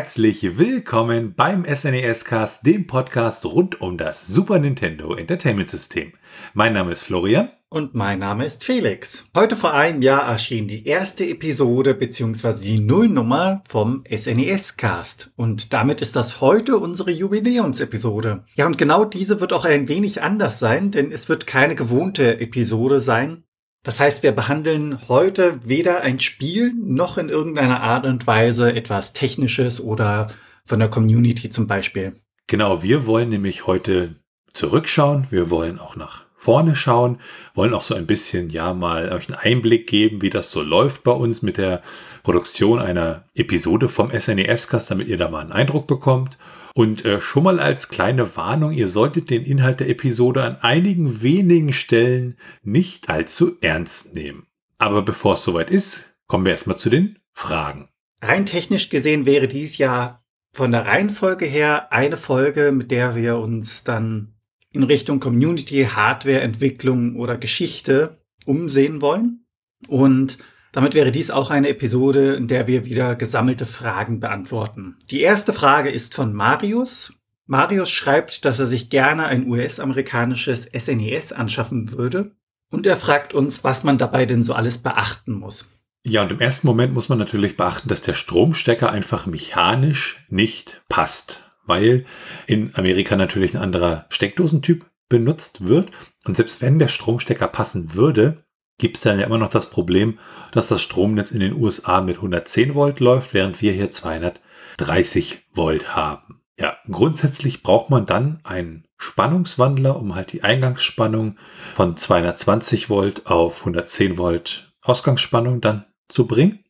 Herzlich 0.00 0.56
willkommen 0.56 1.34
beim 1.34 1.66
SNES 1.66 2.24
Cast, 2.24 2.64
dem 2.64 2.86
Podcast 2.86 3.44
rund 3.44 3.82
um 3.82 3.98
das 3.98 4.26
Super 4.26 4.58
Nintendo 4.58 5.14
Entertainment 5.14 5.68
System. 5.68 6.14
Mein 6.54 6.72
Name 6.72 6.92
ist 6.92 7.02
Florian. 7.02 7.50
Und 7.68 7.94
mein 7.94 8.18
Name 8.18 8.46
ist 8.46 8.64
Felix. 8.64 9.26
Heute 9.36 9.56
vor 9.56 9.74
einem 9.74 10.00
Jahr 10.00 10.22
erschien 10.26 10.68
die 10.68 10.86
erste 10.86 11.26
Episode 11.26 11.92
bzw. 11.92 12.64
die 12.64 12.80
Nullnummer 12.80 13.62
vom 13.68 14.02
SNES 14.10 14.78
Cast. 14.78 15.32
Und 15.36 15.74
damit 15.74 16.00
ist 16.00 16.16
das 16.16 16.40
heute 16.40 16.78
unsere 16.78 17.10
Jubiläumsepisode. 17.10 18.44
Ja, 18.54 18.64
und 18.64 18.78
genau 18.78 19.04
diese 19.04 19.42
wird 19.42 19.52
auch 19.52 19.66
ein 19.66 19.88
wenig 19.88 20.22
anders 20.22 20.58
sein, 20.58 20.92
denn 20.92 21.12
es 21.12 21.28
wird 21.28 21.46
keine 21.46 21.74
gewohnte 21.74 22.40
Episode 22.40 23.00
sein, 23.00 23.44
das 23.82 23.98
heißt, 23.98 24.22
wir 24.22 24.32
behandeln 24.32 25.08
heute 25.08 25.60
weder 25.64 26.02
ein 26.02 26.20
Spiel 26.20 26.74
noch 26.74 27.16
in 27.16 27.28
irgendeiner 27.28 27.80
Art 27.80 28.04
und 28.04 28.26
Weise 28.26 28.72
etwas 28.72 29.12
Technisches 29.12 29.80
oder 29.80 30.28
von 30.66 30.78
der 30.78 30.88
Community 30.88 31.50
zum 31.50 31.66
Beispiel. 31.66 32.14
Genau, 32.46 32.82
wir 32.82 33.06
wollen 33.06 33.30
nämlich 33.30 33.66
heute 33.66 34.16
zurückschauen. 34.52 35.26
Wir 35.30 35.50
wollen 35.50 35.78
auch 35.78 35.96
nach 35.96 36.26
vorne 36.36 36.74
schauen, 36.74 37.18
wollen 37.54 37.74
auch 37.74 37.82
so 37.82 37.94
ein 37.94 38.06
bisschen, 38.06 38.50
ja, 38.50 38.72
mal 38.72 39.12
euch 39.12 39.28
einen 39.28 39.38
Einblick 39.38 39.86
geben, 39.86 40.22
wie 40.22 40.30
das 40.30 40.50
so 40.50 40.62
läuft 40.62 41.04
bei 41.04 41.12
uns 41.12 41.42
mit 41.42 41.58
der 41.58 41.82
Produktion 42.22 42.80
einer 42.80 43.24
Episode 43.34 43.88
vom 43.88 44.10
SNES-Cast, 44.10 44.90
damit 44.90 45.08
ihr 45.08 45.18
da 45.18 45.28
mal 45.28 45.40
einen 45.40 45.52
Eindruck 45.52 45.86
bekommt. 45.86 46.38
Und 46.74 47.04
äh, 47.04 47.20
schon 47.20 47.44
mal 47.44 47.58
als 47.60 47.88
kleine 47.88 48.36
Warnung, 48.36 48.72
ihr 48.72 48.88
solltet 48.88 49.30
den 49.30 49.44
Inhalt 49.44 49.80
der 49.80 49.88
Episode 49.88 50.42
an 50.42 50.56
einigen 50.56 51.22
wenigen 51.22 51.72
Stellen 51.72 52.36
nicht 52.62 53.08
allzu 53.08 53.56
ernst 53.60 54.14
nehmen. 54.14 54.46
Aber 54.78 55.02
bevor 55.02 55.34
es 55.34 55.44
soweit 55.44 55.70
ist, 55.70 56.14
kommen 56.26 56.44
wir 56.44 56.52
erstmal 56.52 56.78
zu 56.78 56.90
den 56.90 57.18
Fragen. 57.32 57.88
Rein 58.22 58.46
technisch 58.46 58.88
gesehen 58.88 59.26
wäre 59.26 59.48
dies 59.48 59.78
ja 59.78 60.22
von 60.52 60.72
der 60.72 60.86
Reihenfolge 60.86 61.46
her 61.46 61.92
eine 61.92 62.16
Folge, 62.16 62.72
mit 62.72 62.90
der 62.90 63.14
wir 63.14 63.38
uns 63.38 63.84
dann 63.84 64.34
in 64.72 64.82
Richtung 64.82 65.20
Community, 65.20 65.84
Hardware, 65.84 66.40
Entwicklung 66.40 67.16
oder 67.16 67.36
Geschichte 67.36 68.20
umsehen 68.44 69.00
wollen. 69.00 69.46
Und 69.88 70.38
damit 70.72 70.94
wäre 70.94 71.12
dies 71.12 71.30
auch 71.30 71.50
eine 71.50 71.68
Episode, 71.68 72.34
in 72.34 72.46
der 72.46 72.66
wir 72.66 72.84
wieder 72.84 73.16
gesammelte 73.16 73.66
Fragen 73.66 74.20
beantworten. 74.20 74.96
Die 75.10 75.20
erste 75.20 75.52
Frage 75.52 75.90
ist 75.90 76.14
von 76.14 76.32
Marius. 76.32 77.12
Marius 77.46 77.90
schreibt, 77.90 78.44
dass 78.44 78.60
er 78.60 78.66
sich 78.66 78.90
gerne 78.90 79.26
ein 79.26 79.48
US-amerikanisches 79.48 80.68
SNES 80.72 81.32
e 81.32 81.34
anschaffen 81.34 81.92
würde. 81.92 82.32
Und 82.70 82.86
er 82.86 82.96
fragt 82.96 83.34
uns, 83.34 83.64
was 83.64 83.82
man 83.82 83.98
dabei 83.98 84.26
denn 84.26 84.44
so 84.44 84.54
alles 84.54 84.78
beachten 84.78 85.32
muss. 85.32 85.68
Ja, 86.04 86.22
und 86.22 86.32
im 86.32 86.40
ersten 86.40 86.66
Moment 86.66 86.94
muss 86.94 87.08
man 87.08 87.18
natürlich 87.18 87.56
beachten, 87.56 87.88
dass 87.88 88.00
der 88.00 88.14
Stromstecker 88.14 88.90
einfach 88.90 89.26
mechanisch 89.26 90.24
nicht 90.28 90.82
passt, 90.88 91.42
weil 91.66 92.06
in 92.46 92.74
Amerika 92.74 93.16
natürlich 93.16 93.56
ein 93.56 93.62
anderer 93.62 94.06
Steckdosentyp 94.08 94.86
benutzt 95.08 95.66
wird. 95.66 95.90
Und 96.24 96.36
selbst 96.36 96.62
wenn 96.62 96.78
der 96.78 96.88
Stromstecker 96.88 97.48
passen 97.48 97.94
würde, 97.94 98.44
gibt 98.80 98.96
es 98.96 99.02
dann 99.02 99.20
ja 99.20 99.26
immer 99.26 99.38
noch 99.38 99.50
das 99.50 99.70
Problem, 99.70 100.18
dass 100.50 100.66
das 100.66 100.82
Stromnetz 100.82 101.30
in 101.30 101.40
den 101.40 101.54
USA 101.54 102.00
mit 102.00 102.16
110 102.16 102.74
Volt 102.74 102.98
läuft, 102.98 103.34
während 103.34 103.62
wir 103.62 103.72
hier 103.72 103.90
230 103.90 105.46
Volt 105.54 105.94
haben. 105.94 106.42
Ja, 106.58 106.76
grundsätzlich 106.90 107.62
braucht 107.62 107.88
man 107.90 108.04
dann 108.04 108.40
einen 108.42 108.86
Spannungswandler, 108.98 109.96
um 109.96 110.14
halt 110.14 110.32
die 110.32 110.42
Eingangsspannung 110.42 111.36
von 111.74 111.96
220 111.96 112.90
Volt 112.90 113.26
auf 113.26 113.60
110 113.60 114.18
Volt 114.18 114.74
Ausgangsspannung 114.82 115.60
dann 115.60 115.86
zu 116.08 116.26
bringen. 116.26 116.64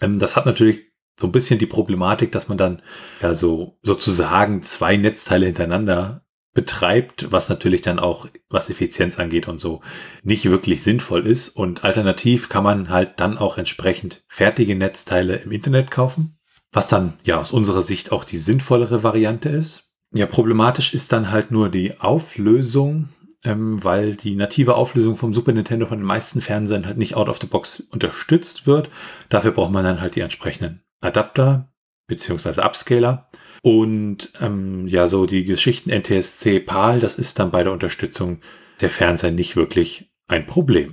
Ähm, 0.00 0.18
das 0.18 0.36
hat 0.36 0.46
natürlich 0.46 0.92
so 1.18 1.26
ein 1.26 1.32
bisschen 1.32 1.58
die 1.58 1.66
Problematik, 1.66 2.32
dass 2.32 2.48
man 2.48 2.58
dann 2.58 2.82
ja 3.20 3.34
so 3.34 3.78
sozusagen 3.82 4.62
zwei 4.62 4.96
Netzteile 4.96 5.46
hintereinander 5.46 6.23
betreibt, 6.54 7.30
was 7.32 7.48
natürlich 7.48 7.82
dann 7.82 7.98
auch, 7.98 8.28
was 8.48 8.70
Effizienz 8.70 9.18
angeht 9.18 9.48
und 9.48 9.60
so, 9.60 9.82
nicht 10.22 10.48
wirklich 10.48 10.82
sinnvoll 10.82 11.26
ist. 11.26 11.48
Und 11.48 11.84
alternativ 11.84 12.48
kann 12.48 12.64
man 12.64 12.88
halt 12.88 13.20
dann 13.20 13.36
auch 13.36 13.58
entsprechend 13.58 14.24
fertige 14.28 14.76
Netzteile 14.76 15.36
im 15.36 15.50
Internet 15.50 15.90
kaufen, 15.90 16.38
was 16.72 16.88
dann 16.88 17.14
ja 17.24 17.40
aus 17.40 17.50
unserer 17.50 17.82
Sicht 17.82 18.12
auch 18.12 18.24
die 18.24 18.38
sinnvollere 18.38 19.02
Variante 19.02 19.48
ist. 19.48 19.90
Ja, 20.14 20.26
problematisch 20.26 20.94
ist 20.94 21.12
dann 21.12 21.32
halt 21.32 21.50
nur 21.50 21.70
die 21.70 21.98
Auflösung, 22.00 23.08
ähm, 23.42 23.82
weil 23.82 24.14
die 24.14 24.36
native 24.36 24.76
Auflösung 24.76 25.16
vom 25.16 25.34
Super 25.34 25.52
Nintendo 25.52 25.86
von 25.86 25.98
den 25.98 26.06
meisten 26.06 26.40
Fernsehern 26.40 26.86
halt 26.86 26.96
nicht 26.98 27.16
out 27.16 27.28
of 27.28 27.40
the 27.40 27.48
box 27.48 27.80
unterstützt 27.90 28.68
wird. 28.68 28.90
Dafür 29.28 29.50
braucht 29.50 29.72
man 29.72 29.84
dann 29.84 30.00
halt 30.00 30.14
die 30.14 30.20
entsprechenden 30.20 30.84
Adapter 31.00 31.72
beziehungsweise 32.06 32.62
Upscaler. 32.62 33.28
Und 33.64 34.30
ähm, 34.42 34.86
ja, 34.88 35.08
so 35.08 35.24
die 35.24 35.42
Geschichten 35.42 35.90
NTSC 35.90 36.60
PAL, 36.60 37.00
das 37.00 37.14
ist 37.14 37.38
dann 37.38 37.50
bei 37.50 37.64
der 37.64 37.72
Unterstützung 37.72 38.40
der 38.82 38.90
Fernseher 38.90 39.30
nicht 39.30 39.56
wirklich 39.56 40.12
ein 40.28 40.44
Problem. 40.44 40.92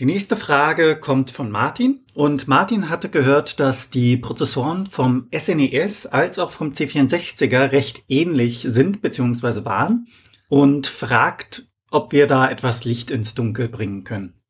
Die 0.00 0.06
nächste 0.06 0.34
Frage 0.34 0.98
kommt 0.98 1.30
von 1.30 1.50
Martin. 1.50 2.06
Und 2.14 2.48
Martin 2.48 2.88
hatte 2.88 3.10
gehört, 3.10 3.60
dass 3.60 3.90
die 3.90 4.16
Prozessoren 4.16 4.86
vom 4.86 5.28
SNES 5.30 6.06
e 6.06 6.08
als 6.08 6.38
auch 6.38 6.52
vom 6.52 6.72
C64er 6.72 7.72
recht 7.72 8.04
ähnlich 8.08 8.64
sind 8.66 9.02
bzw. 9.02 9.66
waren 9.66 10.06
und 10.48 10.86
fragt, 10.86 11.68
ob 11.90 12.12
wir 12.12 12.26
da 12.26 12.50
etwas 12.50 12.86
Licht 12.86 13.10
ins 13.10 13.34
Dunkel 13.34 13.68
bringen 13.68 14.04
können. 14.04 14.40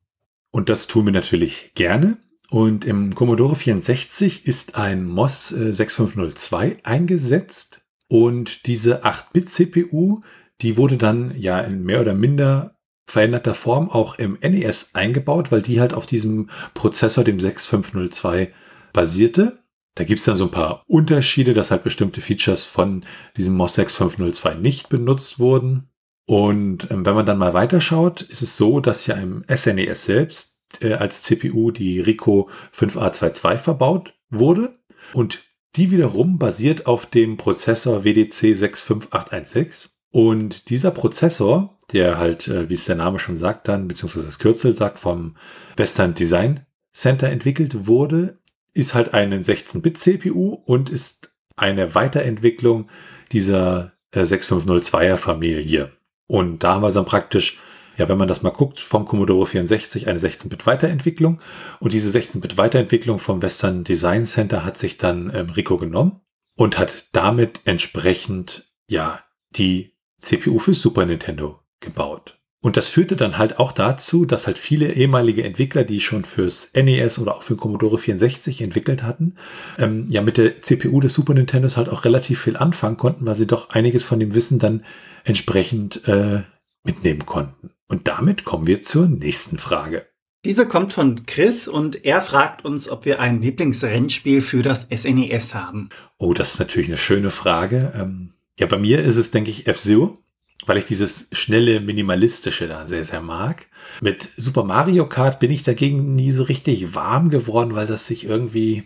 Und 0.53 0.69
das 0.69 0.87
tun 0.87 1.06
wir 1.06 1.12
natürlich 1.12 1.72
gerne. 1.75 2.19
Und 2.50 2.84
im 2.84 3.14
Commodore 3.14 3.56
64 3.56 4.46
ist 4.46 4.76
ein 4.76 5.04
MOS 5.04 5.48
6502 5.48 6.68
äh, 6.68 6.76
eingesetzt 6.84 7.82
und 8.08 8.66
diese 8.66 9.04
8-Bit-CPU, 9.04 10.20
die 10.60 10.76
wurde 10.76 10.96
dann 10.96 11.34
ja 11.36 11.60
in 11.60 11.82
mehr 11.82 12.00
oder 12.00 12.14
minder 12.14 12.76
veränderter 13.08 13.54
Form 13.54 13.88
auch 13.88 14.16
im 14.16 14.38
NES 14.40 14.90
eingebaut, 14.94 15.52
weil 15.52 15.62
die 15.62 15.80
halt 15.80 15.94
auf 15.94 16.06
diesem 16.06 16.50
Prozessor, 16.74 17.24
dem 17.24 17.38
6502, 17.38 18.52
basierte. 18.92 19.62
Da 19.94 20.04
gibt's 20.04 20.24
dann 20.24 20.36
so 20.36 20.44
ein 20.44 20.50
paar 20.50 20.82
Unterschiede, 20.86 21.54
dass 21.54 21.70
halt 21.70 21.82
bestimmte 21.82 22.20
Features 22.20 22.64
von 22.64 23.02
diesem 23.36 23.54
MOS 23.54 23.74
6502 23.74 24.54
nicht 24.54 24.88
benutzt 24.88 25.38
wurden. 25.38 25.88
Und 26.26 26.90
ähm, 26.90 27.06
wenn 27.06 27.14
man 27.14 27.26
dann 27.26 27.38
mal 27.38 27.54
weiterschaut, 27.54 28.22
ist 28.22 28.42
es 28.42 28.56
so, 28.56 28.80
dass 28.80 29.06
ja 29.06 29.14
im 29.14 29.44
SNES 29.48 29.78
e 29.78 29.94
selbst 29.94 30.56
äh, 30.81 30.94
als 30.94 31.22
CPU 31.22 31.71
die 31.71 32.00
Rico 32.00 32.49
5A22 32.75 33.59
verbaut 33.59 34.15
wurde 34.31 34.78
und 35.12 35.43
die 35.77 35.91
wiederum 35.91 36.38
basiert 36.38 36.87
auf 36.87 37.06
dem 37.06 37.37
Prozessor 37.37 38.04
WDC 38.04 38.56
65816 38.56 39.91
und 40.10 40.71
dieser 40.71 40.91
Prozessor, 40.93 41.78
der 41.93 42.16
halt, 42.16 42.49
äh, 42.49 42.71
wie 42.71 42.75
es 42.75 42.87
der 42.87 42.97
Name 42.97 43.19
schon 43.19 43.37
sagt 43.37 43.69
dann, 43.69 43.87
beziehungsweise 43.87 44.26
das 44.26 44.38
Kürzel 44.38 44.75
sagt, 44.75 44.99
vom 44.99 45.37
Western 45.76 46.15
Design 46.15 46.65
Center 46.93 47.28
entwickelt 47.28 47.87
wurde, 47.87 48.38
ist 48.72 48.94
halt 48.94 49.12
eine 49.12 49.41
16-Bit-CPU 49.41 50.55
und 50.65 50.88
ist 50.88 51.34
eine 51.56 51.94
Weiterentwicklung 51.94 52.88
dieser 53.32 53.93
äh, 54.12 54.20
6502er 54.20 55.19
Familie. 55.19 55.93
Und 56.26 56.64
da 56.64 56.75
haben 56.75 56.82
wir 56.82 56.90
dann 56.90 57.05
praktisch 57.05 57.58
ja, 57.96 58.08
wenn 58.08 58.19
man 58.19 58.28
das 58.28 58.43
mal 58.43 58.50
guckt, 58.50 58.81
vom 58.81 59.06
Commodore 59.06 59.46
64 59.46 60.08
eine 60.08 60.19
16-Bit-Weiterentwicklung. 60.19 61.40
Und 61.81 61.93
diese 61.93 62.16
16-Bit-Weiterentwicklung 62.16 63.19
vom 63.19 63.43
Western 63.43 63.84
Design 63.84 64.26
Center 64.26 64.64
hat 64.64 64.78
sich 64.78 64.98
dann 64.98 65.32
ähm, 65.34 65.50
Rico 65.50 65.76
genommen 65.76 66.20
und 66.56 66.78
hat 66.78 67.06
damit 67.12 67.60
entsprechend, 67.64 68.70
ja, 68.88 69.20
die 69.50 69.94
CPU 70.19 70.58
für 70.58 70.75
Super 70.75 71.06
Nintendo 71.06 71.60
gebaut. 71.81 72.38
Und 72.66 72.76
das 72.76 72.88
führte 72.88 73.14
dann 73.14 73.38
halt 73.38 73.60
auch 73.60 73.70
dazu, 73.70 74.25
dass 74.25 74.46
halt 74.46 74.58
viele 74.58 74.92
ehemalige 74.92 75.44
Entwickler, 75.44 75.84
die 75.84 76.00
schon 76.00 76.25
fürs 76.25 76.72
NES 76.75 77.19
oder 77.20 77.37
auch 77.37 77.42
für 77.42 77.54
Commodore 77.54 77.96
64 77.96 78.60
entwickelt 78.60 79.02
hatten, 79.04 79.37
ähm, 79.78 80.06
ja 80.08 80.20
mit 80.20 80.37
der 80.37 80.60
CPU 80.60 81.00
des 81.00 81.14
Super 81.14 81.34
Nintendos 81.34 81.76
halt 81.76 81.88
auch 81.88 82.04
relativ 82.04 82.40
viel 82.40 82.56
anfangen 82.56 82.96
konnten, 82.96 83.25
weil 83.25 83.37
sie 83.37 83.46
doch 83.46 83.70
einiges 83.70 84.04
von 84.04 84.19
dem 84.19 84.34
Wissen 84.34 84.58
dann 84.58 84.84
entsprechend 85.22 86.08
äh, 86.08 86.42
mitnehmen 86.82 87.25
konnten. 87.25 87.70
Und 87.88 88.09
damit 88.09 88.44
kommen 88.44 88.67
wir 88.67 88.83
zur 88.83 89.09
nächsten 89.09 89.59
Frage. 89.59 90.06
Diese 90.44 90.67
kommt 90.67 90.93
von 90.93 91.27
Chris 91.27 91.67
und 91.67 92.05
er 92.05 92.21
fragt 92.21 92.65
uns, 92.65 92.88
ob 92.88 93.05
wir 93.05 93.21
ein 93.21 93.43
Lieblingsrennspiel 93.43 94.43
für 94.43 94.62
das 94.62 94.87
SNES 94.94 95.50
e 95.50 95.55
haben. 95.55 95.88
Oh, 96.19 96.35
das 96.35 96.55
ist 96.55 96.61
natürlich 96.61 96.87
eine 96.88 96.97
schöne 96.97 97.31
Frage. 97.31 97.93
Ähm, 97.97 98.33
ja, 98.59 98.67
bei 98.67 98.79
mir 98.79 99.03
ist 99.03 99.17
es, 99.17 99.33
denke 99.33 99.50
ich, 99.50 99.67
F-Zero, 99.67 100.19
weil 100.65 100.79
ich 100.79 100.85
dieses 100.85 101.29
schnelle, 101.33 101.81
minimalistische 101.81 102.69
da 102.69 102.87
sehr, 102.87 103.03
sehr 103.03 103.23
mag. 103.23 103.67
Mit 104.00 104.31
Super 104.37 104.62
Mario 104.62 105.09
Kart 105.09 105.41
bin 105.41 105.50
ich 105.50 105.65
dagegen 105.65 106.12
nie 106.12 106.31
so 106.31 106.44
richtig 106.44 106.94
warm 106.94 107.29
geworden, 107.29 107.75
weil 107.75 107.88
das 107.88 108.06
sich 108.06 108.25
irgendwie, 108.25 108.85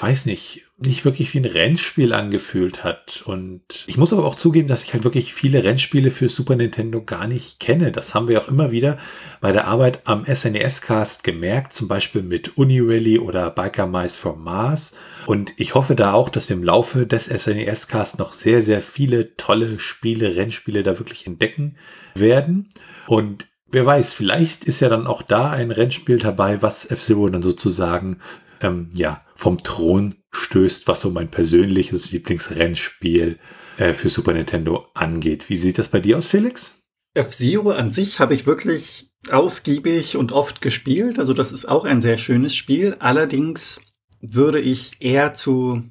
weiß 0.00 0.26
nicht, 0.26 0.63
nicht 0.86 1.04
wirklich 1.04 1.34
wie 1.34 1.38
ein 1.38 1.44
Rennspiel 1.44 2.12
angefühlt 2.12 2.84
hat. 2.84 3.22
Und 3.26 3.62
ich 3.86 3.96
muss 3.96 4.12
aber 4.12 4.24
auch 4.24 4.34
zugeben, 4.34 4.68
dass 4.68 4.84
ich 4.84 4.92
halt 4.92 5.04
wirklich 5.04 5.34
viele 5.34 5.64
Rennspiele 5.64 6.10
für 6.10 6.28
Super 6.28 6.56
Nintendo 6.56 7.02
gar 7.02 7.26
nicht 7.26 7.60
kenne. 7.60 7.92
Das 7.92 8.14
haben 8.14 8.28
wir 8.28 8.40
auch 8.40 8.48
immer 8.48 8.70
wieder 8.70 8.98
bei 9.40 9.52
der 9.52 9.66
Arbeit 9.66 10.00
am 10.04 10.24
SNES-Cast 10.24 11.24
gemerkt, 11.24 11.72
zum 11.72 11.88
Beispiel 11.88 12.22
mit 12.22 12.56
Unirally 12.56 13.18
oder 13.18 13.50
Biker 13.50 13.86
Mice 13.86 14.16
from 14.16 14.44
Mars. 14.44 14.92
Und 15.26 15.52
ich 15.56 15.74
hoffe 15.74 15.94
da 15.94 16.12
auch, 16.12 16.28
dass 16.28 16.48
wir 16.48 16.56
im 16.56 16.64
Laufe 16.64 17.06
des 17.06 17.26
SNES-Cast 17.26 18.18
noch 18.18 18.32
sehr, 18.32 18.62
sehr 18.62 18.82
viele 18.82 19.36
tolle 19.36 19.78
Spiele, 19.80 20.36
Rennspiele 20.36 20.82
da 20.82 20.98
wirklich 20.98 21.26
entdecken 21.26 21.76
werden. 22.14 22.68
Und 23.06 23.46
wer 23.70 23.86
weiß, 23.86 24.12
vielleicht 24.12 24.64
ist 24.64 24.80
ja 24.80 24.88
dann 24.88 25.06
auch 25.06 25.22
da 25.22 25.50
ein 25.50 25.70
Rennspiel 25.70 26.18
dabei, 26.18 26.62
was 26.62 26.90
F-Zero 26.90 27.28
dann 27.28 27.42
sozusagen 27.42 28.18
ähm, 28.60 28.90
ja, 28.92 29.22
vom 29.34 29.62
Thron 29.62 30.16
stößt, 30.34 30.88
was 30.88 31.00
so 31.00 31.10
mein 31.10 31.30
persönliches 31.30 32.10
Lieblingsrennspiel 32.10 33.38
äh, 33.76 33.92
für 33.92 34.08
Super 34.08 34.32
Nintendo 34.32 34.86
angeht. 34.94 35.48
Wie 35.48 35.56
sieht 35.56 35.78
das 35.78 35.88
bei 35.88 36.00
dir 36.00 36.18
aus, 36.18 36.26
Felix? 36.26 36.76
F-Zero 37.14 37.70
an 37.70 37.90
sich 37.90 38.18
habe 38.18 38.34
ich 38.34 38.46
wirklich 38.46 39.10
ausgiebig 39.30 40.16
und 40.16 40.32
oft 40.32 40.60
gespielt. 40.60 41.18
Also 41.18 41.32
das 41.32 41.52
ist 41.52 41.66
auch 41.66 41.84
ein 41.84 42.02
sehr 42.02 42.18
schönes 42.18 42.54
Spiel. 42.54 42.96
Allerdings 42.98 43.80
würde 44.20 44.60
ich 44.60 45.00
eher 45.00 45.34
zu 45.34 45.82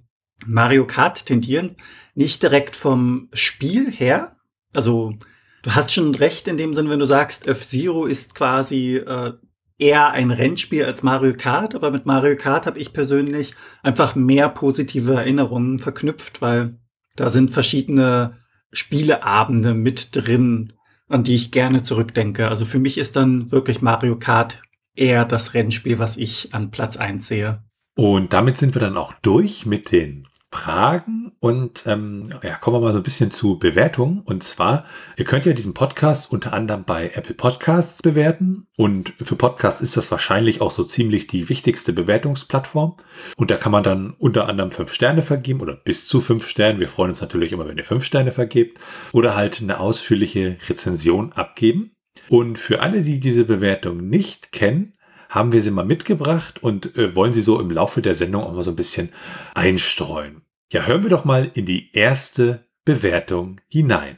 Mario 0.45 0.85
Kart 0.85 1.25
tendieren. 1.25 1.75
Nicht 2.13 2.43
direkt 2.43 2.75
vom 2.75 3.29
Spiel 3.33 3.91
her. 3.91 4.35
Also 4.73 5.15
du 5.61 5.73
hast 5.73 5.93
schon 5.93 6.13
recht 6.15 6.47
in 6.47 6.57
dem 6.57 6.75
Sinn, 6.75 6.89
wenn 6.89 6.99
du 6.99 7.05
sagst, 7.05 7.47
F-Zero 7.47 8.05
ist 8.05 8.35
quasi 8.35 8.97
äh, 8.97 9.33
eher 9.83 10.11
ein 10.11 10.31
Rennspiel 10.31 10.85
als 10.85 11.03
Mario 11.03 11.33
Kart, 11.37 11.75
aber 11.75 11.91
mit 11.91 12.05
Mario 12.05 12.37
Kart 12.37 12.65
habe 12.65 12.79
ich 12.79 12.93
persönlich 12.93 13.51
einfach 13.83 14.15
mehr 14.15 14.47
positive 14.47 15.13
Erinnerungen 15.13 15.77
verknüpft, 15.77 16.41
weil 16.41 16.79
da 17.17 17.29
sind 17.29 17.51
verschiedene 17.51 18.37
Spieleabende 18.71 19.73
mit 19.73 20.15
drin, 20.15 20.73
an 21.09 21.23
die 21.23 21.35
ich 21.35 21.51
gerne 21.51 21.83
zurückdenke. 21.83 22.47
Also 22.47 22.65
für 22.65 22.79
mich 22.79 22.97
ist 22.97 23.17
dann 23.17 23.51
wirklich 23.51 23.81
Mario 23.81 24.17
Kart 24.17 24.61
eher 24.95 25.25
das 25.25 25.53
Rennspiel, 25.53 25.99
was 25.99 26.15
ich 26.15 26.53
an 26.53 26.71
Platz 26.71 26.95
eins 26.95 27.27
sehe. 27.27 27.61
Und 27.95 28.31
damit 28.31 28.57
sind 28.57 28.75
wir 28.75 28.79
dann 28.79 28.97
auch 28.97 29.13
durch 29.21 29.65
mit 29.65 29.91
den 29.91 30.27
Fragen 30.53 31.31
und 31.39 31.83
ähm, 31.87 32.23
ja, 32.43 32.55
kommen 32.55 32.77
wir 32.77 32.81
mal 32.81 32.93
so 32.93 32.99
ein 32.99 33.03
bisschen 33.03 33.31
zu 33.31 33.57
Bewertungen. 33.57 34.21
Und 34.23 34.43
zwar, 34.43 34.85
ihr 35.17 35.25
könnt 35.25 35.45
ja 35.45 35.53
diesen 35.53 35.73
Podcast 35.73 36.31
unter 36.31 36.53
anderem 36.53 36.83
bei 36.85 37.11
Apple 37.15 37.33
Podcasts 37.33 38.01
bewerten. 38.01 38.67
Und 38.77 39.13
für 39.21 39.35
Podcasts 39.35 39.81
ist 39.81 39.97
das 39.97 40.11
wahrscheinlich 40.11 40.61
auch 40.61 40.71
so 40.71 40.83
ziemlich 40.83 41.27
die 41.27 41.49
wichtigste 41.49 41.91
Bewertungsplattform. 41.91 42.95
Und 43.35 43.51
da 43.51 43.57
kann 43.57 43.71
man 43.71 43.83
dann 43.83 44.13
unter 44.19 44.47
anderem 44.47 44.71
fünf 44.71 44.93
Sterne 44.93 45.23
vergeben 45.23 45.59
oder 45.59 45.75
bis 45.75 46.07
zu 46.07 46.21
fünf 46.21 46.47
Sterne. 46.47 46.79
Wir 46.79 46.87
freuen 46.87 47.09
uns 47.09 47.21
natürlich 47.21 47.51
immer, 47.51 47.67
wenn 47.67 47.77
ihr 47.77 47.83
fünf 47.83 48.05
Sterne 48.05 48.31
vergebt. 48.31 48.79
Oder 49.11 49.35
halt 49.35 49.59
eine 49.61 49.79
ausführliche 49.79 50.57
Rezension 50.69 51.33
abgeben. 51.33 51.95
Und 52.29 52.59
für 52.59 52.81
alle, 52.81 53.01
die 53.01 53.19
diese 53.19 53.43
Bewertung 53.43 54.07
nicht 54.07 54.51
kennen, 54.51 54.93
haben 55.33 55.51
wir 55.51 55.61
sie 55.61 55.71
mal 55.71 55.83
mitgebracht 55.83 56.61
und 56.61 56.95
äh, 56.95 57.15
wollen 57.15 57.33
sie 57.33 57.41
so 57.41 57.59
im 57.59 57.71
Laufe 57.71 58.03
der 58.03 58.13
Sendung 58.13 58.43
auch 58.43 58.53
mal 58.53 58.63
so 58.63 58.69
ein 58.69 58.75
bisschen 58.75 59.09
einstreuen. 59.55 60.42
Ja, 60.73 60.87
hören 60.87 61.03
wir 61.03 61.11
doch 61.11 61.23
mal 61.23 61.51
in 61.53 61.67
die 61.67 61.91
erste 61.93 62.65
Bewertung 62.83 63.61
hinein. 63.67 64.17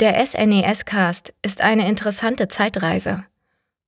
Der 0.00 0.22
SNES-Cast 0.24 1.32
ist 1.40 1.62
eine 1.62 1.88
interessante 1.88 2.46
Zeitreise. 2.48 3.24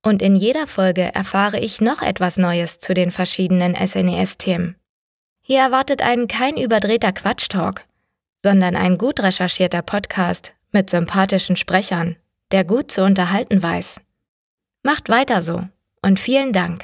Und 0.03 0.23
in 0.23 0.35
jeder 0.35 0.65
Folge 0.65 1.13
erfahre 1.13 1.59
ich 1.59 1.79
noch 1.79 2.01
etwas 2.01 2.37
Neues 2.37 2.79
zu 2.79 2.95
den 2.95 3.11
verschiedenen 3.11 3.75
SNES-Themen. 3.75 4.77
Hier 5.41 5.59
erwartet 5.59 6.01
einen 6.01 6.27
kein 6.27 6.57
überdrehter 6.57 7.11
Quatschtalk, 7.11 7.85
sondern 8.43 8.75
ein 8.75 8.97
gut 8.97 9.19
recherchierter 9.19 9.83
Podcast 9.83 10.55
mit 10.71 10.89
sympathischen 10.89 11.55
Sprechern, 11.55 12.15
der 12.51 12.63
gut 12.63 12.89
zu 12.91 13.03
unterhalten 13.03 13.61
weiß. 13.61 14.01
Macht 14.81 15.09
weiter 15.09 15.43
so 15.43 15.67
und 16.01 16.19
vielen 16.19 16.51
Dank. 16.51 16.83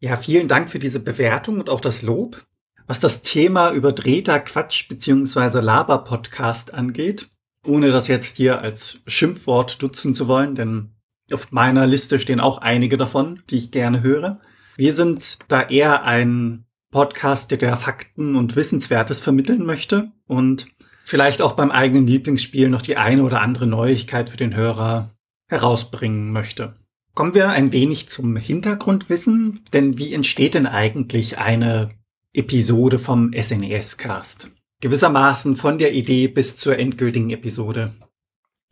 Ja, 0.00 0.16
vielen 0.16 0.48
Dank 0.48 0.70
für 0.70 0.80
diese 0.80 0.98
Bewertung 0.98 1.60
und 1.60 1.70
auch 1.70 1.80
das 1.80 2.02
Lob. 2.02 2.44
Was 2.86 3.00
das 3.00 3.22
Thema 3.22 3.72
überdrehter 3.72 4.40
Quatsch 4.40 4.88
bzw. 4.88 5.60
Laber-Podcast 5.60 6.74
angeht, 6.74 7.28
ohne 7.66 7.90
das 7.90 8.08
jetzt 8.08 8.36
hier 8.36 8.60
als 8.60 9.00
Schimpfwort 9.06 9.82
dutzen 9.82 10.14
zu 10.14 10.28
wollen, 10.28 10.54
denn 10.54 10.90
auf 11.32 11.52
meiner 11.52 11.86
Liste 11.86 12.18
stehen 12.18 12.40
auch 12.40 12.58
einige 12.58 12.96
davon, 12.96 13.42
die 13.50 13.58
ich 13.58 13.70
gerne 13.70 14.02
höre. 14.02 14.40
Wir 14.76 14.94
sind 14.94 15.38
da 15.48 15.62
eher 15.62 16.04
ein 16.04 16.64
Podcast, 16.90 17.50
der 17.50 17.76
Fakten 17.76 18.36
und 18.36 18.56
Wissenswertes 18.56 19.20
vermitteln 19.20 19.64
möchte 19.64 20.12
und 20.26 20.66
vielleicht 21.04 21.40
auch 21.40 21.52
beim 21.52 21.70
eigenen 21.70 22.06
Lieblingsspiel 22.06 22.68
noch 22.68 22.82
die 22.82 22.96
eine 22.96 23.24
oder 23.24 23.40
andere 23.40 23.66
Neuigkeit 23.66 24.28
für 24.30 24.36
den 24.36 24.54
Hörer 24.54 25.10
herausbringen 25.48 26.32
möchte. 26.32 26.76
Kommen 27.14 27.34
wir 27.34 27.50
ein 27.50 27.72
wenig 27.72 28.08
zum 28.08 28.36
Hintergrundwissen, 28.36 29.60
denn 29.72 29.98
wie 29.98 30.14
entsteht 30.14 30.54
denn 30.54 30.66
eigentlich 30.66 31.38
eine 31.38 31.90
Episode 32.34 32.98
vom 32.98 33.30
SNES-Cast. 33.34 34.50
Gewissermaßen 34.80 35.54
von 35.54 35.76
der 35.76 35.92
Idee 35.92 36.28
bis 36.28 36.56
zur 36.56 36.78
endgültigen 36.78 37.28
Episode. 37.28 37.92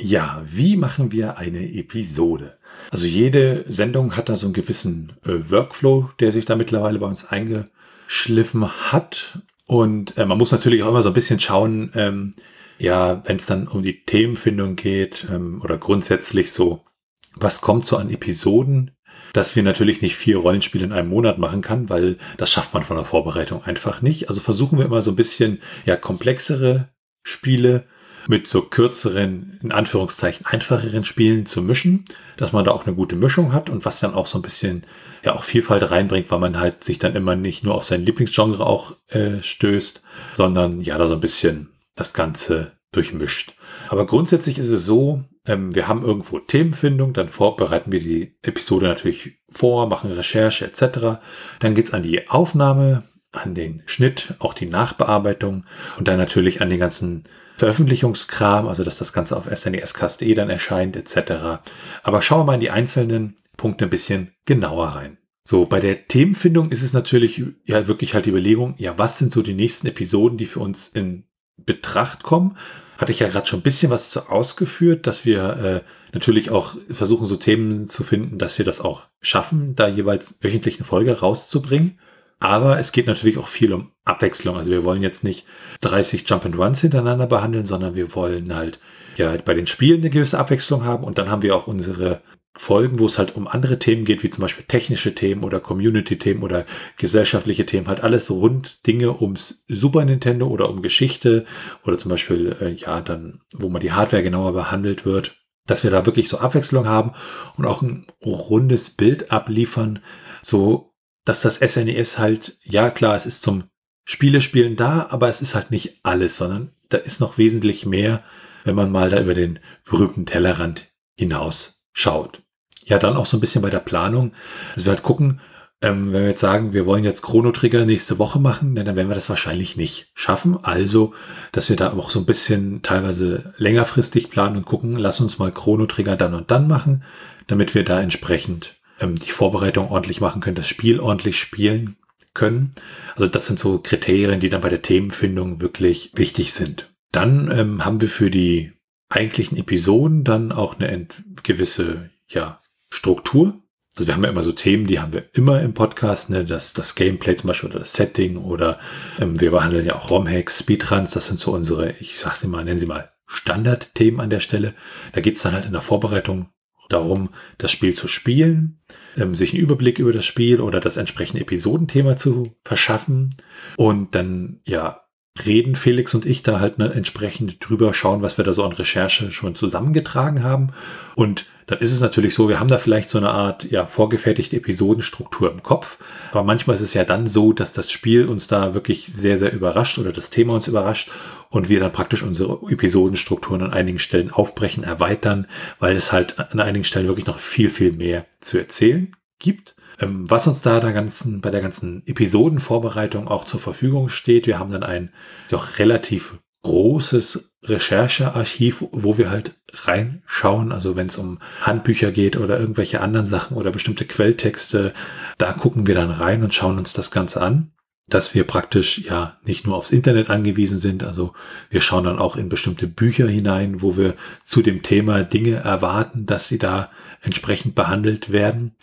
Ja, 0.00 0.42
wie 0.46 0.76
machen 0.76 1.12
wir 1.12 1.36
eine 1.36 1.70
Episode? 1.74 2.58
Also 2.90 3.06
jede 3.06 3.66
Sendung 3.68 4.16
hat 4.16 4.30
da 4.30 4.36
so 4.36 4.46
einen 4.46 4.54
gewissen 4.54 5.12
äh, 5.26 5.50
Workflow, 5.50 6.08
der 6.20 6.32
sich 6.32 6.46
da 6.46 6.56
mittlerweile 6.56 6.98
bei 7.00 7.06
uns 7.06 7.26
eingeschliffen 7.26 8.66
hat. 8.90 9.42
Und 9.66 10.16
äh, 10.16 10.24
man 10.24 10.38
muss 10.38 10.52
natürlich 10.52 10.82
auch 10.82 10.88
immer 10.88 11.02
so 11.02 11.10
ein 11.10 11.14
bisschen 11.14 11.38
schauen, 11.38 11.92
ähm, 11.94 12.34
ja, 12.78 13.22
wenn 13.26 13.36
es 13.36 13.44
dann 13.44 13.68
um 13.68 13.82
die 13.82 14.04
Themenfindung 14.06 14.74
geht 14.76 15.26
ähm, 15.30 15.60
oder 15.62 15.76
grundsätzlich 15.76 16.50
so, 16.50 16.86
was 17.34 17.60
kommt 17.60 17.84
so 17.84 17.98
an 17.98 18.08
Episoden 18.08 18.92
dass 19.32 19.56
wir 19.56 19.62
natürlich 19.62 20.02
nicht 20.02 20.16
vier 20.16 20.38
Rollenspiele 20.38 20.84
in 20.84 20.92
einem 20.92 21.08
Monat 21.08 21.38
machen 21.38 21.62
kann, 21.62 21.88
weil 21.88 22.16
das 22.36 22.50
schafft 22.50 22.74
man 22.74 22.82
von 22.82 22.96
der 22.96 23.04
Vorbereitung 23.04 23.64
einfach 23.64 24.02
nicht. 24.02 24.28
Also 24.28 24.40
versuchen 24.40 24.78
wir 24.78 24.84
immer 24.84 25.02
so 25.02 25.12
ein 25.12 25.16
bisschen 25.16 25.60
ja 25.84 25.96
komplexere 25.96 26.88
Spiele 27.22 27.84
mit 28.28 28.46
so 28.46 28.62
kürzeren, 28.62 29.58
in 29.62 29.72
Anführungszeichen 29.72 30.46
einfacheren 30.46 31.04
Spielen 31.04 31.46
zu 31.46 31.62
mischen, 31.62 32.04
dass 32.36 32.52
man 32.52 32.64
da 32.64 32.70
auch 32.70 32.86
eine 32.86 32.94
gute 32.94 33.16
Mischung 33.16 33.52
hat 33.52 33.70
und 33.70 33.84
was 33.84 34.00
dann 34.00 34.14
auch 34.14 34.26
so 34.26 34.38
ein 34.38 34.42
bisschen 34.42 34.82
ja 35.24 35.34
auch 35.34 35.42
Vielfalt 35.42 35.90
reinbringt, 35.90 36.30
weil 36.30 36.38
man 36.38 36.58
halt 36.58 36.84
sich 36.84 36.98
dann 36.98 37.16
immer 37.16 37.36
nicht 37.36 37.64
nur 37.64 37.74
auf 37.74 37.84
sein 37.84 38.04
Lieblingsgenre 38.04 38.64
auch 38.64 38.96
äh, 39.08 39.40
stößt, 39.40 40.02
sondern 40.36 40.80
ja 40.80 40.98
da 40.98 41.06
so 41.06 41.14
ein 41.14 41.20
bisschen 41.20 41.70
das 41.94 42.14
Ganze 42.14 42.72
durchmischt. 42.92 43.54
Aber 43.88 44.06
grundsätzlich 44.06 44.58
ist 44.58 44.70
es 44.70 44.84
so, 44.84 45.24
ähm, 45.46 45.74
wir 45.74 45.88
haben 45.88 46.02
irgendwo 46.02 46.38
Themenfindung, 46.38 47.12
dann 47.12 47.28
vorbereiten 47.28 47.92
wir 47.92 48.00
die 48.00 48.36
Episode 48.42 48.86
natürlich 48.86 49.40
vor, 49.50 49.88
machen 49.88 50.12
Recherche 50.12 50.66
etc. 50.66 51.20
Dann 51.60 51.74
geht's 51.74 51.92
an 51.92 52.02
die 52.02 52.28
Aufnahme, 52.28 53.04
an 53.32 53.54
den 53.54 53.82
Schnitt, 53.86 54.34
auch 54.38 54.54
die 54.54 54.66
Nachbearbeitung 54.66 55.64
und 55.98 56.08
dann 56.08 56.18
natürlich 56.18 56.60
an 56.60 56.70
den 56.70 56.80
ganzen 56.80 57.24
Veröffentlichungskram, 57.58 58.66
also 58.66 58.84
dass 58.84 58.98
das 58.98 59.12
Ganze 59.12 59.36
auf 59.36 59.46
SNES-Cast.de 59.46 60.34
dann 60.34 60.50
erscheint 60.50 60.96
etc. 60.96 61.62
Aber 62.02 62.22
schauen 62.22 62.40
wir 62.40 62.44
mal 62.44 62.54
in 62.54 62.60
die 62.60 62.70
einzelnen 62.70 63.36
Punkte 63.56 63.84
ein 63.84 63.90
bisschen 63.90 64.32
genauer 64.46 64.88
rein. 64.88 65.18
So, 65.44 65.66
bei 65.66 65.80
der 65.80 66.06
Themenfindung 66.06 66.70
ist 66.70 66.82
es 66.82 66.92
natürlich 66.92 67.42
ja 67.64 67.86
wirklich 67.86 68.14
halt 68.14 68.26
die 68.26 68.30
Überlegung, 68.30 68.74
ja, 68.78 68.98
was 68.98 69.18
sind 69.18 69.32
so 69.32 69.42
die 69.42 69.54
nächsten 69.54 69.86
Episoden, 69.86 70.38
die 70.38 70.46
für 70.46 70.60
uns 70.60 70.88
in 70.88 71.24
Betracht 71.56 72.22
kommen? 72.22 72.56
Hatte 73.00 73.12
ich 73.12 73.20
ja 73.20 73.28
gerade 73.28 73.46
schon 73.46 73.60
ein 73.60 73.64
bisschen 73.64 73.90
was 73.90 74.10
zu 74.10 74.28
ausgeführt, 74.28 75.06
dass 75.06 75.24
wir 75.24 75.56
äh, 75.56 75.80
natürlich 76.12 76.50
auch 76.50 76.76
versuchen, 76.90 77.24
so 77.24 77.36
Themen 77.36 77.86
zu 77.86 78.04
finden, 78.04 78.38
dass 78.38 78.58
wir 78.58 78.66
das 78.66 78.80
auch 78.82 79.06
schaffen, 79.22 79.74
da 79.74 79.88
jeweils 79.88 80.38
wöchentlich 80.42 80.76
eine 80.76 80.84
Folge 80.84 81.18
rauszubringen. 81.18 81.98
Aber 82.40 82.78
es 82.78 82.92
geht 82.92 83.06
natürlich 83.06 83.38
auch 83.38 83.48
viel 83.48 83.72
um 83.72 83.92
Abwechslung. 84.04 84.56
Also 84.56 84.70
wir 84.70 84.84
wollen 84.84 85.02
jetzt 85.02 85.24
nicht 85.24 85.46
30 85.80 86.28
Jump 86.28 86.44
and 86.44 86.58
Runs 86.58 86.80
hintereinander 86.82 87.26
behandeln, 87.26 87.64
sondern 87.64 87.94
wir 87.94 88.14
wollen 88.14 88.54
halt 88.54 88.80
ja 89.16 89.34
bei 89.44 89.54
den 89.54 89.66
Spielen 89.66 90.00
eine 90.00 90.10
gewisse 90.10 90.38
Abwechslung 90.38 90.84
haben. 90.84 91.04
Und 91.04 91.16
dann 91.16 91.30
haben 91.30 91.42
wir 91.42 91.56
auch 91.56 91.66
unsere 91.66 92.20
Folgen, 92.56 92.98
wo 92.98 93.06
es 93.06 93.18
halt 93.18 93.36
um 93.36 93.46
andere 93.46 93.78
Themen 93.78 94.04
geht, 94.04 94.22
wie 94.22 94.30
zum 94.30 94.42
Beispiel 94.42 94.64
technische 94.66 95.14
Themen 95.14 95.44
oder 95.44 95.60
Community-Themen 95.60 96.42
oder 96.42 96.66
gesellschaftliche 96.96 97.64
Themen, 97.64 97.86
halt 97.86 98.02
alles 98.02 98.30
rund 98.30 98.84
Dinge 98.86 99.20
ums 99.20 99.64
Super 99.68 100.04
Nintendo 100.04 100.48
oder 100.48 100.68
um 100.68 100.82
Geschichte 100.82 101.44
oder 101.84 101.96
zum 101.96 102.10
Beispiel, 102.10 102.56
äh, 102.60 102.72
ja, 102.72 103.00
dann, 103.00 103.40
wo 103.54 103.68
man 103.68 103.80
die 103.80 103.92
Hardware 103.92 104.22
genauer 104.22 104.52
behandelt 104.52 105.06
wird, 105.06 105.36
dass 105.66 105.84
wir 105.84 105.90
da 105.92 106.06
wirklich 106.06 106.28
so 106.28 106.38
Abwechslung 106.38 106.88
haben 106.88 107.12
und 107.56 107.66
auch 107.66 107.82
ein 107.82 108.06
rundes 108.24 108.90
Bild 108.90 109.30
abliefern, 109.30 110.00
so 110.42 110.92
dass 111.24 111.42
das 111.42 111.56
SNES 111.56 112.14
e 112.14 112.18
halt, 112.18 112.58
ja 112.64 112.90
klar, 112.90 113.14
es 113.14 113.26
ist 113.26 113.42
zum 113.42 113.64
Spielespielen 114.04 114.74
da, 114.74 115.06
aber 115.10 115.28
es 115.28 115.40
ist 115.40 115.54
halt 115.54 115.70
nicht 115.70 116.00
alles, 116.02 116.36
sondern 116.36 116.72
da 116.88 116.96
ist 116.96 117.20
noch 117.20 117.38
wesentlich 117.38 117.86
mehr, 117.86 118.24
wenn 118.64 118.74
man 118.74 118.90
mal 118.90 119.08
da 119.08 119.20
über 119.20 119.34
den 119.34 119.60
berühmten 119.84 120.26
Tellerrand 120.26 120.88
hinaus 121.16 121.79
schaut. 121.92 122.42
Ja, 122.84 122.98
dann 122.98 123.16
auch 123.16 123.26
so 123.26 123.36
ein 123.36 123.40
bisschen 123.40 123.62
bei 123.62 123.70
der 123.70 123.80
Planung. 123.80 124.32
Also 124.74 124.86
wir 124.86 124.92
halt 124.92 125.02
gucken, 125.02 125.40
Ähm, 125.82 126.12
wenn 126.12 126.22
wir 126.22 126.28
jetzt 126.28 126.40
sagen, 126.40 126.74
wir 126.74 126.84
wollen 126.84 127.04
jetzt 127.04 127.22
Chrono 127.22 127.52
Trigger 127.52 127.86
nächste 127.86 128.18
Woche 128.18 128.38
machen, 128.38 128.74
dann 128.74 128.96
werden 128.96 129.08
wir 129.08 129.14
das 129.14 129.30
wahrscheinlich 129.30 129.78
nicht 129.78 130.10
schaffen. 130.14 130.62
Also, 130.62 131.14
dass 131.52 131.70
wir 131.70 131.76
da 131.76 131.94
auch 131.94 132.10
so 132.10 132.18
ein 132.18 132.26
bisschen 132.26 132.82
teilweise 132.82 133.54
längerfristig 133.56 134.28
planen 134.28 134.58
und 134.58 134.66
gucken, 134.66 134.96
lass 134.96 135.20
uns 135.20 135.38
mal 135.38 135.50
Chrono 135.52 135.86
Trigger 135.86 136.16
dann 136.16 136.34
und 136.34 136.50
dann 136.50 136.68
machen, 136.68 137.02
damit 137.46 137.74
wir 137.74 137.82
da 137.82 137.98
entsprechend 137.98 138.76
ähm, 139.00 139.14
die 139.14 139.30
Vorbereitung 139.30 139.90
ordentlich 139.90 140.20
machen 140.20 140.42
können, 140.42 140.56
das 140.56 140.68
Spiel 140.68 141.00
ordentlich 141.00 141.38
spielen 141.38 141.96
können. 142.34 142.72
Also 143.14 143.26
das 143.26 143.46
sind 143.46 143.58
so 143.58 143.78
Kriterien, 143.78 144.38
die 144.38 144.50
dann 144.50 144.60
bei 144.60 144.68
der 144.68 144.82
Themenfindung 144.82 145.62
wirklich 145.62 146.12
wichtig 146.14 146.52
sind. 146.52 146.92
Dann 147.10 147.50
ähm, 147.50 147.86
haben 147.86 148.02
wir 148.02 148.08
für 148.08 148.30
die 148.30 148.72
eigentlichen 149.10 149.58
Episoden 149.58 150.24
dann 150.24 150.52
auch 150.52 150.78
eine 150.78 151.06
gewisse 151.42 152.10
ja, 152.28 152.62
Struktur. 152.88 153.60
Also 153.96 154.06
wir 154.06 154.14
haben 154.14 154.22
ja 154.22 154.30
immer 154.30 154.44
so 154.44 154.52
Themen, 154.52 154.86
die 154.86 155.00
haben 155.00 155.12
wir 155.12 155.28
immer 155.34 155.60
im 155.60 155.74
Podcast, 155.74 156.30
ne? 156.30 156.44
das, 156.44 156.72
das 156.72 156.94
Gameplay 156.94 157.34
zum 157.34 157.48
Beispiel 157.48 157.68
oder 157.68 157.80
das 157.80 157.92
Setting 157.92 158.36
oder 158.36 158.78
ähm, 159.18 159.40
wir 159.40 159.50
behandeln 159.50 159.84
ja 159.84 159.96
auch 159.96 160.10
ROM-Hacks, 160.10 160.60
Speedruns, 160.60 161.10
das 161.10 161.26
sind 161.26 161.40
so 161.40 161.52
unsere, 161.52 161.90
ich 161.98 162.18
sag's 162.18 162.44
immer, 162.44 162.62
nennen 162.62 162.78
sie 162.78 162.86
mal 162.86 163.10
Standardthemen 163.26 164.20
an 164.20 164.30
der 164.30 164.40
Stelle. 164.40 164.74
Da 165.12 165.20
geht's 165.20 165.42
dann 165.42 165.52
halt 165.52 165.66
in 165.66 165.72
der 165.72 165.80
Vorbereitung 165.80 166.48
darum, 166.88 167.30
das 167.58 167.70
Spiel 167.70 167.94
zu 167.94 168.08
spielen, 168.08 168.80
ähm, 169.16 169.34
sich 169.34 169.52
einen 169.52 169.62
Überblick 169.62 169.98
über 169.98 170.12
das 170.12 170.24
Spiel 170.24 170.60
oder 170.60 170.80
das 170.80 170.96
entsprechende 170.96 171.42
Episodenthema 171.42 172.16
zu 172.16 172.56
verschaffen 172.64 173.30
und 173.76 174.14
dann 174.14 174.60
ja 174.64 174.99
reden 175.46 175.76
Felix 175.76 176.14
und 176.14 176.26
ich 176.26 176.42
da 176.42 176.60
halt 176.60 176.78
ne, 176.78 176.92
entsprechend 176.92 177.56
drüber 177.60 177.94
schauen, 177.94 178.22
was 178.22 178.36
wir 178.36 178.44
da 178.44 178.52
so 178.52 178.64
an 178.64 178.72
Recherche 178.72 179.30
schon 179.30 179.54
zusammengetragen 179.54 180.42
haben. 180.42 180.72
Und 181.14 181.46
dann 181.66 181.78
ist 181.78 181.92
es 181.92 182.00
natürlich 182.00 182.34
so, 182.34 182.48
wir 182.48 182.58
haben 182.58 182.68
da 182.68 182.78
vielleicht 182.78 183.08
so 183.08 183.18
eine 183.18 183.30
Art 183.30 183.70
ja 183.70 183.86
vorgefertigte 183.86 184.56
Episodenstruktur 184.56 185.50
im 185.50 185.62
Kopf. 185.62 185.98
Aber 186.32 186.42
manchmal 186.42 186.76
ist 186.76 186.82
es 186.82 186.94
ja 186.94 187.04
dann 187.04 187.26
so, 187.26 187.52
dass 187.52 187.72
das 187.72 187.92
Spiel 187.92 188.26
uns 188.26 188.48
da 188.48 188.74
wirklich 188.74 189.06
sehr, 189.06 189.38
sehr 189.38 189.52
überrascht 189.52 189.98
oder 189.98 190.12
das 190.12 190.30
Thema 190.30 190.54
uns 190.54 190.66
überrascht 190.66 191.10
und 191.48 191.68
wir 191.68 191.80
dann 191.80 191.92
praktisch 191.92 192.22
unsere 192.22 192.58
Episodenstrukturen 192.68 193.62
an 193.62 193.72
einigen 193.72 194.00
Stellen 194.00 194.30
aufbrechen, 194.30 194.82
erweitern, 194.82 195.46
weil 195.78 195.96
es 195.96 196.10
halt 196.12 196.38
an 196.38 196.60
einigen 196.60 196.84
Stellen 196.84 197.06
wirklich 197.06 197.26
noch 197.26 197.38
viel, 197.38 197.70
viel 197.70 197.92
mehr 197.92 198.26
zu 198.40 198.58
erzählen 198.58 199.12
gibt. 199.40 199.74
Ähm, 199.98 200.30
was 200.30 200.46
uns 200.46 200.62
da 200.62 200.78
der 200.78 200.92
ganzen, 200.92 201.40
bei 201.40 201.50
der 201.50 201.60
ganzen 201.60 202.06
Episodenvorbereitung 202.06 203.26
auch 203.26 203.44
zur 203.44 203.58
Verfügung 203.58 204.08
steht, 204.08 204.46
wir 204.46 204.60
haben 204.60 204.70
dann 204.70 204.84
ein 204.84 205.12
doch 205.48 205.78
relativ 205.78 206.38
großes 206.62 207.54
Recherchearchiv, 207.64 208.84
wo 208.92 209.18
wir 209.18 209.30
halt 209.30 209.54
reinschauen. 209.72 210.72
Also 210.72 210.94
wenn 210.94 211.08
es 211.08 211.16
um 211.16 211.40
Handbücher 211.62 212.12
geht 212.12 212.36
oder 212.36 212.60
irgendwelche 212.60 213.00
anderen 213.00 213.26
Sachen 213.26 213.56
oder 213.56 213.70
bestimmte 213.70 214.04
Quelltexte, 214.04 214.92
da 215.38 215.52
gucken 215.52 215.86
wir 215.86 215.94
dann 215.94 216.10
rein 216.10 216.42
und 216.44 216.54
schauen 216.54 216.78
uns 216.78 216.92
das 216.92 217.10
Ganze 217.10 217.40
an 217.42 217.72
dass 218.10 218.34
wir 218.34 218.44
praktisch 218.44 218.98
ja 218.98 219.38
nicht 219.44 219.66
nur 219.66 219.76
aufs 219.76 219.92
Internet 219.92 220.30
angewiesen 220.30 220.78
sind. 220.78 221.04
Also 221.04 221.32
wir 221.70 221.80
schauen 221.80 222.04
dann 222.04 222.18
auch 222.18 222.36
in 222.36 222.48
bestimmte 222.48 222.86
Bücher 222.86 223.28
hinein, 223.28 223.82
wo 223.82 223.96
wir 223.96 224.14
zu 224.44 224.62
dem 224.62 224.82
Thema 224.82 225.22
Dinge 225.22 225.56
erwarten, 225.56 226.26
dass 226.26 226.48
sie 226.48 226.58
da 226.58 226.90
entsprechend 227.22 227.74
behandelt 227.74 228.32
werden. 228.32 228.74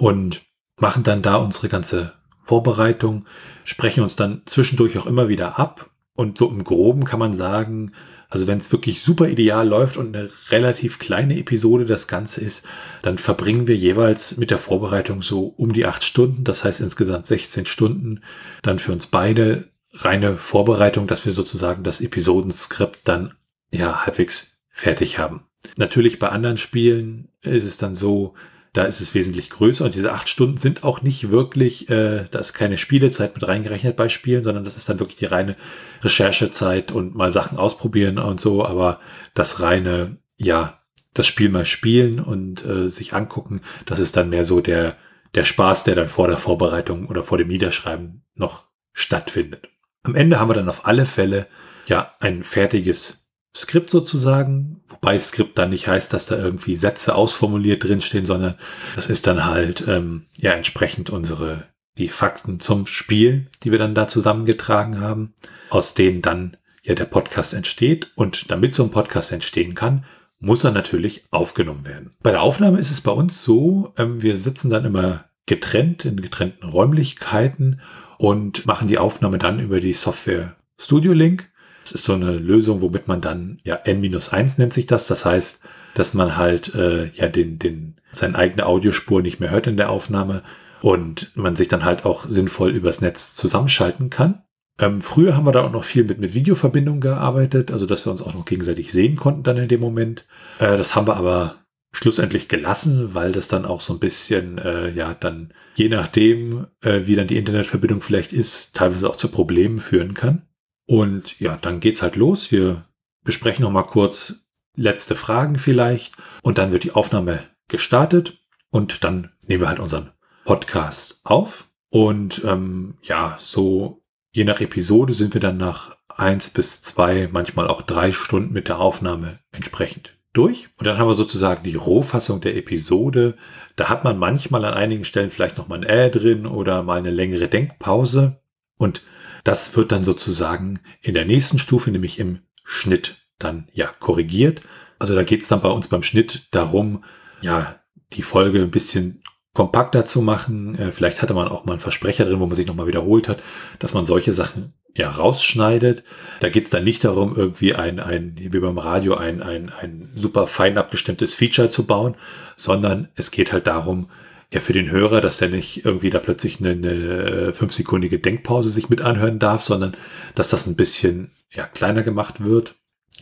Und 0.00 0.42
machen 0.78 1.02
dann 1.02 1.20
da 1.20 1.36
unsere 1.36 1.68
ganze 1.68 2.14
Vorbereitung, 2.44 3.26
sprechen 3.64 4.02
uns 4.02 4.16
dann 4.16 4.40
zwischendurch 4.46 4.96
auch 4.96 5.04
immer 5.04 5.28
wieder 5.28 5.58
ab. 5.58 5.90
Und 6.14 6.38
so 6.38 6.48
im 6.48 6.64
Groben 6.64 7.04
kann 7.04 7.18
man 7.18 7.34
sagen, 7.34 7.92
also 8.30 8.46
wenn 8.46 8.58
es 8.58 8.72
wirklich 8.72 9.02
super 9.02 9.28
ideal 9.28 9.68
läuft 9.68 9.98
und 9.98 10.16
eine 10.16 10.30
relativ 10.48 10.98
kleine 10.98 11.38
Episode 11.38 11.84
das 11.84 12.08
Ganze 12.08 12.40
ist, 12.40 12.66
dann 13.02 13.18
verbringen 13.18 13.66
wir 13.66 13.76
jeweils 13.76 14.38
mit 14.38 14.50
der 14.50 14.58
Vorbereitung 14.58 15.20
so 15.20 15.48
um 15.48 15.74
die 15.74 15.84
acht 15.84 16.02
Stunden. 16.02 16.44
Das 16.44 16.64
heißt 16.64 16.80
insgesamt 16.80 17.26
16 17.26 17.66
Stunden 17.66 18.22
dann 18.62 18.78
für 18.78 18.92
uns 18.92 19.06
beide 19.06 19.68
reine 19.92 20.38
Vorbereitung, 20.38 21.08
dass 21.08 21.26
wir 21.26 21.32
sozusagen 21.32 21.84
das 21.84 22.00
Episodenskript 22.00 23.00
dann 23.04 23.34
ja 23.70 24.06
halbwegs 24.06 24.56
fertig 24.70 25.18
haben. 25.18 25.44
Natürlich 25.76 26.18
bei 26.18 26.30
anderen 26.30 26.56
Spielen 26.56 27.28
ist 27.42 27.64
es 27.64 27.76
dann 27.76 27.94
so, 27.94 28.34
da 28.72 28.84
ist 28.84 29.00
es 29.00 29.14
wesentlich 29.14 29.50
größer 29.50 29.84
und 29.84 29.94
diese 29.94 30.12
acht 30.12 30.28
Stunden 30.28 30.56
sind 30.56 30.84
auch 30.84 31.02
nicht 31.02 31.30
wirklich, 31.30 31.88
äh, 31.90 32.26
da 32.30 32.38
ist 32.38 32.52
keine 32.52 32.78
Spielezeit 32.78 33.34
mit 33.34 33.46
reingerechnet 33.46 33.96
bei 33.96 34.08
Spielen, 34.08 34.44
sondern 34.44 34.64
das 34.64 34.76
ist 34.76 34.88
dann 34.88 35.00
wirklich 35.00 35.18
die 35.18 35.26
reine 35.26 35.56
Recherchezeit 36.02 36.92
und 36.92 37.14
mal 37.14 37.32
Sachen 37.32 37.58
ausprobieren 37.58 38.18
und 38.18 38.40
so, 38.40 38.64
aber 38.64 39.00
das 39.34 39.60
reine, 39.60 40.18
ja, 40.36 40.80
das 41.14 41.26
Spiel 41.26 41.48
mal 41.48 41.64
spielen 41.64 42.20
und 42.20 42.64
äh, 42.64 42.88
sich 42.88 43.14
angucken, 43.14 43.62
das 43.86 43.98
ist 43.98 44.16
dann 44.16 44.28
mehr 44.30 44.44
so 44.44 44.60
der, 44.60 44.96
der 45.34 45.44
Spaß, 45.44 45.82
der 45.84 45.96
dann 45.96 46.08
vor 46.08 46.28
der 46.28 46.38
Vorbereitung 46.38 47.06
oder 47.06 47.24
vor 47.24 47.38
dem 47.38 47.48
Niederschreiben 47.48 48.24
noch 48.34 48.68
stattfindet. 48.92 49.68
Am 50.04 50.14
Ende 50.14 50.38
haben 50.38 50.48
wir 50.48 50.54
dann 50.54 50.68
auf 50.68 50.86
alle 50.86 51.06
Fälle 51.06 51.48
ja 51.86 52.14
ein 52.20 52.44
fertiges 52.44 53.19
Skript 53.56 53.90
sozusagen, 53.90 54.80
wobei 54.88 55.18
Skript 55.18 55.58
dann 55.58 55.70
nicht 55.70 55.88
heißt, 55.88 56.12
dass 56.12 56.26
da 56.26 56.36
irgendwie 56.36 56.76
Sätze 56.76 57.14
ausformuliert 57.14 57.82
drinstehen, 57.82 58.26
sondern 58.26 58.54
das 58.94 59.06
ist 59.06 59.26
dann 59.26 59.44
halt 59.44 59.84
ähm, 59.88 60.26
ja 60.38 60.52
entsprechend 60.52 61.10
unsere 61.10 61.64
die 61.98 62.08
Fakten 62.08 62.60
zum 62.60 62.86
Spiel, 62.86 63.48
die 63.62 63.72
wir 63.72 63.78
dann 63.78 63.94
da 63.94 64.08
zusammengetragen 64.08 65.00
haben, 65.00 65.34
aus 65.68 65.94
denen 65.94 66.22
dann 66.22 66.56
ja 66.82 66.94
der 66.94 67.04
Podcast 67.04 67.52
entsteht 67.52 68.12
und 68.14 68.50
damit 68.50 68.74
so 68.74 68.84
ein 68.84 68.90
Podcast 68.90 69.32
entstehen 69.32 69.74
kann, 69.74 70.04
muss 70.38 70.64
er 70.64 70.70
natürlich 70.70 71.24
aufgenommen 71.30 71.86
werden. 71.86 72.14
Bei 72.22 72.30
der 72.30 72.42
Aufnahme 72.42 72.78
ist 72.78 72.90
es 72.90 73.00
bei 73.00 73.12
uns 73.12 73.42
so, 73.42 73.92
ähm, 73.98 74.22
wir 74.22 74.36
sitzen 74.36 74.70
dann 74.70 74.84
immer 74.84 75.24
getrennt 75.46 76.04
in 76.04 76.20
getrennten 76.22 76.68
Räumlichkeiten 76.68 77.80
und 78.18 78.64
machen 78.64 78.88
die 78.88 78.98
Aufnahme 78.98 79.38
dann 79.38 79.60
über 79.60 79.80
die 79.80 79.92
Software 79.92 80.56
Studio 80.78 81.12
Link 81.12 81.49
das 81.82 81.92
ist 81.92 82.04
so 82.04 82.14
eine 82.14 82.32
Lösung, 82.32 82.82
womit 82.82 83.08
man 83.08 83.20
dann, 83.20 83.58
ja, 83.64 83.74
N-1 83.76 84.58
nennt 84.58 84.72
sich 84.72 84.86
das. 84.86 85.06
Das 85.06 85.24
heißt, 85.24 85.62
dass 85.94 86.14
man 86.14 86.36
halt 86.36 86.74
äh, 86.74 87.06
ja 87.14 87.28
den, 87.28 87.58
den, 87.58 87.96
seine 88.12 88.36
eigene 88.36 88.66
Audiospur 88.66 89.22
nicht 89.22 89.40
mehr 89.40 89.50
hört 89.50 89.66
in 89.66 89.76
der 89.76 89.90
Aufnahme 89.90 90.42
und 90.82 91.32
man 91.34 91.56
sich 91.56 91.68
dann 91.68 91.84
halt 91.84 92.04
auch 92.04 92.26
sinnvoll 92.28 92.70
übers 92.70 93.00
Netz 93.00 93.34
zusammenschalten 93.34 94.10
kann. 94.10 94.42
Ähm, 94.78 95.00
früher 95.00 95.36
haben 95.36 95.46
wir 95.46 95.52
da 95.52 95.64
auch 95.64 95.72
noch 95.72 95.84
viel 95.84 96.04
mit, 96.04 96.18
mit 96.18 96.34
Videoverbindungen 96.34 97.00
gearbeitet, 97.00 97.70
also 97.70 97.86
dass 97.86 98.06
wir 98.06 98.10
uns 98.10 98.22
auch 98.22 98.34
noch 98.34 98.46
gegenseitig 98.46 98.92
sehen 98.92 99.16
konnten 99.16 99.42
dann 99.42 99.58
in 99.58 99.68
dem 99.68 99.80
Moment. 99.80 100.24
Äh, 100.58 100.76
das 100.76 100.94
haben 100.94 101.06
wir 101.06 101.16
aber 101.16 101.56
schlussendlich 101.92 102.48
gelassen, 102.48 103.14
weil 103.14 103.32
das 103.32 103.48
dann 103.48 103.66
auch 103.66 103.80
so 103.80 103.92
ein 103.92 103.98
bisschen, 103.98 104.58
äh, 104.58 104.90
ja, 104.90 105.12
dann 105.12 105.52
je 105.74 105.88
nachdem, 105.88 106.66
äh, 106.82 107.02
wie 107.04 107.16
dann 107.16 107.26
die 107.26 107.36
Internetverbindung 107.36 108.00
vielleicht 108.00 108.32
ist, 108.32 108.74
teilweise 108.74 109.10
auch 109.10 109.16
zu 109.16 109.28
Problemen 109.28 109.80
führen 109.80 110.14
kann. 110.14 110.42
Und 110.90 111.38
ja, 111.38 111.56
dann 111.56 111.78
geht's 111.78 112.02
halt 112.02 112.16
los. 112.16 112.50
Wir 112.50 112.84
besprechen 113.22 113.62
noch 113.62 113.70
mal 113.70 113.84
kurz 113.84 114.48
letzte 114.74 115.14
Fragen 115.14 115.56
vielleicht 115.56 116.16
und 116.42 116.58
dann 116.58 116.72
wird 116.72 116.82
die 116.82 116.90
Aufnahme 116.90 117.44
gestartet 117.68 118.40
und 118.70 119.04
dann 119.04 119.30
nehmen 119.46 119.60
wir 119.60 119.68
halt 119.68 119.78
unseren 119.78 120.10
Podcast 120.44 121.20
auf. 121.22 121.68
Und 121.90 122.42
ähm, 122.44 122.94
ja, 123.04 123.36
so 123.38 124.02
je 124.32 124.42
nach 124.42 124.60
Episode 124.60 125.12
sind 125.12 125.32
wir 125.32 125.40
dann 125.40 125.58
nach 125.58 125.96
eins 126.08 126.50
bis 126.50 126.82
zwei, 126.82 127.28
manchmal 127.30 127.68
auch 127.68 127.82
drei 127.82 128.10
Stunden 128.10 128.52
mit 128.52 128.66
der 128.66 128.80
Aufnahme 128.80 129.38
entsprechend 129.52 130.18
durch. 130.32 130.70
Und 130.76 130.88
dann 130.88 130.98
haben 130.98 131.06
wir 131.06 131.14
sozusagen 131.14 131.62
die 131.62 131.76
Rohfassung 131.76 132.40
der 132.40 132.56
Episode. 132.56 133.36
Da 133.76 133.90
hat 133.90 134.02
man 134.02 134.18
manchmal 134.18 134.64
an 134.64 134.74
einigen 134.74 135.04
Stellen 135.04 135.30
vielleicht 135.30 135.56
noch 135.56 135.68
mal 135.68 135.78
ein 135.78 135.84
Äh 135.84 136.10
drin 136.10 136.46
oder 136.46 136.82
mal 136.82 136.98
eine 136.98 137.12
längere 137.12 137.46
Denkpause. 137.46 138.40
Und 138.76 139.02
das 139.44 139.76
wird 139.76 139.92
dann 139.92 140.04
sozusagen 140.04 140.80
in 141.02 141.14
der 141.14 141.24
nächsten 141.24 141.58
Stufe, 141.58 141.90
nämlich 141.90 142.18
im 142.18 142.40
Schnitt, 142.64 143.26
dann 143.38 143.68
ja 143.72 143.86
korrigiert. 144.00 144.60
Also 144.98 145.14
da 145.14 145.22
geht 145.22 145.42
es 145.42 145.48
dann 145.48 145.62
bei 145.62 145.70
uns 145.70 145.88
beim 145.88 146.02
Schnitt 146.02 146.48
darum, 146.50 147.04
ja, 147.40 147.80
die 148.12 148.22
Folge 148.22 148.60
ein 148.60 148.70
bisschen 148.70 149.22
kompakter 149.54 150.04
zu 150.04 150.22
machen. 150.22 150.78
Äh, 150.78 150.92
vielleicht 150.92 151.22
hatte 151.22 151.34
man 151.34 151.48
auch 151.48 151.64
mal 151.64 151.72
einen 151.72 151.80
Versprecher 151.80 152.24
drin, 152.24 152.40
wo 152.40 152.46
man 152.46 152.54
sich 152.54 152.66
nochmal 152.66 152.86
wiederholt 152.86 153.28
hat, 153.28 153.42
dass 153.78 153.94
man 153.94 154.06
solche 154.06 154.32
Sachen 154.32 154.74
ja 154.94 155.10
rausschneidet. 155.10 156.04
Da 156.40 156.48
geht 156.48 156.64
es 156.64 156.70
dann 156.70 156.84
nicht 156.84 157.04
darum, 157.04 157.34
irgendwie 157.36 157.74
ein, 157.74 158.00
ein, 158.00 158.34
wie 158.36 158.48
beim 158.48 158.78
Radio, 158.78 159.14
ein, 159.14 159.42
ein, 159.42 159.70
ein 159.70 160.10
super 160.14 160.46
fein 160.46 160.78
abgestimmtes 160.78 161.34
Feature 161.34 161.70
zu 161.70 161.86
bauen, 161.86 162.16
sondern 162.56 163.08
es 163.14 163.30
geht 163.30 163.52
halt 163.52 163.66
darum, 163.66 164.10
ja 164.52 164.60
für 164.60 164.72
den 164.72 164.90
Hörer, 164.90 165.20
dass 165.20 165.38
der 165.38 165.48
nicht 165.48 165.84
irgendwie 165.84 166.10
da 166.10 166.18
plötzlich 166.18 166.60
eine, 166.60 166.70
eine 166.70 167.52
fünfsekündige 167.52 168.18
Denkpause 168.18 168.68
sich 168.68 168.88
mit 168.88 169.00
anhören 169.00 169.38
darf, 169.38 169.64
sondern 169.64 169.96
dass 170.34 170.50
das 170.50 170.66
ein 170.66 170.76
bisschen 170.76 171.32
ja, 171.52 171.66
kleiner 171.66 172.02
gemacht 172.02 172.44
wird. 172.44 172.74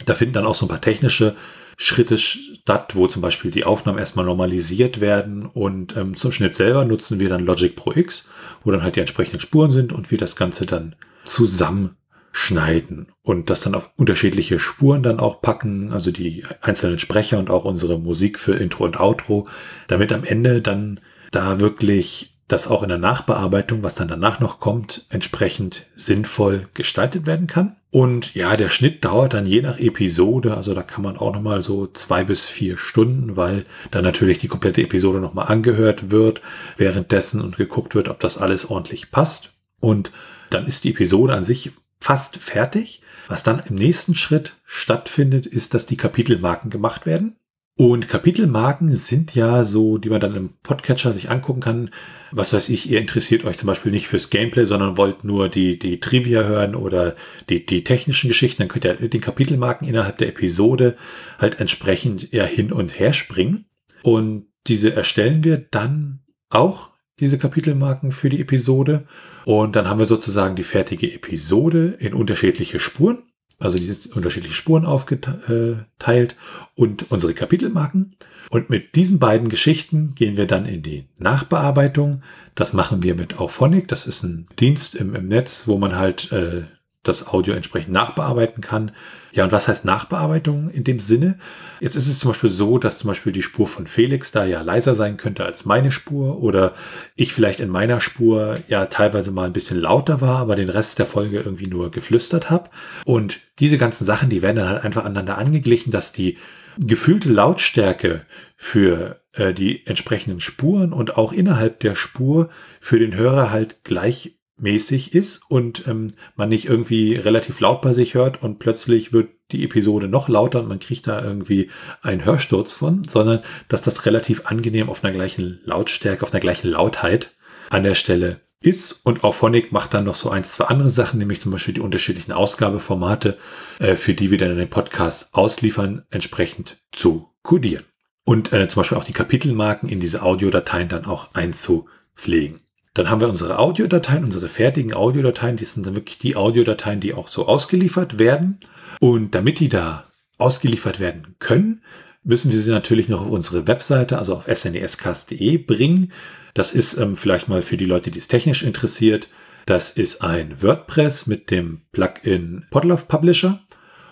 Da 0.06 0.14
finden 0.14 0.34
dann 0.34 0.46
auch 0.46 0.54
so 0.54 0.66
ein 0.66 0.70
paar 0.70 0.80
technische 0.80 1.34
Schritte 1.76 2.18
statt, 2.18 2.96
wo 2.96 3.06
zum 3.06 3.22
Beispiel 3.22 3.50
die 3.50 3.64
Aufnahmen 3.64 3.98
erstmal 3.98 4.24
normalisiert 4.24 5.00
werden 5.00 5.46
und 5.46 5.96
ähm, 5.96 6.16
zum 6.16 6.32
Schnitt 6.32 6.56
selber 6.56 6.84
nutzen 6.84 7.20
wir 7.20 7.28
dann 7.28 7.44
Logic 7.44 7.76
Pro 7.76 7.92
X, 7.92 8.24
wo 8.64 8.72
dann 8.72 8.82
halt 8.82 8.96
die 8.96 9.00
entsprechenden 9.00 9.40
Spuren 9.40 9.70
sind 9.70 9.92
und 9.92 10.10
wir 10.10 10.18
das 10.18 10.34
Ganze 10.34 10.66
dann 10.66 10.96
zusammenschneiden 11.24 13.12
und 13.22 13.48
das 13.48 13.60
dann 13.60 13.76
auf 13.76 13.90
unterschiedliche 13.96 14.58
Spuren 14.58 15.04
dann 15.04 15.20
auch 15.20 15.40
packen, 15.40 15.92
also 15.92 16.10
die 16.10 16.42
einzelnen 16.62 16.98
Sprecher 16.98 17.38
und 17.38 17.48
auch 17.48 17.64
unsere 17.64 18.00
Musik 18.00 18.40
für 18.40 18.56
Intro 18.56 18.84
und 18.84 18.98
Outro, 18.98 19.46
damit 19.86 20.12
am 20.12 20.24
Ende 20.24 20.60
dann 20.60 20.98
da 21.30 21.60
wirklich 21.60 22.34
das 22.48 22.66
auch 22.66 22.82
in 22.82 22.88
der 22.88 22.98
Nachbearbeitung, 22.98 23.82
was 23.82 23.94
dann 23.94 24.08
danach 24.08 24.40
noch 24.40 24.58
kommt, 24.58 25.04
entsprechend 25.10 25.86
sinnvoll 25.94 26.66
gestaltet 26.72 27.26
werden 27.26 27.46
kann. 27.46 27.76
Und 27.90 28.34
ja, 28.34 28.56
der 28.56 28.70
Schnitt 28.70 29.04
dauert 29.04 29.34
dann 29.34 29.46
je 29.46 29.62
nach 29.62 29.78
Episode, 29.78 30.56
also 30.56 30.74
da 30.74 30.82
kann 30.82 31.02
man 31.02 31.18
auch 31.18 31.34
nochmal 31.34 31.62
so 31.62 31.86
zwei 31.86 32.24
bis 32.24 32.44
vier 32.44 32.76
Stunden, 32.76 33.36
weil 33.36 33.64
dann 33.90 34.02
natürlich 34.02 34.38
die 34.38 34.48
komplette 34.48 34.82
Episode 34.82 35.20
nochmal 35.20 35.48
angehört 35.48 36.10
wird 36.10 36.40
währenddessen 36.76 37.40
und 37.42 37.56
geguckt 37.56 37.94
wird, 37.94 38.08
ob 38.08 38.20
das 38.20 38.38
alles 38.38 38.70
ordentlich 38.70 39.10
passt. 39.10 39.52
Und 39.80 40.10
dann 40.50 40.66
ist 40.66 40.84
die 40.84 40.90
Episode 40.90 41.34
an 41.34 41.44
sich 41.44 41.72
fast 42.00 42.38
fertig. 42.38 43.02
Was 43.28 43.42
dann 43.42 43.60
im 43.68 43.74
nächsten 43.74 44.14
Schritt 44.14 44.56
stattfindet, 44.64 45.44
ist, 45.44 45.74
dass 45.74 45.84
die 45.84 45.98
Kapitelmarken 45.98 46.70
gemacht 46.70 47.04
werden. 47.04 47.36
Und 47.78 48.08
Kapitelmarken 48.08 48.92
sind 48.92 49.36
ja 49.36 49.62
so, 49.62 49.98
die 49.98 50.10
man 50.10 50.20
dann 50.20 50.34
im 50.34 50.50
Podcatcher 50.64 51.12
sich 51.12 51.30
angucken 51.30 51.60
kann. 51.60 51.90
Was 52.32 52.52
weiß 52.52 52.70
ich, 52.70 52.90
ihr 52.90 52.98
interessiert 52.98 53.44
euch 53.44 53.56
zum 53.56 53.68
Beispiel 53.68 53.92
nicht 53.92 54.08
fürs 54.08 54.30
Gameplay, 54.30 54.64
sondern 54.64 54.96
wollt 54.96 55.22
nur 55.22 55.48
die, 55.48 55.78
die 55.78 56.00
Trivia 56.00 56.42
hören 56.42 56.74
oder 56.74 57.14
die, 57.48 57.64
die 57.64 57.84
technischen 57.84 58.26
Geschichten. 58.26 58.62
Dann 58.62 58.68
könnt 58.68 58.84
ihr 58.84 58.98
mit 58.98 59.14
den 59.14 59.20
Kapitelmarken 59.20 59.86
innerhalb 59.86 60.18
der 60.18 60.26
Episode 60.26 60.96
halt 61.38 61.60
entsprechend 61.60 62.32
ja 62.32 62.42
hin 62.42 62.72
und 62.72 62.98
her 62.98 63.12
springen. 63.12 63.66
Und 64.02 64.48
diese 64.66 64.92
erstellen 64.92 65.44
wir 65.44 65.58
dann 65.58 66.24
auch, 66.50 66.90
diese 67.20 67.38
Kapitelmarken 67.38 68.10
für 68.10 68.28
die 68.28 68.40
Episode. 68.40 69.06
Und 69.44 69.76
dann 69.76 69.88
haben 69.88 70.00
wir 70.00 70.06
sozusagen 70.06 70.56
die 70.56 70.64
fertige 70.64 71.14
Episode 71.14 71.94
in 72.00 72.12
unterschiedliche 72.12 72.80
Spuren 72.80 73.22
also 73.58 73.78
diese 73.78 74.14
unterschiedliche 74.14 74.54
Spuren 74.54 74.86
aufgeteilt 74.86 76.36
und 76.74 77.10
unsere 77.10 77.34
Kapitelmarken. 77.34 78.14
Und 78.50 78.70
mit 78.70 78.94
diesen 78.94 79.18
beiden 79.18 79.48
Geschichten 79.48 80.14
gehen 80.14 80.36
wir 80.36 80.46
dann 80.46 80.64
in 80.64 80.82
die 80.82 81.08
Nachbearbeitung. 81.18 82.22
Das 82.54 82.72
machen 82.72 83.02
wir 83.02 83.14
mit 83.14 83.38
Auphonic. 83.38 83.88
Das 83.88 84.06
ist 84.06 84.22
ein 84.22 84.46
Dienst 84.58 84.94
im, 84.94 85.14
im 85.14 85.28
Netz, 85.28 85.66
wo 85.66 85.76
man 85.76 85.96
halt 85.96 86.32
äh, 86.32 86.64
das 87.02 87.26
Audio 87.26 87.54
entsprechend 87.54 87.92
nachbearbeiten 87.92 88.62
kann. 88.62 88.92
Ja, 89.32 89.44
und 89.44 89.52
was 89.52 89.68
heißt 89.68 89.84
Nachbearbeitung 89.84 90.70
in 90.70 90.84
dem 90.84 91.00
Sinne? 91.00 91.38
Jetzt 91.80 91.96
ist 91.96 92.08
es 92.08 92.18
zum 92.18 92.30
Beispiel 92.30 92.50
so, 92.50 92.78
dass 92.78 92.98
zum 92.98 93.08
Beispiel 93.08 93.32
die 93.32 93.42
Spur 93.42 93.66
von 93.66 93.86
Felix 93.86 94.32
da 94.32 94.44
ja 94.44 94.62
leiser 94.62 94.94
sein 94.94 95.16
könnte 95.16 95.44
als 95.44 95.64
meine 95.64 95.92
Spur 95.92 96.42
oder 96.42 96.74
ich 97.14 97.32
vielleicht 97.32 97.60
in 97.60 97.68
meiner 97.68 98.00
Spur 98.00 98.58
ja 98.68 98.86
teilweise 98.86 99.30
mal 99.30 99.46
ein 99.46 99.52
bisschen 99.52 99.78
lauter 99.78 100.20
war, 100.20 100.38
aber 100.38 100.56
den 100.56 100.70
Rest 100.70 100.98
der 100.98 101.06
Folge 101.06 101.40
irgendwie 101.40 101.66
nur 101.66 101.90
geflüstert 101.90 102.50
habe. 102.50 102.70
Und 103.04 103.40
diese 103.58 103.78
ganzen 103.78 104.04
Sachen, 104.04 104.30
die 104.30 104.42
werden 104.42 104.56
dann 104.56 104.68
halt 104.68 104.84
einfach 104.84 105.04
aneinander 105.04 105.38
angeglichen, 105.38 105.90
dass 105.90 106.12
die 106.12 106.38
gefühlte 106.78 107.30
Lautstärke 107.30 108.22
für 108.56 109.20
äh, 109.32 109.52
die 109.52 109.86
entsprechenden 109.86 110.40
Spuren 110.40 110.92
und 110.92 111.16
auch 111.16 111.32
innerhalb 111.32 111.80
der 111.80 111.94
Spur 111.94 112.50
für 112.80 112.98
den 112.98 113.14
Hörer 113.14 113.50
halt 113.50 113.84
gleich 113.84 114.37
mäßig 114.58 115.14
ist 115.14 115.42
und 115.48 115.86
ähm, 115.86 116.08
man 116.36 116.48
nicht 116.48 116.66
irgendwie 116.66 117.14
relativ 117.14 117.60
laut 117.60 117.82
bei 117.82 117.92
sich 117.92 118.14
hört 118.14 118.42
und 118.42 118.58
plötzlich 118.58 119.12
wird 119.12 119.30
die 119.52 119.64
Episode 119.64 120.08
noch 120.08 120.28
lauter 120.28 120.60
und 120.60 120.68
man 120.68 120.78
kriegt 120.78 121.06
da 121.06 121.22
irgendwie 121.22 121.70
einen 122.02 122.24
Hörsturz 122.24 122.72
von, 122.72 123.04
sondern 123.04 123.40
dass 123.68 123.82
das 123.82 124.04
relativ 124.06 124.46
angenehm 124.46 124.90
auf 124.90 125.02
einer 125.02 125.12
gleichen 125.12 125.60
Lautstärke, 125.64 126.22
auf 126.22 126.32
einer 126.32 126.40
gleichen 126.40 126.68
Lautheit 126.68 127.34
an 127.70 127.82
der 127.82 127.94
Stelle 127.94 128.40
ist. 128.60 128.92
Und 129.04 129.24
Auphonic 129.24 129.72
macht 129.72 129.94
dann 129.94 130.04
noch 130.04 130.16
so 130.16 130.30
ein, 130.30 130.44
zwei 130.44 130.66
andere 130.66 130.90
Sachen, 130.90 131.18
nämlich 131.18 131.40
zum 131.40 131.52
Beispiel 131.52 131.74
die 131.74 131.80
unterschiedlichen 131.80 132.32
Ausgabeformate, 132.32 133.38
äh, 133.78 133.94
für 133.94 134.14
die 134.14 134.30
wir 134.30 134.38
dann 134.38 134.56
den 134.56 134.70
Podcast 134.70 135.34
ausliefern, 135.34 136.04
entsprechend 136.10 136.78
zu 136.92 137.30
kodieren. 137.42 137.84
Und 138.24 138.52
äh, 138.52 138.68
zum 138.68 138.80
Beispiel 138.80 138.98
auch 138.98 139.04
die 139.04 139.12
Kapitelmarken 139.12 139.88
in 139.88 140.00
diese 140.00 140.22
Audiodateien 140.22 140.88
dann 140.88 141.06
auch 141.06 141.34
einzupflegen. 141.34 142.60
Dann 142.94 143.10
haben 143.10 143.20
wir 143.20 143.28
unsere 143.28 143.58
Audiodateien, 143.58 144.24
unsere 144.24 144.48
fertigen 144.48 144.94
Audiodateien, 144.94 145.56
die 145.56 145.64
sind 145.64 145.86
dann 145.86 145.96
wirklich 145.96 146.18
die 146.18 146.36
Audiodateien, 146.36 147.00
die 147.00 147.14
auch 147.14 147.28
so 147.28 147.46
ausgeliefert 147.46 148.18
werden. 148.18 148.60
Und 149.00 149.34
damit 149.34 149.60
die 149.60 149.68
da 149.68 150.04
ausgeliefert 150.38 151.00
werden 151.00 151.36
können, 151.38 151.82
müssen 152.24 152.50
wir 152.52 152.58
sie 152.58 152.70
natürlich 152.70 153.08
noch 153.08 153.22
auf 153.22 153.30
unsere 153.30 153.66
Webseite, 153.66 154.18
also 154.18 154.36
auf 154.36 154.46
snescast.de 154.52 155.58
bringen. 155.58 156.12
Das 156.54 156.72
ist 156.72 156.96
ähm, 156.96 157.16
vielleicht 157.16 157.48
mal 157.48 157.62
für 157.62 157.76
die 157.76 157.84
Leute, 157.84 158.10
die 158.10 158.18
es 158.18 158.28
technisch 158.28 158.62
interessiert. 158.62 159.28
Das 159.66 159.90
ist 159.90 160.22
ein 160.22 160.62
WordPress 160.62 161.26
mit 161.26 161.50
dem 161.50 161.82
Plugin 161.92 162.66
Podlove 162.70 163.04
Publisher. 163.06 163.60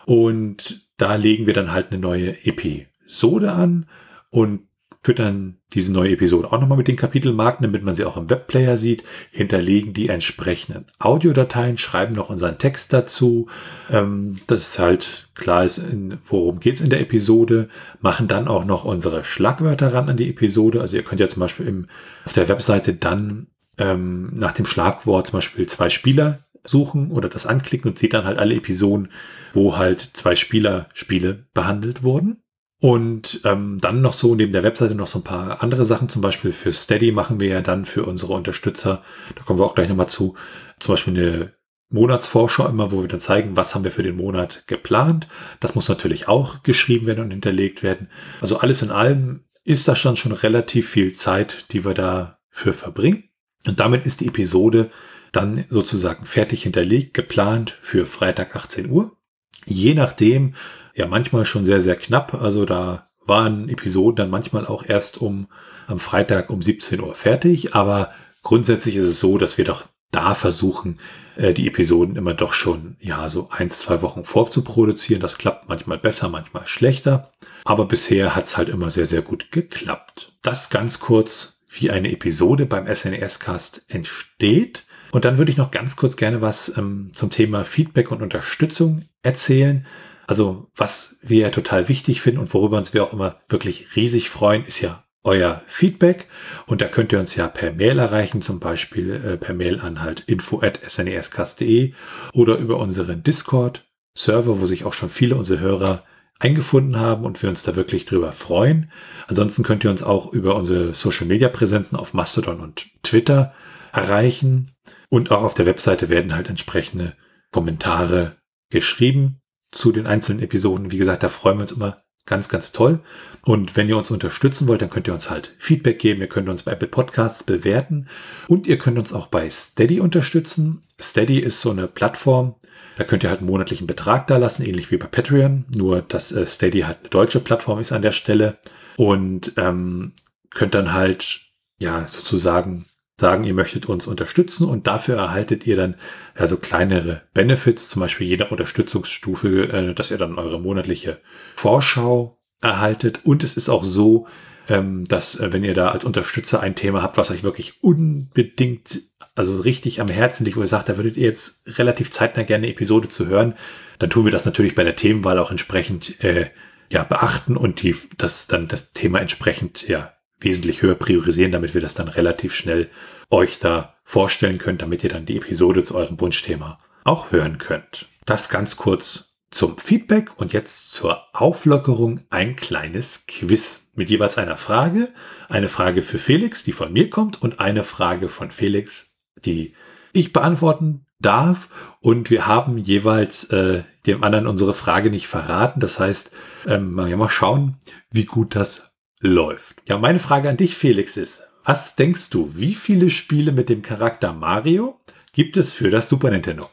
Und 0.04 0.86
da 0.96 1.16
legen 1.16 1.46
wir 1.46 1.54
dann 1.54 1.72
halt 1.72 1.90
eine 1.90 2.00
neue 2.00 2.44
Episode 2.44 3.52
an. 3.52 3.86
Und 4.30 4.65
füttern 5.06 5.58
diese 5.72 5.92
neue 5.92 6.14
Episode 6.14 6.52
auch 6.52 6.60
nochmal 6.60 6.78
mit 6.78 6.88
den 6.88 6.96
Kapitelmarken, 6.96 7.62
damit 7.62 7.84
man 7.84 7.94
sie 7.94 8.04
auch 8.04 8.16
im 8.16 8.28
Webplayer 8.28 8.76
sieht, 8.76 9.04
hinterlegen 9.30 9.92
die 9.92 10.08
entsprechenden 10.08 10.86
Audiodateien, 10.98 11.78
schreiben 11.78 12.16
noch 12.16 12.28
unseren 12.28 12.58
Text 12.58 12.92
dazu, 12.92 13.46
ähm, 13.88 14.34
dass 14.48 14.80
halt 14.80 15.28
klar 15.36 15.64
ist, 15.64 15.78
in, 15.78 16.18
worum 16.24 16.58
geht's 16.58 16.80
in 16.80 16.90
der 16.90 17.00
Episode, 17.00 17.68
machen 18.00 18.26
dann 18.26 18.48
auch 18.48 18.64
noch 18.64 18.84
unsere 18.84 19.22
Schlagwörter 19.22 19.94
ran 19.94 20.08
an 20.08 20.16
die 20.16 20.28
Episode. 20.28 20.80
Also 20.80 20.96
ihr 20.96 21.04
könnt 21.04 21.20
ja 21.20 21.28
zum 21.28 21.38
Beispiel 21.38 21.68
im, 21.68 21.86
auf 22.24 22.32
der 22.32 22.48
Webseite 22.48 22.92
dann 22.92 23.46
ähm, 23.78 24.32
nach 24.34 24.52
dem 24.52 24.66
Schlagwort 24.66 25.28
zum 25.28 25.34
Beispiel 25.34 25.68
zwei 25.68 25.88
Spieler 25.88 26.40
suchen 26.64 27.12
oder 27.12 27.28
das 27.28 27.46
anklicken 27.46 27.90
und 27.90 27.98
seht 27.98 28.12
dann 28.12 28.24
halt 28.24 28.40
alle 28.40 28.56
Episoden, 28.56 29.12
wo 29.52 29.76
halt 29.76 30.00
zwei 30.00 30.34
Spieler-Spiele 30.34 31.46
behandelt 31.54 32.02
wurden. 32.02 32.42
Und 32.78 33.40
ähm, 33.44 33.78
dann 33.80 34.02
noch 34.02 34.12
so 34.12 34.34
neben 34.34 34.52
der 34.52 34.62
Webseite 34.62 34.94
noch 34.94 35.06
so 35.06 35.20
ein 35.20 35.24
paar 35.24 35.62
andere 35.62 35.84
Sachen. 35.84 36.08
Zum 36.08 36.20
Beispiel 36.20 36.52
für 36.52 36.72
Steady 36.72 37.10
machen 37.10 37.40
wir 37.40 37.48
ja 37.48 37.60
dann 37.62 37.84
für 37.86 38.04
unsere 38.04 38.34
Unterstützer, 38.34 39.02
da 39.34 39.42
kommen 39.42 39.58
wir 39.58 39.64
auch 39.64 39.74
gleich 39.74 39.88
nochmal 39.88 40.08
zu, 40.08 40.34
zum 40.78 40.92
Beispiel 40.92 41.14
eine 41.14 41.52
Monatsvorschau 41.88 42.68
immer, 42.68 42.90
wo 42.92 43.00
wir 43.00 43.08
dann 43.08 43.20
zeigen, 43.20 43.56
was 43.56 43.74
haben 43.74 43.84
wir 43.84 43.90
für 43.90 44.02
den 44.02 44.16
Monat 44.16 44.64
geplant. 44.66 45.28
Das 45.60 45.74
muss 45.74 45.88
natürlich 45.88 46.28
auch 46.28 46.62
geschrieben 46.62 47.06
werden 47.06 47.24
und 47.24 47.30
hinterlegt 47.30 47.82
werden. 47.82 48.10
Also 48.40 48.58
alles 48.58 48.82
in 48.82 48.90
allem 48.90 49.44
ist 49.64 49.88
da 49.88 49.96
schon 49.96 50.16
schon 50.16 50.32
relativ 50.32 50.88
viel 50.88 51.12
Zeit, 51.12 51.66
die 51.72 51.84
wir 51.84 51.94
dafür 51.94 52.72
verbringen. 52.72 53.24
Und 53.66 53.80
damit 53.80 54.04
ist 54.06 54.20
die 54.20 54.28
Episode 54.28 54.90
dann 55.32 55.64
sozusagen 55.68 56.24
fertig 56.24 56.62
hinterlegt, 56.62 57.14
geplant 57.14 57.78
für 57.82 58.06
Freitag 58.06 58.54
18 58.54 58.90
Uhr. 58.90 59.16
Je 59.64 59.94
nachdem, 59.94 60.54
ja 60.96 61.06
manchmal 61.06 61.44
schon 61.44 61.64
sehr, 61.64 61.80
sehr 61.80 61.96
knapp. 61.96 62.34
Also 62.34 62.64
da 62.64 63.08
waren 63.24 63.68
Episoden 63.68 64.16
dann 64.16 64.30
manchmal 64.30 64.66
auch 64.66 64.84
erst 64.84 65.18
um 65.18 65.48
am 65.86 66.00
Freitag 66.00 66.50
um 66.50 66.62
17 66.62 67.00
Uhr 67.00 67.14
fertig. 67.14 67.74
Aber 67.74 68.12
grundsätzlich 68.42 68.96
ist 68.96 69.06
es 69.06 69.20
so, 69.20 69.38
dass 69.38 69.58
wir 69.58 69.64
doch 69.64 69.84
da 70.10 70.34
versuchen, 70.34 70.98
äh, 71.36 71.52
die 71.52 71.66
Episoden 71.66 72.16
immer 72.16 72.32
doch 72.32 72.54
schon, 72.54 72.96
ja, 73.00 73.28
so 73.28 73.48
eins, 73.50 73.80
zwei 73.80 74.00
Wochen 74.02 74.24
vorzuproduzieren. 74.24 75.20
Das 75.20 75.36
klappt 75.36 75.68
manchmal 75.68 75.98
besser, 75.98 76.28
manchmal 76.28 76.66
schlechter. 76.66 77.28
Aber 77.64 77.86
bisher 77.86 78.34
hat's 78.34 78.56
halt 78.56 78.68
immer 78.68 78.90
sehr, 78.90 79.06
sehr 79.06 79.22
gut 79.22 79.52
geklappt. 79.52 80.32
Das 80.42 80.70
ganz 80.70 81.00
kurz, 81.00 81.60
wie 81.68 81.90
eine 81.90 82.10
Episode 82.10 82.64
beim 82.64 82.86
SNES-Cast 82.86 83.84
entsteht. 83.88 84.84
Und 85.10 85.24
dann 85.26 85.36
würde 85.36 85.50
ich 85.50 85.58
noch 85.58 85.70
ganz 85.70 85.96
kurz 85.96 86.16
gerne 86.16 86.40
was 86.40 86.76
ähm, 86.78 87.10
zum 87.12 87.30
Thema 87.30 87.64
Feedback 87.64 88.10
und 88.10 88.22
Unterstützung 88.22 89.02
erzählen. 89.22 89.86
Also 90.26 90.70
was 90.74 91.16
wir 91.22 91.52
total 91.52 91.88
wichtig 91.88 92.20
finden 92.20 92.40
und 92.40 92.52
worüber 92.52 92.78
uns 92.78 92.94
wir 92.94 93.04
auch 93.04 93.12
immer 93.12 93.36
wirklich 93.48 93.94
riesig 93.96 94.28
freuen, 94.30 94.64
ist 94.64 94.80
ja 94.80 95.04
euer 95.22 95.62
Feedback. 95.66 96.28
Und 96.66 96.80
da 96.80 96.88
könnt 96.88 97.12
ihr 97.12 97.20
uns 97.20 97.34
ja 97.36 97.48
per 97.48 97.72
Mail 97.72 97.98
erreichen, 97.98 98.42
zum 98.42 98.60
Beispiel 98.60 99.12
äh, 99.12 99.36
per 99.36 99.54
Mail 99.54 99.80
an 99.80 100.02
halt 100.02 100.20
info 100.26 100.60
at 100.60 100.80
snescast.de 100.88 101.92
oder 102.32 102.56
über 102.56 102.78
unseren 102.78 103.22
Discord-Server, 103.22 104.60
wo 104.60 104.66
sich 104.66 104.84
auch 104.84 104.92
schon 104.92 105.10
viele 105.10 105.36
unserer 105.36 105.60
Hörer 105.60 106.04
eingefunden 106.38 106.98
haben 106.98 107.24
und 107.24 107.42
wir 107.42 107.48
uns 107.48 107.62
da 107.62 107.76
wirklich 107.76 108.04
drüber 108.04 108.32
freuen. 108.32 108.90
Ansonsten 109.26 109.62
könnt 109.62 109.84
ihr 109.84 109.90
uns 109.90 110.02
auch 110.02 110.32
über 110.32 110.54
unsere 110.54 110.94
Social-Media-Präsenzen 110.94 111.98
auf 111.98 112.14
Mastodon 112.14 112.60
und 112.60 112.86
Twitter 113.02 113.54
erreichen. 113.92 114.70
Und 115.08 115.30
auch 115.30 115.42
auf 115.42 115.54
der 115.54 115.66
Webseite 115.66 116.08
werden 116.08 116.34
halt 116.34 116.48
entsprechende 116.48 117.14
Kommentare 117.52 118.36
geschrieben 118.70 119.40
zu 119.70 119.92
den 119.92 120.06
einzelnen 120.06 120.42
Episoden. 120.42 120.90
Wie 120.90 120.98
gesagt, 120.98 121.22
da 121.22 121.28
freuen 121.28 121.58
wir 121.58 121.62
uns 121.62 121.72
immer 121.72 122.02
ganz, 122.26 122.48
ganz 122.48 122.72
toll. 122.72 123.00
Und 123.44 123.76
wenn 123.76 123.88
ihr 123.88 123.96
uns 123.96 124.10
unterstützen 124.10 124.68
wollt, 124.68 124.82
dann 124.82 124.90
könnt 124.90 125.06
ihr 125.06 125.14
uns 125.14 125.30
halt 125.30 125.54
Feedback 125.58 125.98
geben. 125.98 126.20
Ihr 126.20 126.28
könnt 126.28 126.48
uns 126.48 126.64
bei 126.64 126.72
Apple 126.72 126.88
Podcasts 126.88 127.44
bewerten 127.44 128.08
und 128.48 128.66
ihr 128.66 128.78
könnt 128.78 128.98
uns 128.98 129.12
auch 129.12 129.28
bei 129.28 129.48
Steady 129.48 130.00
unterstützen. 130.00 130.82
Steady 131.00 131.38
ist 131.38 131.60
so 131.60 131.70
eine 131.70 131.86
Plattform, 131.86 132.56
da 132.98 133.04
könnt 133.04 133.22
ihr 133.22 133.30
halt 133.30 133.40
einen 133.40 133.48
monatlichen 133.48 133.86
Betrag 133.86 134.26
da 134.26 134.36
lassen, 134.36 134.64
ähnlich 134.64 134.90
wie 134.90 134.96
bei 134.96 135.06
Patreon. 135.06 135.66
Nur, 135.74 136.02
dass 136.02 136.32
äh, 136.32 136.46
Steady 136.46 136.80
halt 136.80 136.98
eine 137.00 137.08
deutsche 137.08 137.40
Plattform 137.40 137.78
ist 137.78 137.92
an 137.92 138.02
der 138.02 138.12
Stelle 138.12 138.58
und 138.96 139.52
ähm, 139.56 140.12
könnt 140.50 140.74
dann 140.74 140.92
halt 140.92 141.42
ja 141.78 142.08
sozusagen 142.08 142.86
sagen, 143.18 143.44
ihr 143.44 143.54
möchtet 143.54 143.86
uns 143.86 144.06
unterstützen 144.06 144.68
und 144.68 144.86
dafür 144.86 145.16
erhaltet 145.16 145.66
ihr 145.66 145.76
dann 145.76 145.94
ja 146.38 146.46
so 146.46 146.58
kleinere 146.58 147.22
Benefits, 147.32 147.88
zum 147.88 148.00
Beispiel 148.00 148.26
jeder 148.26 148.52
Unterstützungsstufe, 148.52 149.72
äh, 149.72 149.94
dass 149.94 150.10
ihr 150.10 150.18
dann 150.18 150.38
eure 150.38 150.60
monatliche 150.60 151.20
Vorschau 151.54 152.38
erhaltet. 152.60 153.20
Und 153.24 153.42
es 153.42 153.56
ist 153.56 153.68
auch 153.68 153.84
so, 153.84 154.26
ähm, 154.68 155.04
dass 155.04 155.36
äh, 155.36 155.52
wenn 155.52 155.64
ihr 155.64 155.74
da 155.74 155.88
als 155.88 156.04
Unterstützer 156.04 156.60
ein 156.60 156.74
Thema 156.74 157.02
habt, 157.02 157.16
was 157.16 157.30
euch 157.30 157.42
wirklich 157.42 157.82
unbedingt, 157.82 159.02
also 159.34 159.60
richtig 159.60 160.00
am 160.00 160.08
Herzen 160.08 160.44
liegt, 160.44 160.58
wo 160.58 160.62
ihr 160.62 160.66
sagt, 160.66 160.88
da 160.90 160.96
würdet 160.96 161.16
ihr 161.16 161.26
jetzt 161.26 161.62
relativ 161.78 162.10
zeitnah 162.10 162.42
gerne 162.42 162.64
eine 162.64 162.72
Episode 162.72 163.08
zu 163.08 163.26
hören, 163.26 163.54
dann 163.98 164.10
tun 164.10 164.26
wir 164.26 164.32
das 164.32 164.44
natürlich 164.44 164.74
bei 164.74 164.84
der 164.84 164.96
Themenwahl 164.96 165.38
auch 165.38 165.50
entsprechend 165.50 166.22
äh, 166.22 166.50
ja 166.92 167.02
beachten 167.02 167.56
und 167.56 167.82
die, 167.82 167.96
das 168.18 168.46
dann 168.46 168.68
das 168.68 168.92
Thema 168.92 169.20
entsprechend 169.20 169.88
ja 169.88 170.12
wesentlich 170.40 170.82
höher 170.82 170.94
priorisieren, 170.94 171.52
damit 171.52 171.74
wir 171.74 171.80
das 171.80 171.94
dann 171.94 172.08
relativ 172.08 172.54
schnell 172.54 172.90
euch 173.30 173.58
da 173.58 173.94
vorstellen 174.04 174.58
können, 174.58 174.78
damit 174.78 175.02
ihr 175.02 175.10
dann 175.10 175.26
die 175.26 175.36
Episode 175.36 175.82
zu 175.82 175.94
eurem 175.94 176.20
Wunschthema 176.20 176.78
auch 177.04 177.30
hören 177.30 177.58
könnt. 177.58 178.08
Das 178.24 178.48
ganz 178.48 178.76
kurz 178.76 179.36
zum 179.50 179.78
Feedback 179.78 180.38
und 180.38 180.52
jetzt 180.52 180.90
zur 180.90 181.22
Auflockerung 181.32 182.20
ein 182.30 182.56
kleines 182.56 183.26
Quiz 183.26 183.90
mit 183.94 184.10
jeweils 184.10 184.38
einer 184.38 184.56
Frage. 184.56 185.08
Eine 185.48 185.68
Frage 185.68 186.02
für 186.02 186.18
Felix, 186.18 186.64
die 186.64 186.72
von 186.72 186.92
mir 186.92 187.08
kommt 187.08 187.40
und 187.40 187.60
eine 187.60 187.82
Frage 187.82 188.28
von 188.28 188.50
Felix, 188.50 189.16
die 189.44 189.74
ich 190.12 190.32
beantworten 190.32 191.06
darf. 191.20 191.70
Und 192.00 192.30
wir 192.30 192.46
haben 192.46 192.76
jeweils 192.76 193.44
äh, 193.44 193.84
dem 194.04 194.24
anderen 194.24 194.46
unsere 194.46 194.74
Frage 194.74 195.10
nicht 195.10 195.28
verraten. 195.28 195.80
Das 195.80 195.98
heißt, 195.98 196.32
ähm, 196.66 196.92
mal 196.92 197.30
schauen, 197.30 197.76
wie 198.10 198.24
gut 198.24 198.54
das 198.54 198.92
läuft. 199.20 199.76
Ja, 199.86 199.98
meine 199.98 200.18
Frage 200.18 200.48
an 200.48 200.56
dich, 200.56 200.76
Felix, 200.76 201.16
ist, 201.16 201.42
was 201.64 201.96
denkst 201.96 202.30
du, 202.30 202.52
wie 202.54 202.74
viele 202.74 203.10
Spiele 203.10 203.52
mit 203.52 203.68
dem 203.68 203.82
Charakter 203.82 204.32
Mario 204.32 205.00
gibt 205.32 205.56
es 205.56 205.72
für 205.72 205.90
das 205.90 206.08
Super 206.08 206.30
Nintendo? 206.30 206.70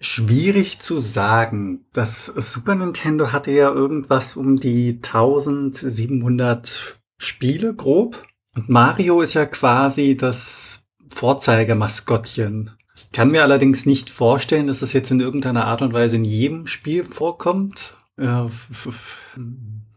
Schwierig 0.00 0.80
zu 0.80 0.98
sagen. 0.98 1.86
Das 1.92 2.26
Super 2.26 2.74
Nintendo 2.74 3.32
hatte 3.32 3.52
ja 3.52 3.72
irgendwas 3.72 4.36
um 4.36 4.56
die 4.56 5.00
1700 5.02 6.98
Spiele 7.16 7.74
grob. 7.74 8.26
Und 8.54 8.68
Mario 8.68 9.20
ist 9.20 9.34
ja 9.34 9.46
quasi 9.46 10.16
das 10.16 10.84
Vorzeigemaskottchen. 11.12 12.70
Ich 12.96 13.12
kann 13.12 13.30
mir 13.30 13.42
allerdings 13.42 13.86
nicht 13.86 14.10
vorstellen, 14.10 14.66
dass 14.66 14.80
das 14.80 14.92
jetzt 14.92 15.10
in 15.10 15.20
irgendeiner 15.20 15.66
Art 15.66 15.82
und 15.82 15.92
Weise 15.92 16.16
in 16.16 16.24
jedem 16.24 16.66
Spiel 16.66 17.04
vorkommt. 17.04 17.98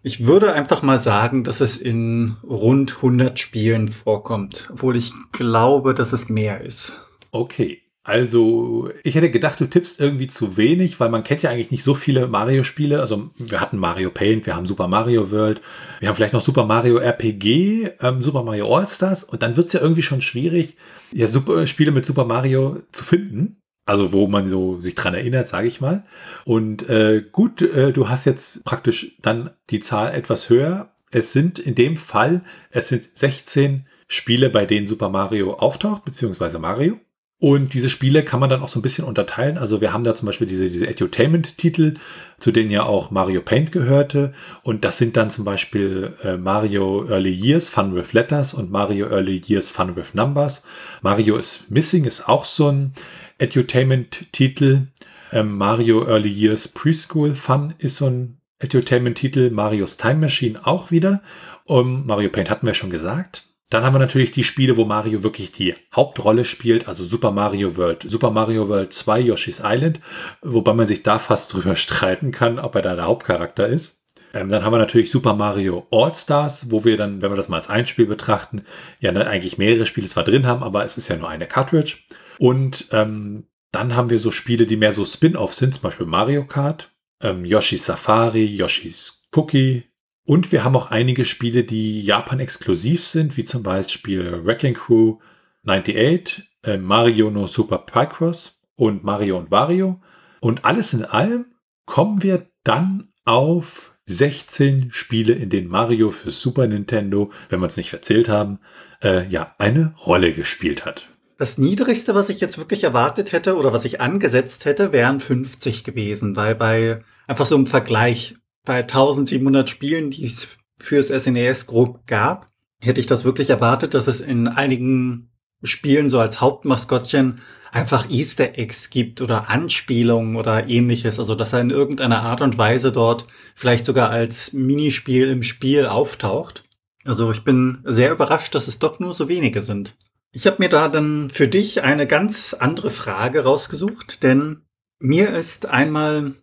Ich 0.08 0.26
würde 0.26 0.54
einfach 0.54 0.84
mal 0.84 1.00
sagen, 1.00 1.44
dass 1.44 1.60
es 1.60 1.76
in 1.76 2.38
rund 2.42 2.96
100 2.96 3.38
Spielen 3.38 3.90
vorkommt, 3.90 4.70
obwohl 4.72 4.96
ich 4.96 5.12
glaube, 5.34 5.94
dass 5.94 6.14
es 6.14 6.30
mehr 6.30 6.62
ist. 6.62 6.94
Okay. 7.32 7.82
Also, 8.06 8.90
ich 9.04 9.16
hätte 9.16 9.30
gedacht, 9.30 9.60
du 9.60 9.66
tippst 9.66 10.00
irgendwie 10.00 10.28
zu 10.28 10.56
wenig, 10.56 11.02
weil 11.02 11.10
man 11.10 11.26
kennt 11.26 11.42
ja 11.42 11.50
eigentlich 11.50 11.72
nicht 11.72 11.84
so 11.84 11.94
viele 11.94 12.28
Mario-Spiele. 12.28 13.02
Also, 13.02 13.32
wir 13.38 13.60
hatten 13.60 13.80
Mario 13.80 14.10
Paint, 14.10 14.46
wir 14.46 14.56
haben 14.56 14.66
Super 14.66 14.88
Mario 14.88 15.30
World, 15.30 15.60
wir 16.00 16.08
haben 16.08 16.16
vielleicht 16.16 16.32
noch 16.32 16.42
Super 16.42 16.64
Mario 16.64 17.00
RPG, 17.00 17.90
ähm, 18.00 18.24
Super 18.24 18.44
Mario 18.44 18.74
All-Stars 18.74 19.26
und 19.26 19.42
dann 19.42 19.58
wird's 19.58 19.74
ja 19.74 19.82
irgendwie 19.82 20.04
schon 20.04 20.22
schwierig, 20.22 20.78
ja, 21.12 21.28
super, 21.28 21.68
Spiele 21.68 21.92
mit 21.92 22.06
Super 22.06 22.24
Mario 22.24 22.78
zu 22.94 23.04
finden. 23.04 23.58
Also 23.88 24.12
wo 24.12 24.28
man 24.28 24.46
so 24.46 24.80
sich 24.80 24.96
dran 24.96 25.14
erinnert, 25.14 25.48
sage 25.48 25.68
ich 25.68 25.80
mal. 25.82 26.04
Und 26.44 26.88
äh, 26.90 27.24
gut, 27.32 27.62
äh, 27.62 27.94
du 27.94 28.10
hast 28.10 28.26
jetzt 28.26 28.66
praktisch 28.66 29.16
dann 29.22 29.50
die 29.70 29.80
Zahl 29.80 30.14
etwas 30.14 30.50
höher. 30.50 30.92
Es 31.10 31.32
sind 31.32 31.58
in 31.58 31.74
dem 31.74 31.96
Fall, 31.96 32.42
es 32.70 32.90
sind 32.90 33.10
16 33.14 33.88
Spiele, 34.10 34.50
bei 34.50 34.66
denen 34.66 34.88
Super 34.88 35.08
Mario 35.08 35.54
auftaucht, 35.54 36.04
beziehungsweise 36.04 36.60
Mario. 36.60 37.00
Und 37.40 37.74
diese 37.76 37.90
Spiele 37.90 38.24
kann 38.24 38.40
man 38.40 38.50
dann 38.50 38.62
auch 38.64 38.68
so 38.68 38.80
ein 38.80 38.82
bisschen 38.82 39.06
unterteilen. 39.06 39.60
Also 39.60 39.80
wir 39.80 39.94
haben 39.94 40.04
da 40.04 40.16
zum 40.16 40.26
Beispiel 40.26 40.48
diese, 40.48 40.70
diese 40.72 40.88
Edutainment-Titel, 40.88 41.94
zu 42.40 42.52
denen 42.52 42.72
ja 42.72 42.84
auch 42.84 43.12
Mario 43.12 43.42
Paint 43.42 43.72
gehörte. 43.72 44.34
Und 44.64 44.84
das 44.84 44.98
sind 44.98 45.16
dann 45.16 45.30
zum 45.30 45.46
Beispiel 45.46 46.14
äh, 46.24 46.36
Mario 46.36 47.08
Early 47.08 47.32
Years 47.32 47.70
Fun 47.70 47.96
with 47.96 48.14
Letters 48.14 48.56
und 48.56 48.72
Mario 48.72 49.08
Early 49.08 49.40
Years 49.46 49.70
Fun 49.70 49.96
with 49.96 50.16
Numbers. 50.16 50.64
Mario 51.02 51.38
is 51.38 51.66
Missing 51.70 52.06
ist 52.06 52.28
auch 52.28 52.44
so 52.44 52.70
ein 52.70 52.94
Edutainment-Titel. 53.38 54.88
Ähm, 55.32 55.58
Mario 55.58 56.06
Early 56.06 56.30
Years 56.30 56.68
Preschool 56.68 57.36
Fun 57.36 57.74
ist 57.78 57.98
so 57.98 58.08
ein 58.08 58.42
Edutainment-Titel. 58.60 59.52
Marios 59.52 59.98
Time 59.98 60.16
Machine 60.16 60.66
auch 60.66 60.92
wieder. 60.92 61.22
Um, 61.66 62.06
Mario 62.06 62.30
Paint 62.30 62.50
hatten 62.50 62.66
wir 62.66 62.74
schon 62.74 62.90
gesagt. 62.90 63.44
Dann 63.70 63.84
haben 63.84 63.94
wir 63.94 64.00
natürlich 64.00 64.32
die 64.32 64.46
Spiele, 64.46 64.78
wo 64.78 64.86
Mario 64.86 65.24
wirklich 65.24 65.52
die 65.52 65.76
Hauptrolle 65.94 66.46
spielt, 66.46 66.88
also 66.88 67.04
Super 67.04 67.32
Mario 67.32 67.76
World, 67.76 68.06
Super 68.08 68.32
Mario 68.32 68.70
World 68.70 68.94
2, 68.94 69.20
Yoshi's 69.20 69.62
Island, 69.62 70.00
wobei 70.42 70.72
man 70.72 70.86
sich 70.86 71.04
da 71.04 71.20
fast 71.20 71.54
drüber 71.54 71.76
streiten 71.78 72.32
kann, 72.32 72.60
ob 72.60 72.76
er 72.76 72.82
da 72.82 72.96
der 72.96 73.06
Hauptcharakter 73.06 73.68
ist. 73.68 74.06
Ähm, 74.34 74.50
dann 74.50 74.64
haben 74.64 74.72
wir 74.72 74.78
natürlich 74.78 75.12
Super 75.12 75.34
Mario 75.34 75.86
All 75.92 76.16
Stars, 76.16 76.72
wo 76.72 76.86
wir 76.86 76.96
dann, 76.96 77.22
wenn 77.22 77.32
wir 77.32 77.36
das 77.36 77.50
mal 77.50 77.58
als 77.58 77.70
ein 77.70 77.88
Spiel 77.88 78.06
betrachten, 78.06 78.64
ja 79.02 79.12
ne, 79.12 79.28
eigentlich 79.28 79.58
mehrere 79.58 79.86
Spiele 79.86 80.08
zwar 80.08 80.24
drin 80.24 80.46
haben, 80.46 80.64
aber 80.64 80.86
es 80.86 80.98
ist 80.98 81.10
ja 81.10 81.18
nur 81.18 81.30
eine 81.30 81.46
Cartridge. 81.46 81.98
Und 82.40 82.88
ähm, 82.92 83.48
dann 83.72 83.96
haben 83.96 84.10
wir 84.10 84.20
so 84.20 84.32
Spiele, 84.32 84.66
die 84.66 84.78
mehr 84.78 84.92
so 84.92 85.06
Spin-off 85.06 85.54
sind, 85.54 85.76
zum 85.76 85.84
Beispiel 85.84 86.06
Mario 86.06 86.46
Kart, 86.46 86.92
ähm, 87.22 87.46
Yoshi's 87.46 87.86
Safari, 87.86 88.46
Yoshi's 88.46 89.28
Cookie. 89.36 89.84
Und 90.24 90.52
wir 90.52 90.64
haben 90.64 90.76
auch 90.76 90.92
einige 90.92 91.26
Spiele, 91.26 91.64
die 91.64 92.02
Japan 92.02 92.40
exklusiv 92.40 93.06
sind, 93.06 93.38
wie 93.38 93.46
zum 93.46 93.64
Beispiel 93.64 94.46
Wrecking 94.46 94.74
Crew 94.74 95.20
98, 95.66 96.50
äh, 96.64 96.78
Mario 96.78 97.30
no 97.30 97.48
Super 97.48 97.80
Picross 97.80 98.60
und 98.76 99.04
Mario 99.04 99.38
und 99.38 99.52
Wario. 99.52 100.02
Und 100.40 100.66
alles 100.66 100.94
in 100.94 101.06
allem 101.06 101.46
kommen 101.86 102.24
wir 102.24 102.50
dann 102.64 103.10
auf 103.26 103.98
16 104.06 104.92
Spiele, 104.92 105.34
in 105.34 105.50
denen 105.50 105.68
Mario 105.68 106.12
für 106.12 106.32
Super 106.32 106.68
Nintendo, 106.68 107.32
wenn 107.50 107.60
wir 107.60 107.68
es 107.68 107.78
nicht 107.78 107.90
verzählt 107.90 108.30
haben, 108.30 108.60
äh, 109.04 109.28
ja, 109.28 109.54
eine 109.58 109.94
Rolle 110.06 110.34
gespielt 110.34 110.86
hat. 110.86 111.10
Das 111.38 111.60
niedrigste, 111.60 112.16
was 112.16 112.30
ich 112.30 112.40
jetzt 112.40 112.58
wirklich 112.58 112.84
erwartet 112.84 113.32
hätte 113.32 113.58
oder 113.58 113.72
was 113.72 113.86
ich 113.86 114.02
angesetzt 114.02 114.66
hätte, 114.66 114.92
wären 114.92 115.20
50 115.20 115.84
gewesen, 115.84 116.36
weil 116.36 116.56
bei 116.56 117.04
einfach 117.28 117.46
so 117.46 117.56
im 117.56 117.68
Vergleich 117.68 118.36
bei 118.66 118.80
1700 118.80 119.70
Spielen, 119.70 120.10
die 120.10 120.26
es 120.26 120.48
fürs 120.80 121.08
SNES 121.08 121.64
e 121.64 121.66
grob 121.68 122.08
gab, 122.08 122.52
hätte 122.82 123.00
ich 123.00 123.08
das 123.08 123.24
wirklich 123.24 123.50
erwartet, 123.50 123.94
dass 123.94 124.08
es 124.08 124.20
in 124.20 124.48
einigen 124.48 125.30
Spielen 125.64 126.10
so 126.10 126.20
als 126.20 126.42
Hauptmaskottchen 126.42 127.42
einfach 127.72 128.10
Easter 128.10 128.58
Eggs 128.58 128.90
gibt 128.90 129.22
oder 129.22 129.50
Anspielungen 129.50 130.36
oder 130.36 130.68
ähnliches. 130.68 131.20
Also, 131.20 131.36
dass 131.36 131.54
er 131.54 131.62
in 131.62 131.70
irgendeiner 131.70 132.22
Art 132.22 132.42
und 132.42 132.58
Weise 132.58 132.92
dort 132.92 133.28
vielleicht 133.56 133.86
sogar 133.86 134.10
als 134.10 134.54
Minispiel 134.54 135.28
im 135.30 135.44
Spiel 135.44 135.86
auftaucht. 135.86 136.64
Also, 137.06 137.32
ich 137.32 137.44
bin 137.44 137.80
sehr 137.84 138.12
überrascht, 138.12 138.54
dass 138.56 138.68
es 138.68 138.80
doch 138.80 139.00
nur 139.00 139.14
so 139.14 139.28
wenige 139.28 139.62
sind. 139.62 139.96
Ich 140.32 140.46
habe 140.46 140.58
mir 140.60 140.70
da 140.70 140.90
dann 140.90 141.30
für 141.30 141.48
dich 141.48 141.84
eine 141.84 142.08
ganz 142.08 142.54
andere 142.54 142.90
Frage 142.90 143.44
rausgesucht, 143.44 144.24
denn 144.24 144.62
mir 145.00 145.34
ist 145.36 145.66
einmal 145.66 146.36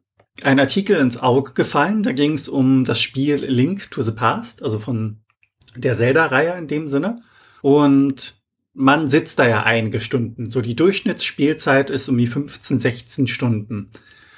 ein 0.43 0.59
Artikel 0.59 0.97
ins 0.97 1.17
Auge 1.17 1.53
gefallen. 1.53 2.03
Da 2.03 2.13
ging 2.13 2.33
es 2.33 2.49
um 2.49 2.85
das 2.85 3.01
Spiel 3.01 3.37
Link 3.45 3.91
to 3.91 4.03
the 4.03 4.13
Past, 4.13 4.63
also 4.63 4.79
von 4.79 5.21
der 5.77 5.95
Zelda-Reihe 5.95 6.57
in 6.59 6.67
dem 6.67 6.89
Sinne. 6.89 7.23
Und 7.63 8.37
man 8.75 9.09
sitzt 9.09 9.39
da 9.39 9.47
ja 9.47 9.63
einige 9.63 10.01
Stunden. 10.01 10.51
So 10.51 10.61
die 10.61 10.77
Durchschnittsspielzeit 10.77 11.91
ist 11.91 12.09
um 12.09 12.19
die 12.19 12.27
15, 12.27 12.79
16 12.79 13.27
Stunden. 13.27 13.91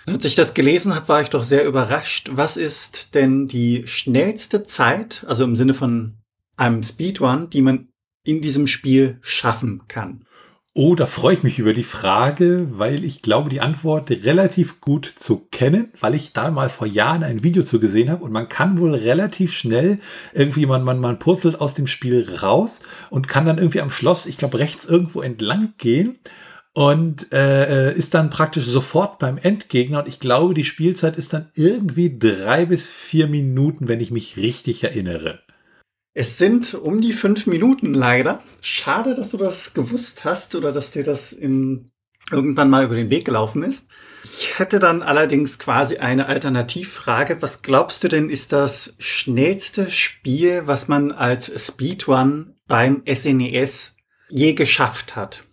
Als 0.07 0.25
ich 0.25 0.35
das 0.37 0.55
gelesen 0.55 0.95
habe, 0.95 1.09
war 1.09 1.23
ich 1.23 1.31
doch 1.31 1.43
sehr 1.43 1.65
überrascht. 1.65 2.31
Was 2.33 2.57
ist 2.57 3.15
denn 3.15 3.49
die 3.49 3.87
schnellste 3.87 4.65
Zeit, 4.65 5.25
also 5.27 5.45
im 5.45 5.57
Sinne 5.57 5.75
von 5.75 6.19
einem 6.57 6.83
Speedrun, 6.83 7.51
die 7.51 7.63
man 7.63 7.89
in 8.27 8.41
diesem 8.41 8.67
Spiel 8.67 9.19
schaffen 9.23 9.83
kann? 9.89 10.27
Oh, 10.79 10.95
da 10.95 11.07
freue 11.07 11.33
ich 11.33 11.43
mich 11.43 11.59
über 11.59 11.73
die 11.73 11.83
Frage, 11.83 12.67
weil 12.73 13.03
ich 13.03 13.23
glaube, 13.23 13.49
die 13.49 13.63
Antwort 13.63 14.11
relativ 14.11 14.83
gut 14.83 15.11
zu 15.19 15.47
kennen, 15.51 15.91
weil 16.01 16.15
ich 16.15 16.35
da 16.35 16.51
mal 16.51 16.69
vor 16.69 16.87
Jahren 16.87 17.23
ein 17.23 17.43
Video 17.43 17.63
zu 17.63 17.81
gesehen 17.81 18.11
habe 18.11 18.23
und 18.23 18.31
man 18.31 18.51
kann 18.51 18.79
wohl 18.79 18.95
relativ 18.95 19.55
schnell 19.55 19.97
irgendwie, 20.35 20.67
man, 20.67 20.85
man, 20.85 21.01
man 21.01 21.19
purzelt 21.19 21.63
aus 21.63 21.73
dem 21.73 21.87
Spiel 21.87 22.29
raus 22.43 22.83
und 23.09 23.27
kann 23.27 23.47
dann 23.47 23.57
irgendwie 23.57 23.81
am 23.81 23.89
Schloss, 23.89 24.27
ich 24.27 24.37
glaube, 24.37 24.59
rechts 24.59 24.85
irgendwo 24.85 25.23
entlang 25.23 25.73
gehen 25.79 26.19
und 26.75 27.33
äh, 27.33 27.95
ist 27.95 28.13
dann 28.13 28.29
praktisch 28.29 28.67
sofort 28.67 29.19
beim 29.19 29.39
Endgegner 29.39 30.01
und 30.01 30.09
ich 30.09 30.21
glaube, 30.21 30.53
die 30.53 30.65
Spielzeit 30.65 31.17
ist 31.17 31.33
dann 31.33 31.49
irgendwie 31.55 32.19
drei 32.19 32.67
bis 32.67 32.91
vier 32.91 33.29
Minuten, 33.29 33.89
wenn 33.89 34.01
ich 34.01 34.11
mich 34.11 34.37
richtig 34.37 34.85
erinnere. 34.85 35.41
Es 36.19 36.39
sind 36.39 36.73
um 36.73 37.03
die 37.03 37.13
fünf 37.13 37.47
Minuten 37.47 37.93
leider. 37.93 38.43
Schade, 38.63 39.15
dass 39.15 39.33
du 39.33 39.37
das 39.37 39.75
gewusst 39.75 40.25
hast 40.25 40.55
oder 40.55 40.73
dass 40.73 40.91
dir 40.91 41.03
das 41.03 41.31
in 41.31 41.91
irgendwann 42.33 42.71
mal 42.71 42.87
über 42.87 42.95
den 42.95 43.11
Weg 43.11 43.27
gelaufen 43.27 43.63
ist. 43.63 43.89
Ich 44.25 44.59
hätte 44.59 44.79
dann 44.79 45.03
allerdings 45.03 45.59
quasi 45.59 45.99
eine 45.99 46.25
Alternativfrage. 46.25 47.43
Was 47.43 47.61
glaubst 47.61 48.03
du 48.03 48.09
denn 48.09 48.31
ist 48.31 48.55
das 48.55 48.95
schnellste 48.99 49.91
Spiel, 49.91 50.63
was 50.65 50.89
man 50.89 51.13
als 51.13 51.53
Speedrun 51.63 52.55
beim 52.67 53.03
SNES 53.07 53.95
e 54.31 54.35
je 54.35 54.55
geschafft 54.55 55.17
hat? 55.17 55.45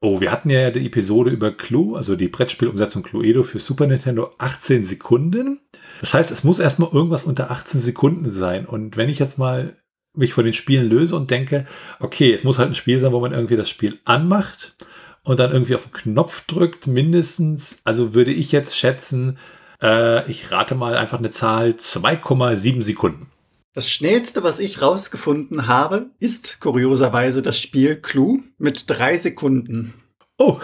Oh, 0.00 0.20
wir 0.20 0.30
hatten 0.30 0.50
ja 0.50 0.70
die 0.70 0.86
Episode 0.86 1.32
über 1.32 1.50
Clue, 1.50 1.96
also 1.96 2.14
die 2.14 2.28
Brettspielumsetzung 2.28 3.02
Cluedo 3.02 3.42
für 3.42 3.58
Super 3.58 3.88
Nintendo 3.88 4.30
18 4.38 4.84
Sekunden. 4.84 5.58
Das 6.00 6.14
heißt, 6.14 6.30
es 6.30 6.44
muss 6.44 6.60
erstmal 6.60 6.92
irgendwas 6.92 7.24
unter 7.24 7.50
18 7.50 7.80
Sekunden 7.80 8.30
sein. 8.30 8.66
Und 8.66 8.96
wenn 8.96 9.08
ich 9.08 9.18
jetzt 9.18 9.36
mal 9.36 9.76
mich 10.14 10.34
von 10.34 10.44
den 10.44 10.54
Spielen 10.54 10.88
löse 10.88 11.16
und 11.16 11.30
denke, 11.30 11.66
okay, 12.00 12.32
es 12.32 12.44
muss 12.44 12.58
halt 12.58 12.70
ein 12.70 12.74
Spiel 12.74 12.98
sein, 12.98 13.12
wo 13.12 13.20
man 13.20 13.32
irgendwie 13.32 13.56
das 13.56 13.68
Spiel 13.68 13.98
anmacht 14.04 14.74
und 15.22 15.38
dann 15.40 15.52
irgendwie 15.52 15.74
auf 15.74 15.84
den 15.84 15.92
Knopf 15.92 16.46
drückt, 16.46 16.86
mindestens, 16.86 17.80
also 17.84 18.14
würde 18.14 18.32
ich 18.32 18.52
jetzt 18.52 18.76
schätzen, 18.76 19.38
äh, 19.80 20.28
ich 20.30 20.50
rate 20.50 20.74
mal 20.74 20.96
einfach 20.96 21.18
eine 21.18 21.30
Zahl 21.30 21.70
2,7 21.70 22.82
Sekunden. 22.82 23.30
Das 23.74 23.88
schnellste, 23.88 24.42
was 24.42 24.58
ich 24.58 24.82
rausgefunden 24.82 25.66
habe, 25.66 26.10
ist 26.20 26.60
kurioserweise 26.60 27.40
das 27.40 27.58
Spiel 27.58 27.96
Clue 27.96 28.42
mit 28.58 28.84
drei 28.86 29.16
Sekunden. 29.16 29.94
Oh, 30.36 30.58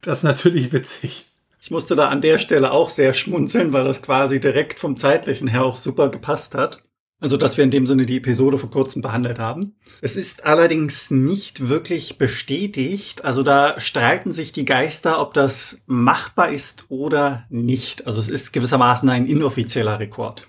das 0.00 0.18
ist 0.18 0.24
natürlich 0.24 0.72
witzig. 0.72 1.26
Ich 1.60 1.70
musste 1.70 1.94
da 1.94 2.08
an 2.08 2.22
der 2.22 2.38
Stelle 2.38 2.70
auch 2.70 2.88
sehr 2.88 3.12
schmunzeln, 3.12 3.74
weil 3.74 3.84
das 3.84 4.00
quasi 4.00 4.40
direkt 4.40 4.78
vom 4.78 4.96
zeitlichen 4.96 5.48
her 5.48 5.64
auch 5.64 5.76
super 5.76 6.08
gepasst 6.08 6.54
hat. 6.54 6.82
Also, 7.20 7.36
dass 7.36 7.56
wir 7.56 7.64
in 7.64 7.72
dem 7.72 7.86
Sinne 7.86 8.06
die 8.06 8.18
Episode 8.18 8.58
vor 8.58 8.70
kurzem 8.70 9.02
behandelt 9.02 9.40
haben. 9.40 9.74
Es 10.00 10.14
ist 10.14 10.46
allerdings 10.46 11.10
nicht 11.10 11.68
wirklich 11.68 12.16
bestätigt. 12.16 13.24
Also, 13.24 13.42
da 13.42 13.80
streiten 13.80 14.32
sich 14.32 14.52
die 14.52 14.64
Geister, 14.64 15.20
ob 15.20 15.34
das 15.34 15.78
machbar 15.86 16.50
ist 16.50 16.84
oder 16.90 17.44
nicht. 17.50 18.06
Also, 18.06 18.20
es 18.20 18.28
ist 18.28 18.52
gewissermaßen 18.52 19.08
ein 19.08 19.26
inoffizieller 19.26 19.98
Rekord. 19.98 20.46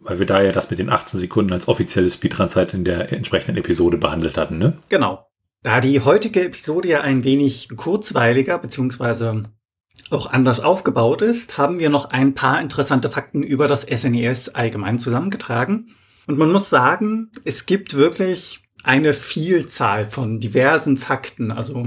Weil 0.00 0.18
wir 0.18 0.26
da 0.26 0.42
ja 0.42 0.50
das 0.50 0.70
mit 0.70 0.80
den 0.80 0.90
18 0.90 1.20
Sekunden 1.20 1.52
als 1.52 1.68
offizielle 1.68 2.10
Speedrun-Zeit 2.10 2.74
in 2.74 2.84
der 2.84 3.12
entsprechenden 3.12 3.58
Episode 3.58 3.98
behandelt 3.98 4.36
hatten, 4.36 4.58
ne? 4.58 4.78
Genau. 4.88 5.28
Da 5.62 5.80
die 5.80 6.00
heutige 6.00 6.44
Episode 6.44 6.88
ja 6.88 7.00
ein 7.02 7.22
wenig 7.22 7.68
kurzweiliger 7.76 8.58
beziehungsweise 8.58 9.44
auch 10.12 10.26
anders 10.26 10.60
aufgebaut 10.60 11.22
ist, 11.22 11.58
haben 11.58 11.78
wir 11.78 11.90
noch 11.90 12.06
ein 12.10 12.34
paar 12.34 12.60
interessante 12.60 13.10
Fakten 13.10 13.42
über 13.42 13.68
das 13.68 13.82
SNES 13.82 14.48
e 14.48 14.50
allgemein 14.54 14.98
zusammengetragen. 14.98 15.94
Und 16.26 16.38
man 16.38 16.52
muss 16.52 16.68
sagen, 16.68 17.30
es 17.44 17.66
gibt 17.66 17.94
wirklich 17.94 18.60
eine 18.84 19.12
Vielzahl 19.12 20.06
von 20.06 20.40
diversen 20.40 20.96
Fakten, 20.96 21.50
also 21.52 21.86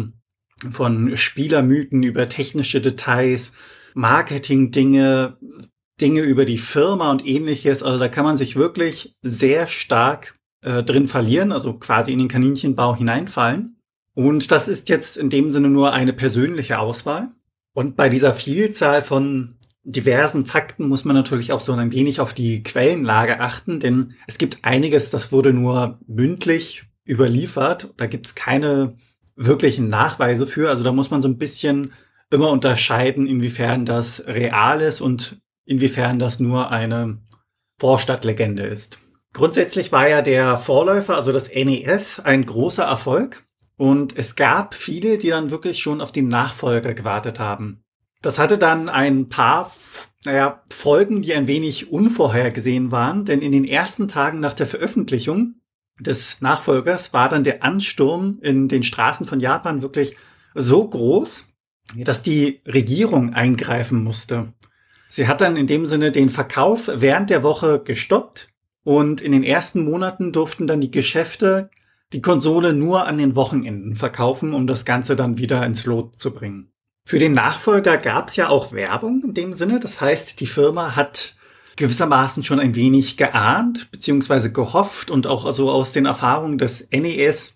von 0.72 1.16
Spielermythen 1.16 2.04
über 2.04 2.28
technische 2.28 2.82
Details, 2.82 3.52
Marketing-Dinge, 3.94 5.38
Dinge 6.02 6.22
über 6.22 6.46
die 6.46 6.58
Firma 6.58 7.12
und 7.12 7.26
ähnliches. 7.26 7.84
Also 7.84 8.00
da 8.00 8.08
kann 8.08 8.26
man 8.26 8.38
sich 8.38 8.56
wirklich 8.56 9.16
sehr 9.22 9.68
stark 9.68 10.38
äh, 10.62 10.84
drin 10.84 11.08
verlieren, 11.08 11.52
also 11.52 11.74
quasi 11.74 12.12
in 12.12 12.20
den 12.20 12.28
Kaninchenbau 12.28 12.96
hineinfallen. 12.96 13.78
Und 14.14 14.52
das 14.52 14.68
ist 14.68 14.90
jetzt 14.90 15.18
in 15.18 15.30
dem 15.30 15.52
Sinne 15.52 15.70
nur 15.70 15.94
eine 15.94 16.14
persönliche 16.14 16.80
Auswahl. 16.80 17.32
Und 17.76 17.98
bei 17.98 18.08
dieser 18.08 18.32
Vielzahl 18.32 19.02
von 19.02 19.58
diversen 19.84 20.46
Fakten 20.46 20.88
muss 20.88 21.04
man 21.04 21.14
natürlich 21.14 21.52
auch 21.52 21.60
so 21.60 21.74
ein 21.74 21.92
wenig 21.92 22.22
auf 22.22 22.34
die 22.34 22.64
Quellenlage 22.64 23.42
achten, 23.42 23.82
denn 23.82 24.14
es 24.28 24.38
gibt 24.38 24.60
einiges, 24.64 25.10
das 25.10 25.34
wurde 25.34 25.52
nur 25.52 26.00
mündlich 26.08 26.86
überliefert. 27.06 27.94
Da 27.98 28.08
gibt 28.08 28.28
es 28.28 28.34
keine 28.34 28.96
wirklichen 29.36 29.90
Nachweise 29.90 30.48
für. 30.48 30.70
Also 30.70 30.84
da 30.84 30.94
muss 30.94 31.12
man 31.12 31.22
so 31.22 31.28
ein 31.28 31.38
bisschen 31.38 31.92
immer 32.32 32.50
unterscheiden, 32.50 33.28
inwiefern 33.28 33.86
das 33.86 34.26
real 34.26 34.80
ist 34.80 35.02
und 35.02 35.42
inwiefern 35.66 36.18
das 36.18 36.40
nur 36.40 36.72
eine 36.72 37.20
Vorstadtlegende 37.78 38.64
ist. 38.64 39.00
Grundsätzlich 39.34 39.92
war 39.92 40.08
ja 40.08 40.22
der 40.22 40.58
Vorläufer, 40.58 41.18
also 41.18 41.34
das 41.34 41.54
NES, 41.54 42.22
ein 42.22 42.46
großer 42.46 42.86
Erfolg. 42.86 43.45
Und 43.78 44.18
es 44.18 44.36
gab 44.36 44.74
viele, 44.74 45.18
die 45.18 45.30
dann 45.30 45.52
wirklich 45.52 45.80
schon 45.80 46.02
auf 46.02 46.12
die 46.12 46.22
Nachfolger 46.22 46.94
gewartet 46.94 47.40
haben. 47.40 47.84
Das 48.22 48.40
hatte 48.40 48.58
dann 48.58 48.90
ein 48.90 49.30
paar 49.30 49.72
naja, 50.26 50.64
Folgen, 50.72 51.22
die 51.22 51.34
ein 51.34 51.48
wenig 51.48 51.92
unvorhergesehen 51.92 52.92
waren, 52.92 53.26
denn 53.26 53.42
in 53.42 53.52
den 53.52 53.66
ersten 53.66 54.08
Tagen 54.08 54.40
nach 54.40 54.54
der 54.54 54.66
Veröffentlichung 54.66 55.56
des 56.00 56.42
Nachfolgers 56.42 57.14
war 57.14 57.30
dann 57.30 57.44
der 57.44 57.64
Ansturm 57.64 58.40
in 58.42 58.68
den 58.68 58.84
Straßen 58.84 59.26
von 59.26 59.40
Japan 59.40 59.82
wirklich 59.82 60.16
so 60.54 60.88
groß, 60.88 61.48
dass 61.96 62.24
die 62.24 62.62
Regierung 62.66 63.34
eingreifen 63.34 64.04
musste. 64.04 64.54
Sie 65.10 65.28
hat 65.28 65.42
dann 65.42 65.56
in 65.56 65.68
dem 65.68 65.86
Sinne 65.86 66.12
den 66.12 66.30
Verkauf 66.30 66.90
während 66.94 67.30
der 67.30 67.44
Woche 67.44 67.80
gestoppt 67.80 68.50
und 68.84 69.22
in 69.22 69.32
den 69.32 69.44
ersten 69.44 69.84
Monaten 69.84 70.32
durften 70.32 70.68
dann 70.68 70.82
die 70.82 70.92
Geschäfte 70.92 71.70
die 72.14 72.22
Konsole 72.22 72.74
nur 72.74 73.08
an 73.08 73.18
den 73.18 73.36
Wochenenden 73.36 73.96
verkaufen, 73.96 74.54
um 74.54 74.68
das 74.68 74.86
Ganze 74.86 75.16
dann 75.16 75.38
wieder 75.38 75.66
ins 75.66 75.86
Lot 75.86 76.20
zu 76.20 76.32
bringen. 76.32 76.72
Für 77.08 77.20
den 77.20 77.34
Nachfolger 77.34 77.98
gab 77.98 78.30
es 78.30 78.36
ja 78.36 78.50
auch 78.50 78.72
Werbung 78.72 79.22
in 79.24 79.34
dem 79.34 79.54
Sinne. 79.54 79.80
Das 79.80 80.02
heißt, 80.02 80.40
die 80.40 80.48
Firma 80.48 80.96
hat 80.96 81.36
gewissermaßen 81.76 82.44
schon 82.44 82.60
ein 82.60 82.76
wenig 82.76 83.18
geahnt 83.18 83.92
beziehungsweise 83.92 84.52
gehofft 84.52 85.12
und 85.12 85.28
auch 85.28 85.46
also 85.46 85.70
aus 85.70 85.92
den 85.92 86.06
Erfahrungen 86.06 86.58
des 86.58 86.88
NES 86.92 87.54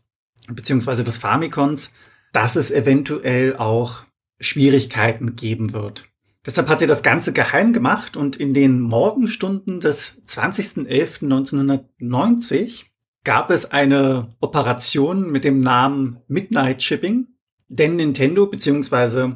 beziehungsweise 0.48 1.04
des 1.04 1.18
Famicons, 1.18 1.92
dass 2.32 2.56
es 2.56 2.72
eventuell 2.72 3.58
auch 3.58 4.04
Schwierigkeiten 4.40 5.36
geben 5.36 5.74
wird. 5.74 6.06
Deshalb 6.46 6.70
hat 6.70 6.80
sie 6.80 6.88
das 6.88 7.04
Ganze 7.04 7.34
geheim 7.34 7.74
gemacht 7.74 8.16
und 8.18 8.36
in 8.36 8.54
den 8.54 8.80
Morgenstunden 8.80 9.80
des 9.80 10.22
20.11.1990 10.28 12.86
gab 13.24 13.52
es 13.52 13.72
eine 13.72 14.36
Operation 14.40 15.32
mit 15.32 15.44
dem 15.44 15.60
Namen 15.60 16.20
Midnight 16.28 16.82
Shipping, 16.82 17.28
denn 17.68 17.96
Nintendo 17.96 18.48
bzw. 18.48 19.34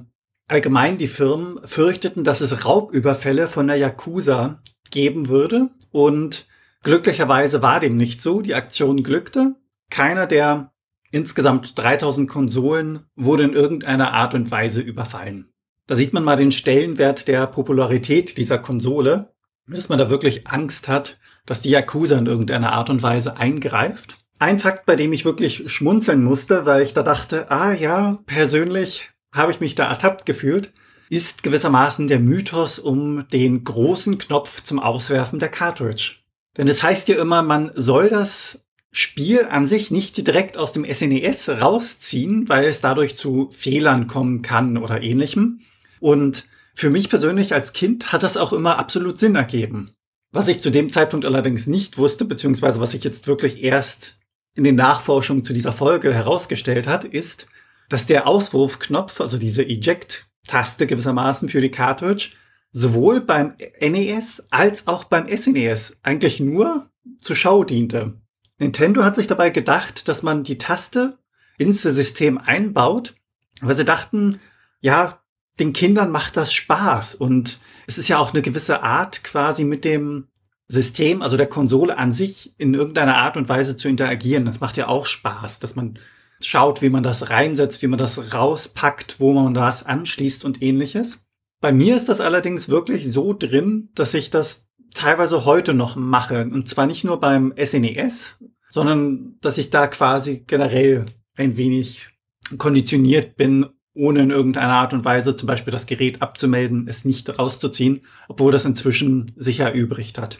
allgemein 0.47 0.97
die 0.97 1.07
Firmen 1.07 1.59
fürchteten, 1.65 2.23
dass 2.23 2.41
es 2.41 2.65
Raubüberfälle 2.65 3.47
von 3.47 3.67
der 3.67 3.77
Yakuza 3.77 4.61
geben 4.89 5.27
würde 5.27 5.69
und 5.91 6.47
glücklicherweise 6.83 7.61
war 7.61 7.79
dem 7.79 7.97
nicht 7.97 8.21
so. 8.21 8.41
Die 8.41 8.55
Aktion 8.55 9.03
glückte. 9.03 9.55
Keiner 9.89 10.27
der 10.27 10.71
insgesamt 11.11 11.77
3000 11.77 12.29
Konsolen 12.29 13.05
wurde 13.15 13.43
in 13.43 13.53
irgendeiner 13.53 14.13
Art 14.13 14.33
und 14.33 14.49
Weise 14.49 14.81
überfallen. 14.81 15.53
Da 15.85 15.95
sieht 15.95 16.13
man 16.13 16.23
mal 16.23 16.37
den 16.37 16.51
Stellenwert 16.51 17.27
der 17.27 17.45
Popularität 17.45 18.37
dieser 18.37 18.57
Konsole, 18.57 19.33
dass 19.67 19.89
man 19.89 19.99
da 19.99 20.09
wirklich 20.09 20.47
Angst 20.47 20.87
hat, 20.87 21.19
dass 21.45 21.61
die 21.61 21.69
Yakuza 21.69 22.17
in 22.17 22.25
irgendeiner 22.25 22.73
Art 22.73 22.89
und 22.89 23.03
Weise 23.03 23.37
eingreift. 23.37 24.17
Ein 24.39 24.59
Fakt, 24.59 24.85
bei 24.85 24.95
dem 24.95 25.13
ich 25.13 25.25
wirklich 25.25 25.71
schmunzeln 25.71 26.23
musste, 26.23 26.65
weil 26.65 26.81
ich 26.81 26.93
da 26.93 27.03
dachte, 27.03 27.49
ah 27.51 27.73
ja, 27.73 28.19
persönlich 28.25 29.09
habe 29.33 29.51
ich 29.51 29.59
mich 29.59 29.75
da 29.75 29.87
ertappt 29.87 30.25
gefühlt, 30.25 30.73
ist 31.09 31.43
gewissermaßen 31.43 32.07
der 32.07 32.19
Mythos 32.19 32.79
um 32.79 33.27
den 33.29 33.63
großen 33.63 34.17
Knopf 34.17 34.63
zum 34.63 34.79
Auswerfen 34.79 35.39
der 35.39 35.49
Cartridge. 35.49 36.15
Denn 36.57 36.67
es 36.67 36.83
heißt 36.83 37.07
ja 37.07 37.19
immer, 37.19 37.41
man 37.41 37.71
soll 37.75 38.09
das 38.09 38.59
Spiel 38.91 39.45
an 39.49 39.65
sich 39.65 39.89
nicht 39.89 40.25
direkt 40.25 40.55
aus 40.55 40.71
dem 40.71 40.85
SNES 40.85 41.47
e 41.47 41.53
rausziehen, 41.53 42.47
weil 42.47 42.65
es 42.65 42.79
dadurch 42.79 43.17
zu 43.17 43.49
Fehlern 43.51 44.07
kommen 44.07 44.43
kann 44.43 44.77
oder 44.77 45.01
ähnlichem. 45.01 45.61
Und 45.99 46.45
für 46.75 46.91
mich 46.91 47.09
persönlich 47.09 47.53
als 47.53 47.73
Kind 47.73 48.11
hat 48.11 48.21
das 48.21 48.37
auch 48.37 48.53
immer 48.53 48.77
absolut 48.77 49.19
Sinn 49.19 49.35
ergeben. 49.35 49.95
Was 50.33 50.47
ich 50.47 50.61
zu 50.61 50.71
dem 50.71 50.89
Zeitpunkt 50.89 51.27
allerdings 51.27 51.67
nicht 51.67 51.99
wusste, 51.99 52.25
beziehungsweise 52.25 52.81
was 52.81 52.91
sich 52.91 53.03
jetzt 53.03 53.27
wirklich 53.27 53.63
erst 53.63 54.19
in 54.55 54.63
den 54.63 54.75
Nachforschungen 54.75 55.45
zu 55.45 55.53
dieser 55.53 55.73
Folge 55.73 56.11
herausgestellt 56.11 56.87
hat, 56.87 57.05
ist, 57.05 57.45
dass 57.87 58.07
der 58.07 58.25
Auswurfknopf, 58.27 59.21
also 59.21 59.37
diese 59.37 59.61
Eject-Taste 59.61 60.87
gewissermaßen 60.87 61.49
für 61.49 61.61
die 61.61 61.69
Cartridge, 61.69 62.31
sowohl 62.71 63.21
beim 63.21 63.53
NES 63.79 64.47
als 64.49 64.87
auch 64.87 65.03
beim 65.03 65.27
SNES 65.27 65.91
e 65.91 65.95
eigentlich 66.01 66.39
nur 66.39 66.89
zur 67.21 67.35
Schau 67.35 67.63
diente. 67.63 68.19
Nintendo 68.57 69.03
hat 69.03 69.15
sich 69.15 69.27
dabei 69.27 69.51
gedacht, 69.51 70.07
dass 70.07 70.23
man 70.23 70.43
die 70.43 70.57
Taste 70.57 71.19
ins 71.59 71.83
System 71.83 72.39
einbaut, 72.39 73.13
weil 73.61 73.75
sie 73.75 73.85
dachten, 73.85 74.39
ja, 74.81 75.21
den 75.59 75.73
Kindern 75.73 76.09
macht 76.09 76.37
das 76.37 76.51
Spaß 76.51 77.13
und 77.13 77.59
es 77.87 77.97
ist 77.97 78.07
ja 78.07 78.17
auch 78.17 78.33
eine 78.33 78.41
gewisse 78.41 78.83
Art 78.83 79.23
quasi 79.23 79.63
mit 79.63 79.85
dem 79.85 80.27
System, 80.67 81.21
also 81.21 81.37
der 81.37 81.47
Konsole 81.47 81.97
an 81.97 82.13
sich 82.13 82.53
in 82.57 82.73
irgendeiner 82.73 83.17
Art 83.17 83.37
und 83.37 83.49
Weise 83.49 83.77
zu 83.77 83.87
interagieren. 83.87 84.45
Das 84.45 84.59
macht 84.59 84.77
ja 84.77 84.87
auch 84.87 85.05
Spaß, 85.05 85.59
dass 85.59 85.75
man 85.75 85.99
schaut, 86.41 86.81
wie 86.81 86.89
man 86.89 87.03
das 87.03 87.29
reinsetzt, 87.29 87.81
wie 87.81 87.87
man 87.87 87.99
das 87.99 88.33
rauspackt, 88.33 89.19
wo 89.19 89.33
man 89.33 89.53
das 89.53 89.85
anschließt 89.85 90.45
und 90.45 90.61
ähnliches. 90.61 91.25
Bei 91.61 91.71
mir 91.71 91.95
ist 91.95 92.09
das 92.09 92.21
allerdings 92.21 92.69
wirklich 92.69 93.11
so 93.11 93.33
drin, 93.33 93.89
dass 93.95 94.13
ich 94.13 94.29
das 94.29 94.67
teilweise 94.93 95.45
heute 95.45 95.73
noch 95.73 95.95
mache. 95.95 96.41
Und 96.41 96.69
zwar 96.69 96.87
nicht 96.87 97.03
nur 97.03 97.19
beim 97.19 97.53
SNES, 97.57 98.37
e 98.41 98.45
sondern 98.69 99.37
dass 99.41 99.57
ich 99.57 99.69
da 99.69 99.87
quasi 99.87 100.43
generell 100.45 101.05
ein 101.35 101.57
wenig 101.57 102.09
konditioniert 102.57 103.35
bin, 103.35 103.67
ohne 103.93 104.21
in 104.21 104.31
irgendeiner 104.31 104.73
Art 104.73 104.93
und 104.93 105.05
Weise 105.05 105.35
zum 105.35 105.47
Beispiel 105.47 105.71
das 105.71 105.85
Gerät 105.85 106.21
abzumelden, 106.21 106.87
es 106.87 107.05
nicht 107.05 107.37
rauszuziehen, 107.37 108.01
obwohl 108.27 108.51
das 108.51 108.65
inzwischen 108.65 109.31
sicher 109.35 109.73
übrig 109.73 110.13
hat. 110.17 110.39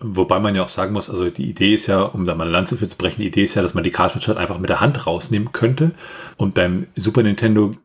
Wobei 0.00 0.40
man 0.40 0.54
ja 0.54 0.62
auch 0.62 0.68
sagen 0.68 0.92
muss, 0.92 1.08
also 1.08 1.30
die 1.30 1.48
Idee 1.48 1.74
ist 1.74 1.86
ja, 1.86 2.02
um 2.02 2.24
da 2.24 2.34
mal 2.34 2.44
eine 2.44 2.52
Lanze 2.52 2.76
für 2.76 2.88
zu 2.88 2.98
brechen, 2.98 3.22
die 3.22 3.28
Idee 3.28 3.44
ist 3.44 3.54
ja, 3.54 3.62
dass 3.62 3.74
man 3.74 3.84
die 3.84 3.92
Cartridge 3.92 4.26
halt 4.26 4.38
einfach 4.38 4.58
mit 4.58 4.68
der 4.68 4.80
Hand 4.80 5.06
rausnehmen 5.06 5.52
könnte. 5.52 5.92
Und 6.36 6.54
beim 6.54 6.88
Super 6.96 7.22
Nintendo, 7.22 7.76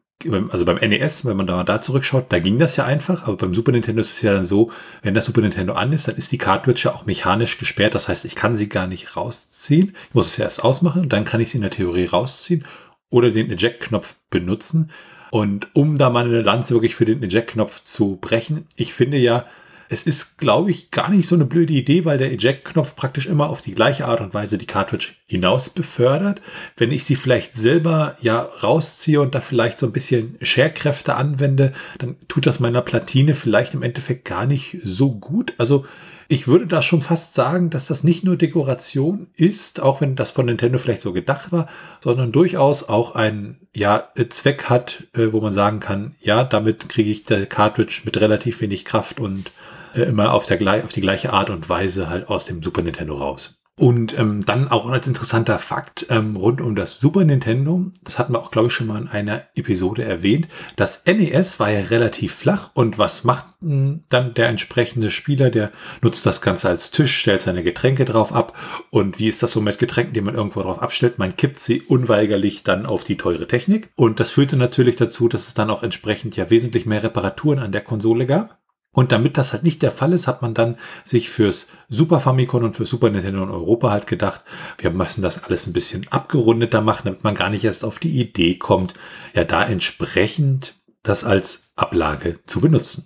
also 0.49 0.65
beim 0.65 0.77
NES, 0.77 1.25
wenn 1.25 1.37
man 1.37 1.45
da 1.45 1.55
mal 1.55 1.63
da 1.63 1.81
zurückschaut, 1.81 2.25
da 2.29 2.39
ging 2.39 2.57
das 2.57 2.75
ja 2.77 2.85
einfach. 2.85 3.23
Aber 3.23 3.37
beim 3.37 3.53
Super 3.53 3.71
Nintendo 3.71 4.01
ist 4.01 4.11
es 4.11 4.21
ja 4.23 4.33
dann 4.33 4.47
so, 4.47 4.71
wenn 5.03 5.13
das 5.13 5.25
Super 5.25 5.41
Nintendo 5.41 5.73
an 5.73 5.93
ist, 5.93 6.07
dann 6.07 6.15
ist 6.15 6.31
die 6.31 6.39
Cartridge 6.39 6.81
ja 6.85 6.95
auch 6.95 7.05
mechanisch 7.05 7.59
gesperrt. 7.59 7.93
Das 7.93 8.07
heißt, 8.07 8.25
ich 8.25 8.35
kann 8.35 8.55
sie 8.55 8.69
gar 8.69 8.87
nicht 8.87 9.15
rausziehen. 9.15 9.95
Ich 10.09 10.15
muss 10.15 10.27
es 10.27 10.37
ja 10.37 10.45
erst 10.45 10.63
ausmachen 10.63 11.03
und 11.03 11.13
dann 11.13 11.25
kann 11.25 11.41
ich 11.41 11.51
sie 11.51 11.59
in 11.59 11.61
der 11.61 11.71
Theorie 11.71 12.05
rausziehen 12.05 12.65
oder 13.09 13.31
den 13.31 13.51
Eject-Knopf 13.51 14.15
benutzen. 14.29 14.91
Und 15.31 15.67
um 15.73 15.97
da 15.97 16.09
mal 16.09 16.25
eine 16.25 16.41
Lanze 16.41 16.73
wirklich 16.73 16.95
für 16.95 17.05
den 17.05 17.23
Eject-Knopf 17.23 17.83
zu 17.83 18.17
brechen, 18.17 18.65
ich 18.75 18.93
finde 18.93 19.17
ja, 19.17 19.45
es 19.91 20.03
ist, 20.03 20.37
glaube 20.37 20.69
ich, 20.69 20.91
gar 20.91 21.09
nicht 21.09 21.27
so 21.27 21.33
eine 21.33 21.45
blöde 21.45 21.73
Idee, 21.73 22.05
weil 22.05 22.19
der 22.19 22.31
Eject-Knopf 22.31 22.95
praktisch 22.95 23.25
immer 23.25 23.49
auf 23.49 23.63
die 23.63 23.73
gleiche 23.73 24.05
Art 24.05 24.21
und 24.21 24.35
Weise 24.35 24.59
die 24.59 24.67
Cartridge 24.67 25.13
hinaus 25.25 25.71
befördert. 25.71 26.41
Wenn 26.77 26.91
ich 26.91 27.03
sie 27.03 27.15
vielleicht 27.15 27.55
selber 27.55 28.15
ja 28.21 28.39
rausziehe 28.39 29.19
und 29.19 29.33
da 29.33 29.41
vielleicht 29.41 29.79
so 29.79 29.87
ein 29.87 29.91
bisschen 29.91 30.37
Scherkräfte 30.43 31.15
anwende, 31.15 31.73
dann 31.97 32.17
tut 32.27 32.45
das 32.45 32.59
meiner 32.59 32.83
Platine 32.83 33.33
vielleicht 33.33 33.73
im 33.73 33.81
Endeffekt 33.81 34.25
gar 34.25 34.45
nicht 34.45 34.77
so 34.83 35.11
gut. 35.15 35.55
Also 35.57 35.85
ich 36.31 36.47
würde 36.47 36.67
da 36.67 36.83
schon 36.83 37.01
fast 37.01 37.33
sagen, 37.33 37.71
dass 37.71 37.87
das 37.87 38.03
nicht 38.03 38.23
nur 38.23 38.37
Dekoration 38.37 39.27
ist, 39.35 39.79
auch 39.79 39.99
wenn 39.99 40.15
das 40.15 40.29
von 40.29 40.45
Nintendo 40.45 40.77
vielleicht 40.77 41.01
so 41.01 41.11
gedacht 41.11 41.51
war, 41.51 41.67
sondern 42.03 42.31
durchaus 42.31 42.87
auch 42.87 43.15
einen 43.15 43.67
ja, 43.75 44.09
Zweck 44.29 44.65
hat, 44.65 45.07
äh, 45.13 45.33
wo 45.33 45.41
man 45.41 45.51
sagen 45.51 45.79
kann, 45.79 46.15
ja, 46.21 46.43
damit 46.43 46.87
kriege 46.87 47.09
ich 47.09 47.23
der 47.23 47.47
Cartridge 47.47 48.01
mit 48.05 48.21
relativ 48.21 48.61
wenig 48.61 48.85
Kraft 48.85 49.19
und 49.19 49.51
äh, 49.95 50.03
immer 50.03 50.33
auf, 50.33 50.45
der, 50.45 50.85
auf 50.85 50.93
die 50.93 51.01
gleiche 51.01 51.33
Art 51.33 51.49
und 51.49 51.67
Weise 51.67 52.09
halt 52.09 52.29
aus 52.29 52.45
dem 52.45 52.61
Super 52.61 52.83
Nintendo 52.83 53.15
raus. 53.15 53.58
Und 53.79 54.19
ähm, 54.19 54.41
dann 54.45 54.67
auch 54.67 54.89
als 54.89 55.07
interessanter 55.07 55.57
Fakt 55.57 56.05
ähm, 56.09 56.35
rund 56.35 56.59
um 56.59 56.75
das 56.75 56.99
Super 56.99 57.23
Nintendo, 57.23 57.85
das 58.03 58.19
hatten 58.19 58.33
wir 58.33 58.39
auch, 58.39 58.51
glaube 58.51 58.67
ich, 58.67 58.73
schon 58.73 58.87
mal 58.87 59.01
in 59.01 59.07
einer 59.07 59.43
Episode 59.55 60.03
erwähnt, 60.03 60.49
das 60.75 61.05
NES 61.05 61.61
war 61.61 61.71
ja 61.71 61.85
relativ 61.85 62.35
flach 62.35 62.71
und 62.73 62.99
was 62.99 63.23
macht 63.23 63.45
hm, 63.61 64.03
dann 64.09 64.33
der 64.33 64.49
entsprechende 64.49 65.09
Spieler? 65.09 65.49
Der 65.49 65.71
nutzt 66.01 66.25
das 66.25 66.41
Ganze 66.41 66.67
als 66.67 66.91
Tisch, 66.91 67.17
stellt 67.17 67.41
seine 67.41 67.63
Getränke 67.63 68.03
drauf 68.03 68.33
ab 68.33 68.51
und 68.89 69.17
wie 69.17 69.29
ist 69.29 69.41
das 69.43 69.53
so 69.53 69.61
mit 69.61 69.79
Getränken, 69.79 70.13
die 70.13 70.19
man 70.19 70.35
irgendwo 70.35 70.61
drauf 70.61 70.81
abstellt? 70.81 71.17
Man 71.17 71.37
kippt 71.37 71.59
sie 71.59 71.81
unweigerlich 71.81 72.63
dann 72.63 72.85
auf 72.85 73.05
die 73.05 73.15
teure 73.15 73.47
Technik 73.47 73.91
und 73.95 74.19
das 74.19 74.31
führte 74.31 74.57
natürlich 74.57 74.97
dazu, 74.97 75.29
dass 75.29 75.47
es 75.47 75.53
dann 75.53 75.69
auch 75.69 75.83
entsprechend 75.83 76.35
ja 76.35 76.49
wesentlich 76.49 76.85
mehr 76.85 77.01
Reparaturen 77.01 77.59
an 77.59 77.71
der 77.71 77.81
Konsole 77.81 78.25
gab. 78.25 78.58
Und 78.91 79.11
damit 79.11 79.37
das 79.37 79.53
halt 79.53 79.63
nicht 79.63 79.81
der 79.83 79.91
Fall 79.91 80.13
ist, 80.13 80.27
hat 80.27 80.41
man 80.41 80.53
dann 80.53 80.77
sich 81.03 81.29
fürs 81.29 81.67
Super 81.89 82.19
Famicom 82.19 82.63
und 82.63 82.75
für 82.75 82.85
Super 82.85 83.09
Nintendo 83.09 83.43
in 83.43 83.51
Europa 83.51 83.91
halt 83.91 84.07
gedacht, 84.07 84.43
wir 84.79 84.89
müssen 84.89 85.21
das 85.21 85.43
alles 85.43 85.67
ein 85.67 85.73
bisschen 85.73 86.07
abgerundeter 86.09 86.81
machen, 86.81 87.03
damit 87.05 87.23
man 87.23 87.35
gar 87.35 87.49
nicht 87.49 87.63
erst 87.63 87.85
auf 87.85 87.99
die 87.99 88.19
Idee 88.19 88.55
kommt, 88.55 88.95
ja 89.35 89.43
da 89.43 89.63
entsprechend 89.63 90.75
das 91.03 91.23
als 91.23 91.71
Ablage 91.75 92.39
zu 92.45 92.61
benutzen. 92.61 93.05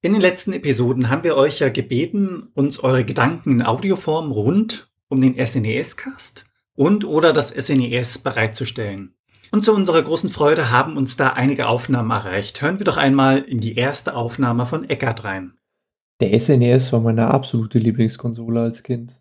In 0.00 0.12
den 0.12 0.22
letzten 0.22 0.52
Episoden 0.52 1.08
haben 1.08 1.24
wir 1.24 1.36
euch 1.36 1.60
ja 1.60 1.68
gebeten, 1.68 2.48
uns 2.54 2.78
eure 2.80 3.04
Gedanken 3.04 3.50
in 3.50 3.62
Audioform 3.62 4.32
rund 4.32 4.90
um 5.08 5.20
den 5.20 5.34
SNES-Cast 5.34 6.44
und 6.74 7.04
oder 7.04 7.32
das 7.32 7.48
SNES 7.48 8.18
bereitzustellen. 8.18 9.14
Und 9.54 9.64
zu 9.64 9.72
unserer 9.72 10.02
großen 10.02 10.30
Freude 10.30 10.72
haben 10.72 10.96
uns 10.96 11.14
da 11.14 11.28
einige 11.28 11.68
Aufnahmen 11.68 12.10
erreicht. 12.10 12.60
Hören 12.60 12.80
wir 12.80 12.84
doch 12.84 12.96
einmal 12.96 13.38
in 13.38 13.60
die 13.60 13.76
erste 13.76 14.16
Aufnahme 14.16 14.66
von 14.66 14.82
Eckart 14.82 15.22
rein. 15.22 15.52
Der 16.20 16.40
SNES 16.40 16.92
war 16.92 16.98
meine 16.98 17.28
absolute 17.28 17.78
Lieblingskonsole 17.78 18.60
als 18.60 18.82
Kind. 18.82 19.20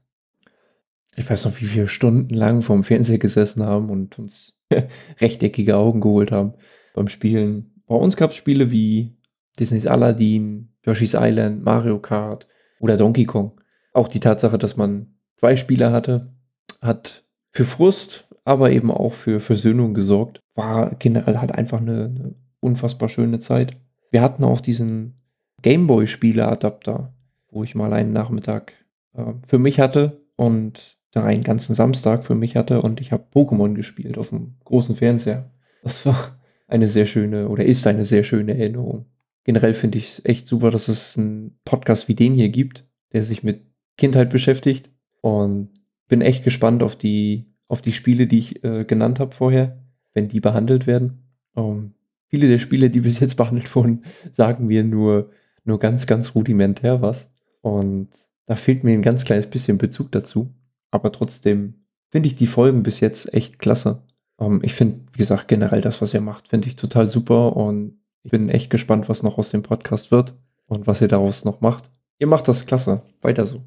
Ich 1.18 1.30
weiß 1.30 1.46
noch, 1.46 1.62
wie 1.62 1.72
wir 1.76 1.86
stundenlang 1.86 2.64
vorm 2.64 2.84
Fernseher 2.84 3.20
gesessen 3.20 3.64
haben 3.64 3.92
und 3.92 4.18
uns 4.18 4.56
rechteckige 5.22 5.78
Augen 5.78 6.02
geholt 6.02 6.32
haben 6.32 6.56
beim 6.96 7.10
Spielen. 7.10 7.84
Bei 7.86 7.94
uns 7.94 8.18
gab 8.18 8.32
es 8.32 8.36
Spiele 8.36 8.72
wie 8.72 9.16
Disneys 9.60 9.86
Aladdin, 9.86 10.74
Yoshi's 10.84 11.14
Island, 11.16 11.64
Mario 11.64 12.00
Kart 12.00 12.48
oder 12.80 12.98
Donkey 12.98 13.26
Kong. 13.26 13.62
Auch 13.94 14.08
die 14.08 14.20
Tatsache, 14.20 14.58
dass 14.58 14.78
man 14.78 15.14
zwei 15.36 15.56
Spieler 15.58 15.92
hatte, 15.92 16.34
hat 16.82 17.24
für 17.52 17.66
Frust 17.66 18.28
aber 18.46 18.72
eben 18.72 18.92
auch 18.92 19.14
für 19.14 19.40
Versöhnung 19.40 19.94
gesorgt. 19.94 20.40
War 20.56 20.96
generell 20.96 21.40
halt 21.40 21.52
einfach 21.52 21.80
eine, 21.82 22.06
eine 22.06 22.36
unfassbar 22.60 23.10
schöne 23.10 23.40
Zeit. 23.40 23.78
Wir 24.12 24.22
hatten 24.22 24.44
auch 24.44 24.62
diesen 24.62 25.22
Gameboy-Spiele-Adapter, 25.62 27.14
wo 27.50 27.64
ich 27.64 27.76
mal 27.76 27.94
einen 27.94 28.14
Nachmittag 28.14 28.74
äh, 29.14 29.34
für 29.48 29.60
mich 29.60 29.80
hatte 29.80 30.22
und 30.36 30.98
da 31.12 31.24
einen 31.24 31.44
ganzen 31.44 31.76
Samstag 31.76 32.24
für 32.24 32.36
mich 32.36 32.56
hatte 32.56 32.82
und 32.82 33.00
ich 33.00 33.12
habe 33.12 33.28
Pokémon 33.34 33.74
gespielt 33.74 34.18
auf 34.18 34.30
dem 34.30 34.56
großen 34.64 34.96
Fernseher. 34.96 35.52
Das 35.84 36.06
war 36.06 36.40
eine 36.68 36.88
sehr 36.88 37.06
schöne 37.06 37.50
oder 37.50 37.66
ist 37.66 37.86
eine 37.88 38.04
sehr 38.04 38.24
schöne 38.24 38.58
Erinnerung. 38.58 39.06
Generell 39.44 39.74
finde 39.74 39.98
ich 39.98 40.14
es 40.14 40.26
echt 40.26 40.48
super, 40.48 40.72
dass 40.72 40.88
es 40.88 41.18
einen 41.18 41.60
Podcast 41.66 42.08
wie 42.08 42.16
den 42.16 42.34
hier 42.34 42.50
gibt, 42.50 42.88
der 43.12 43.24
sich 43.24 43.44
mit 43.44 43.62
Kindheit 43.98 44.30
beschäftigt 44.30 44.90
und 45.22 45.70
bin 46.08 46.22
echt 46.22 46.44
gespannt 46.44 46.82
auf 46.82 46.96
die 46.96 47.53
auf 47.74 47.82
die 47.82 47.92
Spiele, 47.92 48.28
die 48.28 48.38
ich 48.38 48.64
äh, 48.64 48.86
genannt 48.86 49.20
habe 49.20 49.34
vorher, 49.34 49.84
wenn 50.14 50.28
die 50.30 50.40
behandelt 50.40 50.86
werden. 50.86 51.24
Ähm, 51.58 51.96
viele 52.28 52.48
der 52.48 52.60
Spiele, 52.60 52.92
die 52.92 53.02
bis 53.02 53.20
jetzt 53.20 53.36
behandelt 53.36 53.76
wurden, 53.76 54.04
sagen 54.32 54.68
mir 54.68 54.84
nur, 54.84 55.32
nur 55.64 55.80
ganz, 55.80 56.06
ganz 56.06 56.36
rudimentär 56.36 57.02
was. 57.02 57.32
Und 57.62 58.10
da 58.46 58.56
fehlt 58.56 58.84
mir 58.84 58.92
ein 58.92 59.02
ganz 59.02 59.26
kleines 59.26 59.48
bisschen 59.48 59.80
Bezug 59.80 60.12
dazu. 60.12 60.54
Aber 60.92 61.12
trotzdem 61.12 61.86
finde 62.12 62.28
ich 62.28 62.36
die 62.36 62.46
Folgen 62.46 62.84
bis 62.84 63.00
jetzt 63.00 63.34
echt 63.34 63.58
klasse. 63.58 64.04
Ähm, 64.40 64.60
ich 64.62 64.76
finde, 64.76 65.00
wie 65.12 65.18
gesagt, 65.18 65.48
generell 65.48 65.82
das, 65.82 66.00
was 66.00 66.14
ihr 66.14 66.22
macht, 66.22 66.50
finde 66.50 66.68
ich 66.68 66.76
total 66.76 67.10
super. 67.10 67.56
Und 67.56 67.98
ich 68.22 68.30
bin 68.30 68.50
echt 68.50 68.70
gespannt, 68.70 69.10
was 69.10 69.24
noch 69.24 69.40
aus 69.40 69.50
dem 69.50 69.64
Podcast 69.64 70.12
wird 70.12 70.36
und 70.68 70.86
was 70.86 71.02
ihr 71.02 71.08
daraus 71.08 71.44
noch 71.44 71.60
macht. 71.60 71.90
Ihr 72.20 72.28
macht 72.28 72.48
das 72.48 72.68
klasse. 72.68 73.02
Weiter 73.22 73.48
so. 73.48 73.64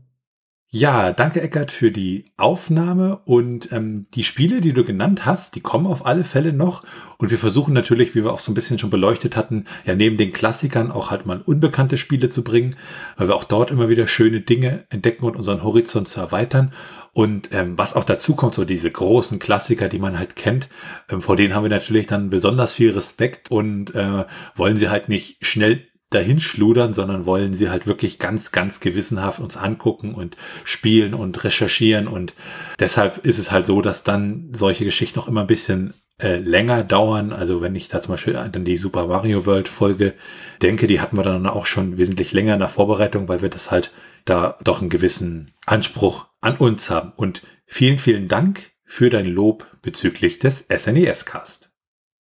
Ja, 0.71 1.13
danke 1.13 1.41
Eckert 1.41 1.71
für 1.71 1.93
die 1.93 2.33
Aufnahme 2.37 3.21
und 3.25 3.73
ähm, 3.73 4.09
die 4.15 4.25
Spiele, 4.25 4.61
die 4.61 4.73
du 4.73 4.85
genannt 4.85 5.25
hast, 5.25 5.55
die 5.55 5.61
kommen 5.61 5.87
auf 5.87 6.05
alle 6.05 6.25
Fälle 6.25 6.53
noch. 6.53 6.85
Und 7.19 7.31
wir 7.31 7.39
versuchen 7.39 7.73
natürlich, 7.73 8.15
wie 8.15 8.25
wir 8.25 8.33
auch 8.33 8.41
so 8.41 8.51
ein 8.51 8.55
bisschen 8.55 8.79
schon 8.79 8.91
beleuchtet 8.91 9.37
hatten, 9.37 9.67
ja 9.87 9.95
neben 9.95 10.17
den 10.17 10.33
Klassikern 10.33 10.91
auch 10.91 11.11
halt 11.11 11.25
mal 11.25 11.41
unbekannte 11.41 11.97
Spiele 11.97 12.29
zu 12.29 12.43
bringen, 12.43 12.75
weil 13.17 13.29
wir 13.29 13.37
auch 13.37 13.45
dort 13.45 13.71
immer 13.71 13.89
wieder 13.89 14.09
schöne 14.09 14.41
Dinge 14.41 14.85
entdecken 14.91 15.25
und 15.25 15.37
unseren 15.37 15.63
Horizont 15.63 16.09
zu 16.09 16.21
erweitern. 16.21 16.73
Und 17.13 17.55
ähm, 17.55 17.79
was 17.79 17.95
auch 17.95 18.05
dazu 18.05 18.35
kommt, 18.35 18.57
so 18.57 18.65
diese 18.65 18.91
großen 18.91 19.39
Klassiker, 19.39 19.89
die 19.89 20.01
man 20.01 20.19
halt 20.19 20.37
kennt, 20.37 20.69
ähm, 21.09 21.23
vor 21.23 21.37
denen 21.37 21.55
haben 21.55 21.63
wir 21.65 21.71
natürlich 21.71 22.09
dann 22.09 22.29
besonders 22.29 22.75
viel 22.75 22.91
Respekt 22.91 23.51
und 23.51 23.95
äh, 23.95 24.25
wollen 24.57 24.77
sie 24.77 24.91
halt 24.91 25.09
nicht 25.09 25.47
schnell 25.47 25.87
dahin 26.11 26.41
schludern, 26.41 26.93
sondern 26.93 27.27
wollen 27.27 27.53
sie 27.53 27.69
halt 27.69 27.87
wirklich 27.87 28.19
ganz, 28.19 28.53
ganz 28.53 28.81
gewissenhaft 28.81 29.41
uns 29.41 29.57
angucken 29.57 30.15
und 30.15 30.37
spielen 30.65 31.15
und 31.15 31.43
recherchieren. 31.43 32.07
Und 32.07 32.35
deshalb 32.79 33.25
ist 33.25 33.39
es 33.39 33.51
halt 33.51 33.67
so, 33.67 33.83
dass 33.83 34.05
dann 34.05 34.51
solche 34.53 34.85
Geschichten 34.85 35.19
noch 35.19 35.29
immer 35.29 35.43
ein 35.43 35.49
bisschen 35.49 35.95
äh, 36.21 36.37
länger 36.37 36.85
dauern. 36.85 37.33
Also 37.33 37.61
wenn 37.61 37.75
ich 37.75 37.89
da 37.89 38.01
zum 38.01 38.15
Beispiel 38.15 38.35
dann 38.35 38.65
die 38.65 38.77
Super 38.77 39.07
Mario 39.07 39.47
World 39.47 39.69
Folge 39.69 40.15
denke, 40.63 40.87
die 40.87 41.01
hatten 41.01 41.17
wir 41.17 41.25
dann 41.25 41.47
auch 41.47 41.67
schon 41.67 41.99
wesentlich 41.99 42.33
länger 42.33 42.55
in 42.55 42.61
der 42.61 42.69
Vorbereitung, 42.69 43.29
weil 43.29 43.43
wir 43.43 43.51
das 43.51 43.71
halt 43.71 43.93
da 44.25 44.57
doch 44.63 44.81
einen 44.81 44.91
gewissen 44.91 45.53
Anspruch 45.67 46.27
an 46.41 46.57
uns 46.57 46.89
haben. 46.89 47.13
Und 47.17 47.43
vielen, 47.67 47.99
vielen 47.99 48.29
Dank 48.29 48.73
für 48.85 49.11
dein 49.11 49.27
Lob 49.27 49.67
bezüglich 49.83 50.39
des 50.39 50.69
SNES 50.75 51.25
Cast. 51.25 51.71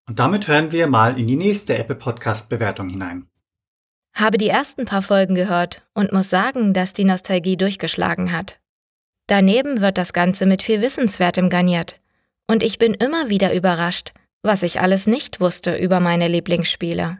Und 0.07 0.19
damit 0.19 0.47
hören 0.47 0.71
wir 0.71 0.87
mal 0.87 1.19
in 1.19 1.27
die 1.27 1.35
nächste 1.35 1.77
Apple 1.77 1.95
Podcast 1.95 2.49
Bewertung 2.49 2.89
hinein. 2.89 3.27
Habe 4.15 4.37
die 4.37 4.49
ersten 4.49 4.85
paar 4.85 5.01
Folgen 5.01 5.35
gehört 5.35 5.83
und 5.93 6.13
muss 6.13 6.29
sagen, 6.29 6.73
dass 6.73 6.93
die 6.93 7.03
Nostalgie 7.03 7.57
durchgeschlagen 7.57 8.31
hat. 8.31 8.59
Daneben 9.27 9.81
wird 9.81 9.97
das 9.97 10.13
Ganze 10.13 10.45
mit 10.45 10.63
viel 10.63 10.81
Wissenswertem 10.81 11.49
garniert. 11.49 11.99
Und 12.47 12.63
ich 12.63 12.77
bin 12.77 12.93
immer 12.93 13.29
wieder 13.29 13.53
überrascht, 13.53 14.13
was 14.41 14.63
ich 14.63 14.79
alles 14.79 15.07
nicht 15.07 15.41
wusste 15.41 15.75
über 15.75 15.99
meine 15.99 16.27
Lieblingsspiele. 16.27 17.19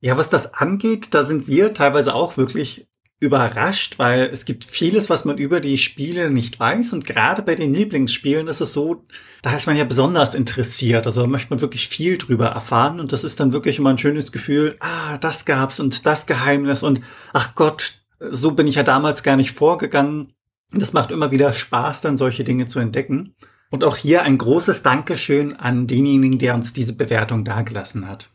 Ja, 0.00 0.16
was 0.16 0.30
das 0.30 0.54
angeht, 0.54 1.08
da 1.12 1.24
sind 1.24 1.46
wir 1.46 1.74
teilweise 1.74 2.14
auch 2.14 2.36
wirklich 2.36 2.86
überrascht, 3.22 4.00
weil 4.00 4.30
es 4.32 4.44
gibt 4.44 4.64
vieles, 4.64 5.08
was 5.08 5.24
man 5.24 5.38
über 5.38 5.60
die 5.60 5.78
Spiele 5.78 6.28
nicht 6.28 6.58
weiß. 6.58 6.92
Und 6.92 7.06
gerade 7.06 7.42
bei 7.42 7.54
den 7.54 7.72
Lieblingsspielen 7.72 8.48
ist 8.48 8.60
es 8.60 8.72
so, 8.72 9.04
da 9.42 9.54
ist 9.54 9.68
man 9.68 9.76
ja 9.76 9.84
besonders 9.84 10.34
interessiert. 10.34 11.06
Also 11.06 11.20
da 11.20 11.28
möchte 11.28 11.50
man 11.50 11.60
wirklich 11.60 11.86
viel 11.86 12.18
drüber 12.18 12.48
erfahren. 12.48 12.98
Und 12.98 13.12
das 13.12 13.22
ist 13.22 13.38
dann 13.38 13.52
wirklich 13.52 13.78
immer 13.78 13.90
ein 13.90 13.98
schönes 13.98 14.32
Gefühl, 14.32 14.76
ah, 14.80 15.18
das 15.18 15.44
gab's 15.44 15.78
und 15.78 16.04
das 16.04 16.26
Geheimnis 16.26 16.82
und 16.82 17.00
ach 17.32 17.54
Gott, 17.54 18.02
so 18.18 18.50
bin 18.50 18.66
ich 18.66 18.74
ja 18.74 18.82
damals 18.82 19.22
gar 19.22 19.36
nicht 19.36 19.52
vorgegangen. 19.52 20.32
Und 20.74 20.82
das 20.82 20.92
macht 20.92 21.12
immer 21.12 21.30
wieder 21.30 21.52
Spaß, 21.52 22.00
dann 22.00 22.18
solche 22.18 22.42
Dinge 22.42 22.66
zu 22.66 22.80
entdecken. 22.80 23.36
Und 23.70 23.84
auch 23.84 23.96
hier 23.96 24.22
ein 24.22 24.36
großes 24.36 24.82
Dankeschön 24.82 25.54
an 25.56 25.86
denjenigen, 25.86 26.40
der 26.40 26.54
uns 26.54 26.72
diese 26.72 26.92
Bewertung 26.92 27.44
dagelassen 27.44 28.08
hat. 28.08 28.30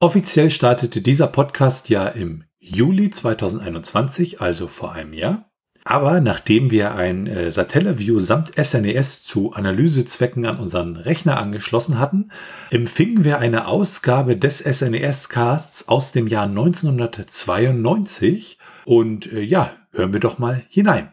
Offiziell 0.00 0.50
startete 0.50 1.00
dieser 1.02 1.28
Podcast 1.28 1.88
ja 1.88 2.08
im 2.08 2.44
Juli 2.66 3.10
2021, 3.10 4.40
also 4.40 4.68
vor 4.68 4.92
einem 4.92 5.12
Jahr. 5.12 5.50
Aber 5.84 6.22
nachdem 6.22 6.70
wir 6.70 6.94
ein 6.94 7.26
äh, 7.26 7.50
Satellaview 7.50 8.18
samt 8.18 8.52
SNES 8.58 9.20
e 9.20 9.24
zu 9.26 9.52
Analysezwecken 9.52 10.46
an 10.46 10.58
unseren 10.58 10.96
Rechner 10.96 11.38
angeschlossen 11.38 11.98
hatten, 11.98 12.30
empfingen 12.70 13.22
wir 13.22 13.38
eine 13.38 13.66
Ausgabe 13.66 14.38
des 14.38 14.60
SNES-Casts 14.60 15.88
aus 15.88 16.12
dem 16.12 16.26
Jahr 16.26 16.46
1992 16.46 18.58
und 18.86 19.30
äh, 19.30 19.42
ja, 19.42 19.72
hören 19.92 20.14
wir 20.14 20.20
doch 20.20 20.38
mal 20.38 20.62
hinein. 20.70 21.12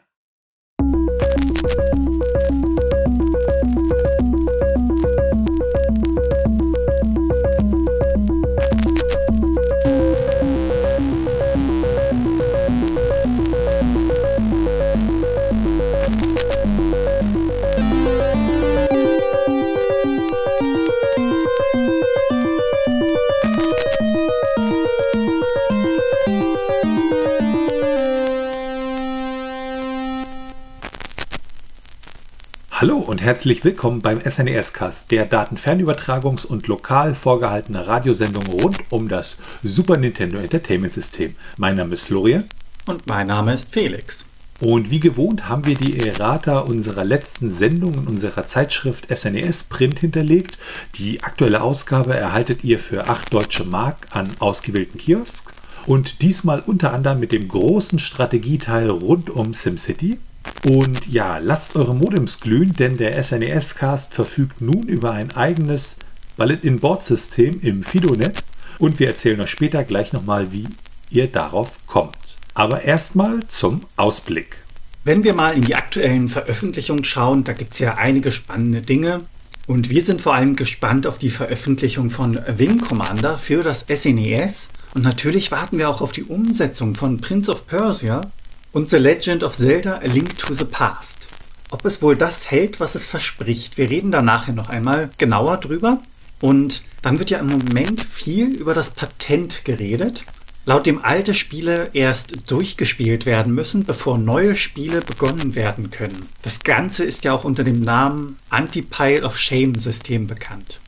Und 33.22 33.28
herzlich 33.28 33.64
willkommen 33.64 34.02
beim 34.02 34.20
SNES-Cast, 34.20 35.12
der 35.12 35.30
Datenfernübertragungs- 35.30 36.44
und 36.44 36.68
lokal 36.68 37.14
vorgehaltene 37.14 37.86
Radiosendung 37.86 38.48
rund 38.48 38.80
um 38.90 39.10
das 39.10 39.38
Super 39.62 39.98
Nintendo 39.98 40.40
Entertainment 40.40 40.92
System. 40.92 41.36
Mein 41.56 41.76
Name 41.76 41.94
ist 41.94 42.06
Florian. 42.06 42.46
Und 42.88 43.06
mein 43.06 43.28
Name 43.28 43.54
ist 43.54 43.72
Felix. 43.72 44.26
Und 44.60 44.90
wie 44.90 45.00
gewohnt 45.00 45.48
haben 45.48 45.68
wir 45.68 45.76
die 45.76 46.00
Errata 46.00 46.60
unserer 46.62 47.04
letzten 47.04 47.52
Sendung 47.52 47.94
in 47.94 48.08
unserer 48.08 48.48
Zeitschrift 48.48 49.16
SNES 49.16 49.66
Print 49.66 50.00
hinterlegt. 50.00 50.58
Die 50.96 51.22
aktuelle 51.22 51.62
Ausgabe 51.62 52.16
erhaltet 52.16 52.64
ihr 52.64 52.80
für 52.80 53.08
8 53.08 53.32
deutsche 53.32 53.66
Mark 53.66 53.98
an 54.10 54.32
ausgewählten 54.40 54.98
Kiosks. 54.98 55.54
Und 55.86 56.24
diesmal 56.24 56.64
unter 56.66 56.92
anderem 56.92 57.20
mit 57.20 57.34
dem 57.34 57.48
großen 57.48 58.00
Strategieteil 58.00 58.90
rund 58.90 59.30
um 59.30 59.54
SimCity 59.54 60.18
und 60.64 61.08
ja, 61.08 61.40
lasst 61.40 61.76
eure 61.76 61.96
Modems 61.96 62.40
glühen, 62.40 62.74
denn 62.74 62.98
der 62.98 63.22
SNES-Cast 63.22 64.14
verfügt 64.14 64.62
nun 64.62 64.84
über 64.84 65.12
ein 65.12 65.32
eigenes 65.32 65.96
Bullet-in-Board-System 66.38 67.62
im 67.62 67.84
FidoNet 67.84 68.44
und 68.78 69.00
wir 69.00 69.08
erzählen 69.08 69.42
euch 69.42 69.50
später 69.50 69.84
gleich 69.84 70.14
nochmal, 70.14 70.52
wie 70.52 70.68
ihr 71.10 71.28
darauf 71.28 71.86
kommt. 71.88 72.16
Aber 72.54 72.84
erstmal 72.84 73.40
zum 73.48 73.82
Ausblick. 73.96 74.58
Wenn 75.04 75.24
wir 75.24 75.34
mal 75.34 75.56
in 75.56 75.64
die 75.64 75.76
aktuellen 75.76 76.30
Veröffentlichungen 76.30 77.04
schauen, 77.04 77.44
da 77.44 77.54
gibt 77.54 77.74
es 77.74 77.80
ja 77.80 77.96
einige 77.96 78.32
spannende 78.32 78.82
Dinge. 78.82 79.22
Und 79.68 79.90
wir 79.90 80.04
sind 80.04 80.22
vor 80.22 80.36
allem 80.36 80.56
gespannt 80.56 81.08
auf 81.08 81.18
die 81.18 81.30
Veröffentlichung 81.30 82.10
von 82.10 82.40
Wing 82.48 82.82
Commander 82.82 83.38
für 83.38 83.64
das 83.64 83.86
SNES. 83.90 84.70
Und 84.94 85.04
natürlich 85.04 85.52
warten 85.52 85.78
wir 85.78 85.90
auch 85.90 86.02
auf 86.02 86.12
die 86.12 86.24
Umsetzung 86.24 86.94
von 86.94 87.18
Prince 87.18 87.52
of 87.52 87.66
Persia 87.68 88.30
und 88.72 88.90
The 88.90 88.98
Legend 88.98 89.44
of 89.44 89.58
Zelda 89.58 89.98
A 89.98 90.06
Link 90.06 90.38
to 90.38 90.54
the 90.54 90.66
Past. 90.66 91.28
Ob 91.72 91.86
es 91.86 92.02
wohl 92.02 92.16
das 92.16 92.52
hält, 92.52 92.80
was 92.80 92.96
es 92.96 93.06
verspricht. 93.06 93.78
Wir 93.78 93.90
reden 93.90 94.12
da 94.12 94.22
nachher 94.22 94.54
noch 94.54 94.70
einmal 94.70 95.10
genauer 95.18 95.58
drüber. 95.58 96.02
Und 96.40 96.84
dann 97.02 97.20
wird 97.20 97.30
ja 97.30 97.40
im 97.40 97.48
Moment 97.48 98.04
viel 98.04 98.50
über 98.50 98.74
das 98.74 98.90
Patent 98.90 99.64
geredet. 99.64 100.26
Laut 100.66 100.86
dem 100.86 101.04
alte 101.04 101.34
Spiele 101.34 101.90
erst 101.94 102.52
durchgespielt 102.52 103.26
werden 103.26 103.54
müssen, 103.54 103.84
bevor 103.84 104.18
neue 104.18 104.56
Spiele 104.56 105.02
begonnen 105.02 105.56
werden 105.56 105.90
können. 105.90 106.30
Das 106.44 106.60
Ganze 106.60 107.04
ist 107.04 107.24
ja 107.24 107.34
auch 107.34 107.44
unter 107.44 107.64
dem 107.64 107.84
Namen 107.84 108.38
Anti-Pile 108.50 109.24
of 109.24 109.38
Shame 109.38 109.76
System 109.76 110.28
bekannt. 110.28 110.80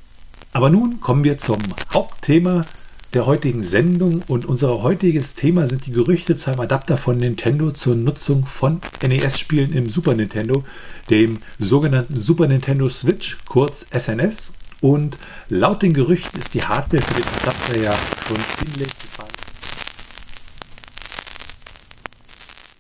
Aber 0.52 0.70
nun 0.70 1.00
kommen 1.00 1.24
wir 1.24 1.40
zum 1.40 1.60
Hauptthema 1.92 2.66
der 3.14 3.28
heutigen 3.28 3.62
Sendung 3.62 4.24
und 4.28 4.46
unser 4.46 4.82
heutiges 4.82 5.36
Thema 5.36 5.68
sind 5.68 5.86
die 5.86 5.92
Gerüchte 5.92 6.36
zu 6.36 6.50
einem 6.50 6.62
Adapter 6.62 6.98
von 6.98 7.18
Nintendo 7.18 7.70
zur 7.72 7.96
Nutzung 7.96 8.46
von 8.46 8.82
NES-Spielen 9.02 9.72
im 9.72 9.88
Super 9.88 10.16
Nintendo, 10.16 10.64
dem 11.12 11.38
sogenannten 11.60 12.20
Super 12.20 12.48
Nintendo 12.48 12.90
Switch, 12.90 13.38
kurz 13.46 13.86
SNS. 13.96 14.54
Und 14.82 15.18
laut 15.48 15.84
den 15.84 15.94
Gerüchten 15.94 16.40
ist 16.40 16.56
die 16.56 16.64
Hardware 16.64 17.04
für 17.04 17.14
den 17.14 17.30
Adapter 17.42 17.78
ja 17.78 17.96
schon 18.28 18.38
ziemlich. 18.58 18.90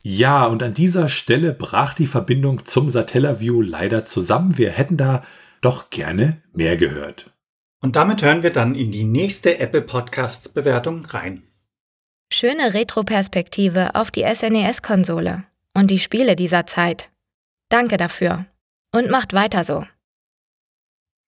Ja, 0.02 0.46
und 0.48 0.62
an 0.64 0.74
dieser 0.74 1.08
Stelle 1.10 1.54
brach 1.54 1.94
die 1.94 2.08
Verbindung 2.08 2.66
zum 2.66 2.90
Satellaview 2.90 3.62
leider 3.62 4.04
zusammen. 4.04 4.58
Wir 4.58 4.72
hätten 4.72 4.98
da 4.98 5.24
doch 5.62 5.92
gerne 5.92 6.42
mehr 6.54 6.76
gehört. 6.76 7.33
Und 7.84 7.98
damit 7.98 8.24
hören 8.24 8.44
wir 8.44 8.52
dann 8.52 8.76
in 8.76 8.92
die 8.92 9.04
nächste 9.04 9.60
Apple 9.60 9.82
Podcasts 9.82 10.48
Bewertung 10.48 11.04
rein. 11.06 11.44
Schöne 12.32 12.74
Retroperspektive 12.74 13.96
auf 13.96 14.10
die 14.10 14.24
SNES-Konsole 14.24 15.44
und 15.74 15.92
die 15.92 16.00
Spiele 16.00 16.38
dieser 16.38 16.66
Zeit. 16.66 17.10
Danke 17.68 17.98
dafür. 17.98 18.46
Und 18.96 19.10
macht 19.10 19.34
weiter 19.34 19.66
so. 19.66 19.86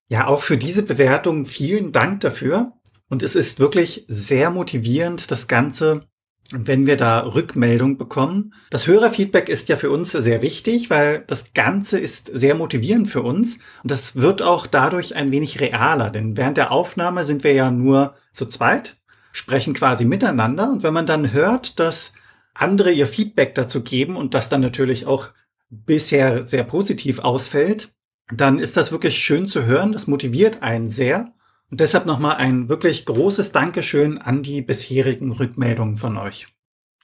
Ja, 0.07 0.27
auch 0.27 0.41
für 0.41 0.55
diese 0.55 0.83
Bewertung 0.83 1.43
vielen 1.45 1.91
Dank 1.91 2.21
dafür. 2.21 2.71
Und 3.09 3.21
es 3.21 3.35
ist 3.35 3.59
wirklich 3.59 4.05
sehr 4.07 4.49
motivierend, 4.49 5.31
das 5.31 5.49
Ganze 5.49 6.07
wenn 6.51 6.85
wir 6.85 6.95
da 6.95 7.21
Rückmeldung 7.21 7.97
bekommen. 7.97 8.53
Das 8.69 8.87
Hörerfeedback 8.87 9.49
ist 9.49 9.67
ja 9.69 9.77
für 9.77 9.89
uns 9.89 10.11
sehr 10.11 10.41
wichtig, 10.41 10.89
weil 10.89 11.23
das 11.25 11.53
Ganze 11.53 11.99
ist 11.99 12.29
sehr 12.33 12.55
motivierend 12.55 13.09
für 13.09 13.23
uns. 13.23 13.59
Und 13.81 13.91
das 13.91 14.15
wird 14.15 14.41
auch 14.41 14.67
dadurch 14.67 15.15
ein 15.15 15.31
wenig 15.31 15.59
realer, 15.59 16.11
denn 16.11 16.37
während 16.37 16.57
der 16.57 16.71
Aufnahme 16.71 17.23
sind 17.23 17.43
wir 17.43 17.53
ja 17.53 17.71
nur 17.71 18.15
zu 18.31 18.45
zweit, 18.45 18.97
sprechen 19.31 19.73
quasi 19.73 20.05
miteinander. 20.05 20.71
Und 20.71 20.83
wenn 20.83 20.93
man 20.93 21.07
dann 21.07 21.31
hört, 21.31 21.79
dass 21.79 22.13
andere 22.53 22.91
ihr 22.91 23.07
Feedback 23.07 23.55
dazu 23.55 23.81
geben 23.81 24.15
und 24.15 24.33
das 24.33 24.47
dann 24.47 24.61
natürlich 24.61 25.07
auch 25.07 25.29
bisher 25.69 26.45
sehr 26.45 26.63
positiv 26.63 27.19
ausfällt, 27.19 27.89
dann 28.31 28.59
ist 28.59 28.77
das 28.77 28.91
wirklich 28.91 29.17
schön 29.17 29.47
zu 29.47 29.65
hören, 29.65 29.91
das 29.91 30.07
motiviert 30.07 30.63
einen 30.63 30.89
sehr 30.89 31.33
und 31.71 31.79
deshalb 31.79 32.05
nochmal 32.05 32.37
ein 32.37 32.69
wirklich 32.69 33.05
großes 33.05 33.51
Dankeschön 33.51 34.17
an 34.17 34.43
die 34.43 34.61
bisherigen 34.61 35.31
Rückmeldungen 35.31 35.97
von 35.97 36.17
euch. 36.17 36.47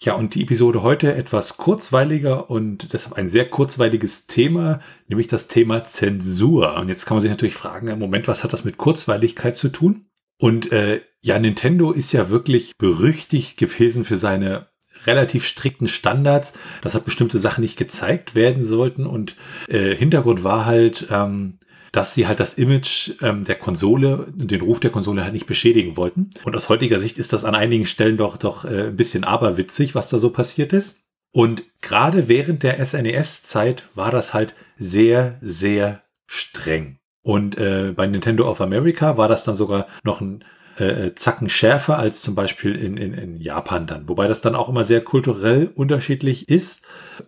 Ja, 0.04 0.14
und 0.16 0.34
die 0.34 0.42
Episode 0.42 0.82
heute 0.82 1.14
etwas 1.14 1.58
kurzweiliger 1.58 2.50
und 2.50 2.92
deshalb 2.92 3.18
ein 3.18 3.28
sehr 3.28 3.48
kurzweiliges 3.48 4.26
Thema, 4.26 4.80
nämlich 5.08 5.28
das 5.28 5.48
Thema 5.48 5.84
Zensur. 5.84 6.76
Und 6.76 6.90
jetzt 6.90 7.06
kann 7.06 7.18
man 7.18 7.22
sich 7.22 7.30
natürlich 7.30 7.54
fragen, 7.54 7.88
im 7.88 8.00
Moment, 8.00 8.28
was 8.28 8.44
hat 8.44 8.52
das 8.52 8.66
mit 8.66 8.78
Kurzweiligkeit 8.78 9.56
zu 9.56 9.70
tun? 9.70 10.08
Und 10.40 10.72
äh, 10.72 11.02
ja, 11.22 11.38
Nintendo 11.38 11.92
ist 11.92 12.14
ja 12.14 12.32
wirklich 12.32 12.76
berüchtigt 12.78 13.58
gewesen 13.58 14.04
für 14.04 14.18
seine 14.18 14.70
relativ 15.06 15.46
strikten 15.46 15.88
Standards, 15.88 16.54
dass 16.82 16.96
halt 16.96 17.06
bestimmte 17.06 17.38
Sachen 17.38 17.62
nicht 17.62 17.78
gezeigt 17.78 18.34
werden 18.34 18.64
sollten. 18.64 19.06
Und 19.06 19.36
äh, 19.68 19.96
Hintergrund 19.96 20.44
war 20.44 20.66
halt, 20.66 21.08
ähm, 21.12 21.60
dass 21.92 22.14
sie 22.14 22.28
halt 22.28 22.40
das 22.40 22.54
Image 22.54 23.12
ähm, 23.22 23.44
der 23.44 23.56
Konsole, 23.56 24.28
den 24.34 24.62
Ruf 24.62 24.80
der 24.80 24.92
Konsole 24.92 25.24
halt 25.24 25.34
nicht 25.34 25.46
beschädigen 25.46 25.98
wollten. 25.98 26.30
Und 26.44 26.56
aus 26.56 26.70
heutiger 26.70 27.00
Sicht 27.00 27.18
ist 27.18 27.34
das 27.34 27.44
an 27.44 27.56
einigen 27.56 27.86
Stellen 27.86 28.18
doch, 28.18 28.38
doch 28.38 28.66
äh, 28.66 28.88
ein 28.88 28.96
bisschen 28.96 29.24
aberwitzig, 29.24 29.94
was 29.94 30.10
da 30.10 30.18
so 30.18 30.30
passiert 30.30 30.74
ist. 30.74 31.02
Und 31.34 31.64
gerade 31.82 32.28
während 32.28 32.64
der 32.64 32.84
SNES-Zeit 32.84 33.88
war 33.96 34.12
das 34.12 34.34
halt 34.34 34.56
sehr, 34.78 35.38
sehr 35.42 36.02
streng. 36.28 36.98
Und 37.24 37.58
äh, 37.58 37.94
bei 37.96 38.08
Nintendo 38.08 38.50
of 38.50 38.62
America 38.62 39.18
war 39.18 39.28
das 39.28 39.44
dann 39.44 39.56
sogar 39.56 39.88
noch 40.04 40.22
ein 40.22 40.44
äh, 40.82 41.08
äh, 41.08 41.16
Zacken 41.16 41.48
schärfer 41.48 42.00
als 42.00 42.22
zum 42.22 42.34
Beispiel 42.34 42.74
in, 42.76 42.98
in, 42.98 43.14
in 43.14 43.40
Japan 43.40 43.86
dann. 43.86 44.10
Wobei 44.10 44.28
das 44.28 44.42
dann 44.42 44.56
auch 44.56 44.68
immer 44.68 44.84
sehr 44.84 45.02
kulturell 45.02 45.70
unterschiedlich 45.76 46.50
ist, 46.50 46.82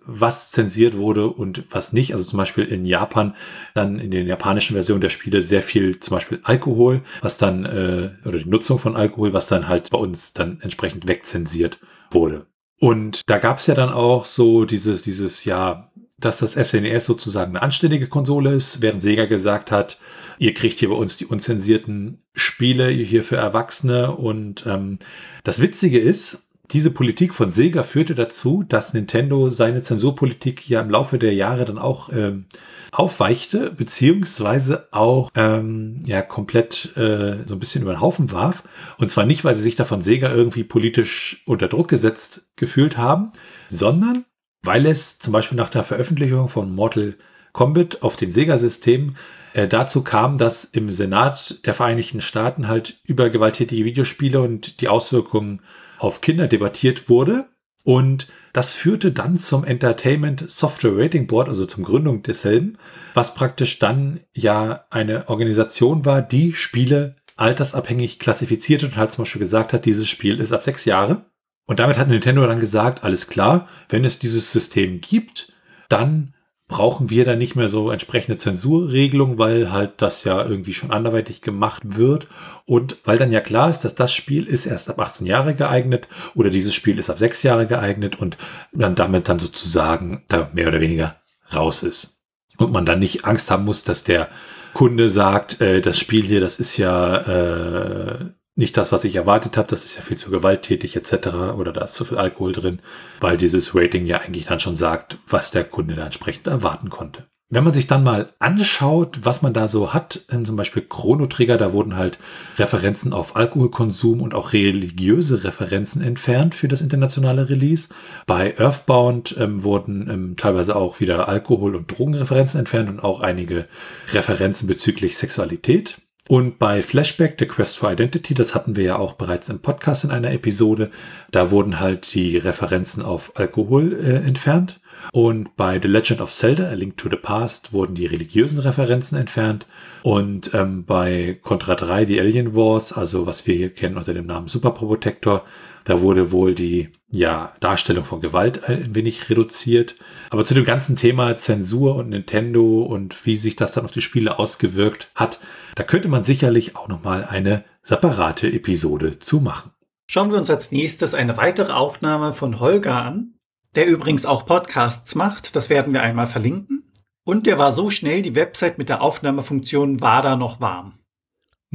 was 0.07 0.49
zensiert 0.49 0.97
wurde 0.97 1.27
und 1.27 1.63
was 1.69 1.93
nicht. 1.93 2.13
Also 2.13 2.25
zum 2.25 2.37
Beispiel 2.37 2.63
in 2.63 2.83
Japan 2.83 3.35
dann 3.75 3.99
in 3.99 4.09
den 4.09 4.25
japanischen 4.25 4.73
Versionen 4.73 5.01
der 5.01 5.09
Spiele 5.09 5.43
sehr 5.43 5.61
viel 5.61 5.99
zum 5.99 6.15
Beispiel 6.15 6.39
Alkohol, 6.41 7.03
was 7.21 7.37
dann, 7.37 7.65
äh, 7.65 8.09
oder 8.27 8.39
die 8.39 8.49
Nutzung 8.49 8.79
von 8.79 8.95
Alkohol, 8.95 9.33
was 9.33 9.45
dann 9.45 9.67
halt 9.67 9.91
bei 9.91 9.99
uns 9.99 10.33
dann 10.33 10.59
entsprechend 10.61 11.07
wegzensiert 11.07 11.77
wurde. 12.09 12.47
Und 12.79 13.21
da 13.27 13.37
gab 13.37 13.59
es 13.59 13.67
ja 13.67 13.75
dann 13.75 13.89
auch 13.89 14.25
so 14.25 14.65
dieses, 14.65 15.03
dieses, 15.03 15.45
ja, 15.45 15.91
dass 16.17 16.39
das 16.39 16.53
SNES 16.53 16.85
e 16.85 16.99
sozusagen 16.99 17.51
eine 17.51 17.61
anständige 17.61 18.07
Konsole 18.07 18.53
ist, 18.55 18.81
während 18.81 19.03
Sega 19.03 19.25
gesagt 19.25 19.71
hat, 19.71 19.99
ihr 20.37 20.53
kriegt 20.53 20.79
hier 20.79 20.89
bei 20.89 20.95
uns 20.95 21.17
die 21.17 21.25
unzensierten 21.25 22.23
Spiele 22.33 22.89
hier 22.89 23.23
für 23.23 23.37
Erwachsene. 23.37 24.15
Und 24.15 24.65
ähm, 24.65 24.99
das 25.43 25.61
Witzige 25.61 25.99
ist, 25.99 26.49
diese 26.71 26.91
Politik 26.91 27.35
von 27.35 27.51
Sega 27.51 27.83
führte 27.83 28.15
dazu, 28.15 28.63
dass 28.67 28.93
Nintendo 28.93 29.49
seine 29.49 29.81
Zensurpolitik 29.81 30.67
ja 30.67 30.81
im 30.81 30.89
Laufe 30.89 31.19
der 31.19 31.33
Jahre 31.33 31.65
dann 31.65 31.77
auch 31.77 32.09
ähm, 32.11 32.45
aufweichte, 32.91 33.71
beziehungsweise 33.71 34.87
auch 34.91 35.29
ähm, 35.35 35.99
ja 36.05 36.21
komplett 36.21 36.95
äh, 36.95 37.45
so 37.45 37.55
ein 37.55 37.59
bisschen 37.59 37.81
über 37.81 37.93
den 37.93 38.01
Haufen 38.01 38.31
warf. 38.31 38.63
Und 38.97 39.11
zwar 39.11 39.25
nicht, 39.25 39.43
weil 39.43 39.53
sie 39.53 39.61
sich 39.61 39.75
davon 39.75 40.01
Sega 40.01 40.31
irgendwie 40.31 40.63
politisch 40.63 41.43
unter 41.45 41.67
Druck 41.67 41.89
gesetzt 41.89 42.47
gefühlt 42.55 42.97
haben, 42.97 43.31
sondern 43.67 44.25
weil 44.63 44.85
es 44.85 45.19
zum 45.19 45.33
Beispiel 45.33 45.57
nach 45.57 45.69
der 45.69 45.83
Veröffentlichung 45.83 46.47
von 46.47 46.73
Mortal 46.73 47.15
Kombat 47.51 48.01
auf 48.01 48.15
den 48.15 48.31
Sega-Systemen 48.31 49.15
äh, 49.53 49.67
dazu 49.67 50.03
kam, 50.03 50.37
dass 50.37 50.65
im 50.65 50.91
Senat 50.91 51.65
der 51.65 51.73
Vereinigten 51.73 52.21
Staaten 52.21 52.67
halt 52.67 52.99
über 53.05 53.29
gewalttätige 53.29 53.85
Videospiele 53.85 54.41
und 54.41 54.81
die 54.81 54.87
Auswirkungen 54.87 55.61
auf 55.99 56.21
Kinder 56.21 56.47
debattiert 56.47 57.09
wurde. 57.09 57.45
Und 57.85 58.27
das 58.53 58.71
führte 58.71 59.11
dann 59.11 59.37
zum 59.37 59.63
Entertainment 59.63 60.49
Software 60.49 60.95
Rating 60.95 61.27
Board, 61.27 61.49
also 61.49 61.65
zum 61.65 61.83
Gründung 61.83 62.23
desselben, 62.23 62.77
was 63.13 63.33
praktisch 63.33 63.79
dann 63.79 64.21
ja 64.33 64.85
eine 64.89 65.27
Organisation 65.27 66.05
war, 66.05 66.21
die 66.21 66.53
Spiele 66.53 67.17
altersabhängig 67.35 68.19
klassifiziert 68.19 68.83
und 68.83 68.95
halt 68.95 69.11
zum 69.11 69.23
Beispiel 69.23 69.39
gesagt 69.39 69.73
hat, 69.73 69.85
dieses 69.85 70.07
Spiel 70.07 70.39
ist 70.39 70.51
ab 70.51 70.63
sechs 70.63 70.85
Jahre. 70.85 71.25
Und 71.65 71.79
damit 71.79 71.97
hat 71.97 72.09
Nintendo 72.09 72.45
dann 72.45 72.59
gesagt, 72.59 73.03
alles 73.03 73.27
klar, 73.27 73.67
wenn 73.89 74.05
es 74.05 74.19
dieses 74.19 74.51
System 74.51 75.01
gibt, 75.01 75.51
dann 75.89 76.33
brauchen 76.73 77.11
wir 77.11 77.23
da 77.23 77.35
nicht 77.35 77.55
mehr 77.55 77.69
so 77.69 77.91
entsprechende 77.91 78.35
Zensurregelungen, 78.35 79.37
weil 79.37 79.71
halt 79.71 79.91
das 79.97 80.23
ja 80.23 80.43
irgendwie 80.43 80.73
schon 80.73 80.89
anderweitig 80.89 81.41
gemacht 81.41 81.83
wird 81.85 82.25
und 82.65 82.97
weil 83.03 83.19
dann 83.19 83.31
ja 83.31 83.41
klar 83.41 83.69
ist, 83.69 83.81
dass 83.81 83.93
das 83.93 84.11
Spiel 84.11 84.47
ist 84.47 84.65
erst 84.65 84.89
ab 84.89 84.97
18 84.97 85.27
Jahre 85.27 85.53
geeignet 85.53 86.07
oder 86.33 86.49
dieses 86.49 86.73
Spiel 86.73 86.97
ist 86.97 87.11
ab 87.11 87.19
6 87.19 87.43
Jahre 87.43 87.67
geeignet 87.67 88.19
und 88.19 88.39
dann 88.71 88.95
damit 88.95 89.29
dann 89.29 89.37
sozusagen 89.37 90.23
da 90.29 90.49
mehr 90.55 90.67
oder 90.67 90.81
weniger 90.81 91.17
raus 91.53 91.83
ist. 91.83 92.23
Und 92.57 92.71
man 92.71 92.87
dann 92.87 92.97
nicht 92.97 93.23
Angst 93.23 93.51
haben 93.51 93.65
muss, 93.65 93.83
dass 93.83 94.03
der 94.03 94.29
Kunde 94.73 95.11
sagt, 95.11 95.61
äh, 95.61 95.79
das 95.79 95.99
Spiel 95.99 96.23
hier, 96.23 96.41
das 96.41 96.55
ist 96.55 96.77
ja 96.77 97.17
äh, 97.17 98.25
nicht 98.55 98.77
das, 98.77 98.91
was 98.91 99.03
ich 99.03 99.15
erwartet 99.15 99.57
habe, 99.57 99.67
das 99.67 99.85
ist 99.85 99.95
ja 99.95 100.01
viel 100.01 100.17
zu 100.17 100.29
gewalttätig 100.29 100.95
etc. 100.95 101.27
oder 101.57 101.73
da 101.73 101.85
ist 101.85 101.95
zu 101.95 102.05
viel 102.05 102.17
Alkohol 102.17 102.51
drin, 102.51 102.79
weil 103.19 103.37
dieses 103.37 103.75
Rating 103.75 104.05
ja 104.05 104.19
eigentlich 104.19 104.45
dann 104.45 104.59
schon 104.59 104.75
sagt, 104.75 105.17
was 105.27 105.51
der 105.51 105.63
Kunde 105.63 105.95
da 105.95 106.05
entsprechend 106.05 106.47
erwarten 106.47 106.89
konnte. 106.89 107.25
Wenn 107.49 107.63
man 107.63 107.73
sich 107.73 107.85
dann 107.85 108.03
mal 108.03 108.31
anschaut, 108.39 109.19
was 109.23 109.43
man 109.43 109.53
da 109.53 109.67
so 109.67 109.93
hat, 109.93 110.21
zum 110.27 110.55
Beispiel 110.55 110.81
Chrono 110.89 111.27
Trigger, 111.27 111.57
da 111.57 111.71
wurden 111.71 111.95
halt 111.95 112.17
Referenzen 112.57 113.13
auf 113.13 113.35
Alkoholkonsum 113.35 114.21
und 114.21 114.33
auch 114.33 114.53
religiöse 114.53 115.43
Referenzen 115.43 116.01
entfernt 116.01 116.55
für 116.55 116.67
das 116.67 116.81
internationale 116.81 117.49
Release. 117.49 117.89
Bei 118.25 118.57
Earthbound 118.57 119.35
ähm, 119.37 119.63
wurden 119.63 120.09
ähm, 120.09 120.35
teilweise 120.35 120.75
auch 120.75 120.99
wieder 120.99 121.27
Alkohol- 121.27 121.75
und 121.75 121.95
Drogenreferenzen 121.95 122.59
entfernt 122.59 122.89
und 122.89 123.01
auch 123.01 123.19
einige 123.19 123.67
Referenzen 124.11 124.67
bezüglich 124.67 125.19
Sexualität. 125.19 125.99
Und 126.29 126.57
bei 126.57 126.81
Flashback, 126.81 127.35
The 127.37 127.45
Quest 127.45 127.77
for 127.77 127.91
Identity, 127.91 128.33
das 128.33 128.55
hatten 128.55 128.77
wir 128.77 128.83
ja 128.83 128.95
auch 128.97 129.13
bereits 129.13 129.49
im 129.49 129.59
Podcast 129.59 130.05
in 130.05 130.11
einer 130.11 130.31
Episode, 130.31 130.89
da 131.31 131.51
wurden 131.51 131.81
halt 131.81 132.13
die 132.13 132.37
Referenzen 132.37 133.03
auf 133.03 133.33
Alkohol 133.35 133.93
äh, 133.93 134.25
entfernt. 134.25 134.79
Und 135.11 135.57
bei 135.57 135.81
The 135.81 135.89
Legend 135.89 136.21
of 136.21 136.31
Zelda, 136.31 136.69
A 136.69 136.73
Link 136.73 136.95
to 136.95 137.09
the 137.09 137.17
Past, 137.17 137.73
wurden 137.73 137.95
die 137.95 138.05
religiösen 138.05 138.59
Referenzen 138.59 139.17
entfernt. 139.17 139.65
Und 140.03 140.53
ähm, 140.53 140.85
bei 140.85 141.37
Contra 141.41 141.75
3, 141.75 142.05
die 142.05 142.21
Alien 142.21 142.55
Wars, 142.55 142.93
also 142.93 143.25
was 143.25 143.45
wir 143.45 143.55
hier 143.55 143.73
kennen 143.73 143.97
unter 143.97 144.13
dem 144.13 144.25
Namen 144.25 144.47
Super 144.47 144.71
Protector, 144.71 145.43
da 145.83 146.01
wurde 146.01 146.31
wohl 146.31 146.55
die 146.55 146.89
ja, 147.09 147.53
Darstellung 147.59 148.05
von 148.05 148.21
Gewalt 148.21 148.63
ein 148.69 148.95
wenig 148.95 149.29
reduziert. 149.29 149.95
Aber 150.29 150.45
zu 150.45 150.53
dem 150.53 150.65
ganzen 150.65 150.95
Thema 150.95 151.35
Zensur 151.37 151.95
und 151.95 152.09
Nintendo 152.09 152.83
und 152.83 153.25
wie 153.25 153.35
sich 153.35 153.55
das 153.55 153.71
dann 153.73 153.85
auf 153.85 153.91
die 153.91 154.01
Spiele 154.01 154.39
ausgewirkt 154.39 155.11
hat, 155.15 155.39
da 155.75 155.83
könnte 155.83 156.07
man 156.07 156.23
sicherlich 156.23 156.75
auch 156.75 156.87
nochmal 156.87 157.25
eine 157.25 157.63
separate 157.81 158.51
Episode 158.51 159.19
zu 159.19 159.41
machen. 159.41 159.71
Schauen 160.09 160.31
wir 160.31 160.37
uns 160.37 160.49
als 160.49 160.71
nächstes 160.71 161.13
eine 161.13 161.37
weitere 161.37 161.73
Aufnahme 161.73 162.33
von 162.33 162.59
Holger 162.59 162.95
an, 162.95 163.35
der 163.75 163.87
übrigens 163.87 164.25
auch 164.25 164.45
Podcasts 164.45 165.15
macht. 165.15 165.55
Das 165.55 165.69
werden 165.69 165.93
wir 165.93 166.01
einmal 166.01 166.27
verlinken. 166.27 166.91
Und 167.25 167.47
der 167.47 167.57
war 167.57 167.71
so 167.71 167.89
schnell, 167.89 168.21
die 168.21 168.35
Website 168.35 168.77
mit 168.77 168.89
der 168.89 169.01
Aufnahmefunktion 169.01 170.01
war 170.01 170.21
da 170.21 170.35
noch 170.35 170.59
warm. 170.59 170.99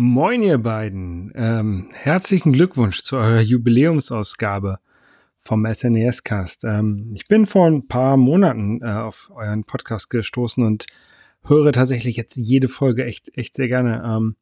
Moin, 0.01 0.45
ihr 0.45 0.59
beiden. 0.59 1.33
Ähm, 1.35 1.89
herzlichen 1.93 2.53
Glückwunsch 2.53 3.03
zu 3.03 3.17
eurer 3.17 3.41
Jubiläumsausgabe 3.41 4.79
vom 5.35 5.67
SNES-Cast. 5.67 6.63
Ähm, 6.63 7.11
ich 7.17 7.27
bin 7.27 7.47
vor 7.47 7.67
ein 7.67 7.89
paar 7.89 8.17
Monaten 8.17 8.81
äh, 8.81 8.93
auf 8.93 9.33
euren 9.35 9.65
Podcast 9.65 10.09
gestoßen 10.09 10.63
und 10.63 10.87
höre 11.43 11.73
tatsächlich 11.73 12.15
jetzt 12.15 12.37
jede 12.37 12.69
Folge 12.69 13.07
echt, 13.07 13.37
echt 13.37 13.57
sehr 13.57 13.67
gerne. 13.67 14.05
Ähm, 14.07 14.37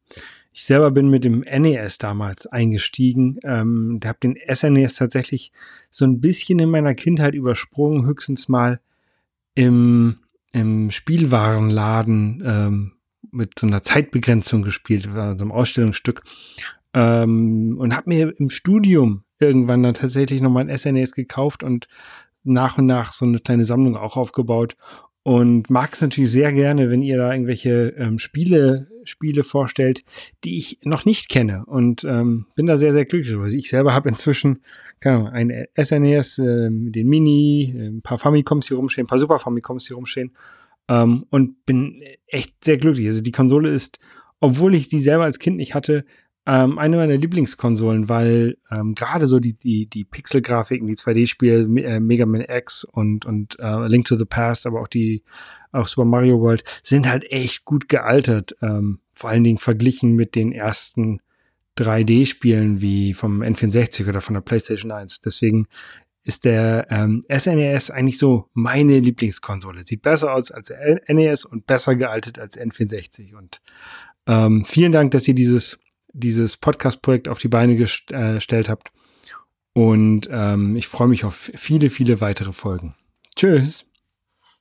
ich 0.53 0.67
selber 0.67 0.91
bin 0.91 1.09
mit 1.09 1.25
dem 1.25 1.41
NES 1.41 1.97
damals 1.97 2.47
eingestiegen. 2.47 3.39
Ähm, 3.43 3.99
habe 4.05 4.19
den 4.23 4.37
SNES 4.55 4.97
tatsächlich 4.97 5.53
so 5.89 6.05
ein 6.05 6.21
bisschen 6.21 6.59
in 6.59 6.69
meiner 6.69 6.95
Kindheit 6.95 7.35
übersprungen, 7.35 8.05
höchstens 8.05 8.51
mal 8.51 8.79
im, 9.55 10.19
im 10.53 10.91
Spielwarenladen 10.91 12.43
ähm, 12.45 12.95
mit 13.33 13.59
so 13.59 13.66
einer 13.66 13.83
Zeitbegrenzung 13.83 14.62
gespielt, 14.62 15.05
so 15.05 15.18
einem 15.18 15.53
Ausstellungsstück. 15.53 16.22
Ähm, 16.95 17.77
und 17.79 17.95
habe 17.95 18.09
mir 18.09 18.35
im 18.39 18.51
Studium 18.51 19.24
irgendwann 19.39 19.83
dann 19.83 19.95
tatsächlich 19.95 20.41
nochmal 20.41 20.68
ein 20.68 20.77
SNES 20.77 21.12
gekauft 21.12 21.62
und 21.62 21.89
nach 22.43 22.79
und 22.79 22.87
nach 22.87 23.12
so 23.12 23.27
eine 23.27 23.39
kleine 23.39 23.64
Sammlung 23.64 23.97
auch 23.97 24.16
aufgebaut. 24.16 24.77
Und 25.22 25.70
mag 25.70 25.93
es 25.93 26.01
natürlich 26.01 26.31
sehr 26.31 26.53
gerne, 26.53 26.89
wenn 26.89 27.03
ihr 27.03 27.16
da 27.16 27.33
irgendwelche 27.33 27.89
ähm, 27.99 28.18
Spiele, 28.18 28.87
Spiele 29.03 29.43
vorstellt, 29.43 30.05
die 30.45 30.57
ich 30.57 30.79
noch 30.85 31.05
nicht 31.05 31.29
kenne. 31.29 31.64
Und 31.66 32.05
ähm, 32.05 32.47
bin 32.55 32.66
da 32.66 32.77
sehr, 32.77 32.93
sehr 32.93 33.07
glücklich 33.07 33.33
drüber. 33.33 33.45
Also 33.45 33.59
ich 33.59 33.68
selber 33.68 33.93
habe 33.93 34.09
inzwischen 34.09 34.62
keine 35.01 35.16
Ahnung, 35.16 35.29
ein 35.29 35.66
SNES, 35.77 36.39
äh, 36.39 36.68
den 36.70 37.09
Mini, 37.09 37.74
ein 37.77 38.03
paar 38.03 38.18
Famicoms 38.18 38.68
hier 38.68 38.77
rumstehen, 38.77 39.05
ein 39.05 39.09
paar 39.09 39.18
Super 39.18 39.41
Famicoms 39.41 39.89
hier 39.89 39.97
rumstehen 39.97 40.33
ähm, 40.89 41.26
und 41.30 41.64
bin 41.66 42.03
echt 42.26 42.64
sehr 42.64 42.78
glücklich. 42.78 43.07
Also 43.07 43.22
die 43.22 43.32
Konsole 43.32 43.70
ist, 43.70 43.99
obwohl 44.41 44.74
ich 44.74 44.89
die 44.89 44.99
selber 44.99 45.24
als 45.24 45.39
Kind 45.39 45.57
nicht 45.57 45.74
hatte, 45.74 46.05
ähm, 46.47 46.78
eine 46.78 46.97
meiner 46.97 47.16
Lieblingskonsolen, 47.16 48.09
weil 48.09 48.57
ähm, 48.70 48.95
gerade 48.95 49.26
so 49.26 49.41
die, 49.41 49.55
die, 49.55 49.87
die 49.87 50.05
Pixel-Grafiken, 50.05 50.87
die 50.87 50.95
2D-Spiele, 50.95 51.82
äh, 51.82 52.01
Mega 52.01 52.24
Man 52.24 52.45
X 52.49 52.84
und, 52.84 53.26
und 53.26 53.59
äh, 53.59 53.89
Link 53.89 54.07
to 54.07 54.16
the 54.16 54.24
Past, 54.24 54.66
aber 54.66 54.80
auch 54.80 54.89
die 54.89 55.24
auch 55.72 55.89
Super 55.89 56.05
Mario 56.05 56.41
World, 56.41 56.62
sind 56.82 57.09
halt 57.09 57.30
echt 57.30 57.64
gut 57.64 57.89
gealtert. 57.89 58.57
Ähm, 58.62 59.01
vor 59.12 59.30
allen 59.30 59.45
Dingen 59.45 59.59
verglichen 59.59 60.14
mit 60.14 60.37
den 60.37 60.53
ersten 60.53 61.20
3D-Spielen 61.78 62.80
wie 62.80 63.12
vom 63.12 63.43
N64 63.43 64.09
oder 64.09 64.20
von 64.20 64.34
der 64.34 64.41
PlayStation 64.41 64.93
1. 64.93 65.22
Deswegen 65.22 65.66
ist 66.27 66.45
der 66.45 66.89
ähm, 66.91 67.22
SNES 67.33 67.89
e 67.89 67.93
eigentlich 67.93 68.18
so 68.18 68.51
meine 68.53 68.99
Lieblingskonsole. 68.99 69.85
Sieht 69.85 70.03
besser 70.03 70.35
aus 70.35 70.51
als 70.51 70.72
NES 71.07 71.45
und 71.45 71.66
besser 71.66 71.95
gealtet 71.95 72.41
als 72.41 72.59
N64. 72.59 73.37
Und 73.37 73.62
ähm, 74.27 74.64
vielen 74.64 74.91
Dank, 74.91 75.12
dass 75.12 75.29
ihr 75.29 75.35
dieses, 75.35 75.79
dieses 76.12 76.57
Podcast-Projekt 76.57 77.29
auf 77.29 77.39
die 77.39 77.47
Beine 77.47 77.74
äh, 77.74 78.35
gestellt 78.35 78.68
habt. 78.68 78.91
Und 79.72 80.29
ähm, 80.29 80.74
ich 80.74 80.89
freue 80.89 81.07
mich 81.07 81.24
auf 81.24 81.49
viele, 81.55 81.91
viele 81.91 82.20
weitere 82.20 82.53
Folgen. 82.53 82.97
Tschüss. 83.37 83.87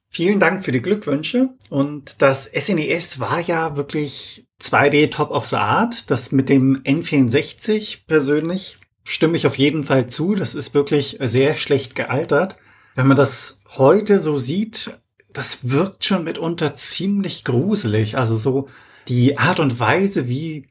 Vielen 0.07 0.39
Dank 0.39 0.63
für 0.63 0.71
die 0.71 0.83
Glückwünsche. 0.83 1.49
Und 1.69 2.21
das 2.21 2.43
SNES 2.43 3.17
e 3.17 3.19
war 3.21 3.39
ja 3.39 3.75
wirklich 3.75 4.45
2D 4.61 5.09
Top 5.09 5.31
of 5.31 5.47
the 5.47 5.55
Art. 5.55 6.11
Das 6.11 6.31
mit 6.31 6.47
dem 6.47 6.83
N64 6.83 8.05
persönlich 8.05 8.77
stimme 9.05 9.37
ich 9.37 9.47
auf 9.47 9.57
jeden 9.57 9.85
Fall 9.85 10.07
zu. 10.07 10.35
Das 10.35 10.55
ist 10.55 10.73
wirklich 10.73 11.19
sehr 11.21 11.55
schlecht 11.55 11.95
gealtert. 11.95 12.57
Wenn 12.95 13.07
man 13.07 13.15
das 13.15 13.59
heute 13.77 14.19
so 14.19 14.37
sieht, 14.37 14.97
das 15.31 15.69
wirkt 15.69 16.03
schon 16.03 16.23
mitunter 16.23 16.75
ziemlich 16.75 17.43
gruselig. 17.43 18.17
Also 18.17 18.35
so 18.35 18.67
die 19.07 19.37
Art 19.37 19.59
und 19.59 19.79
Weise, 19.79 20.27
wie 20.27 20.67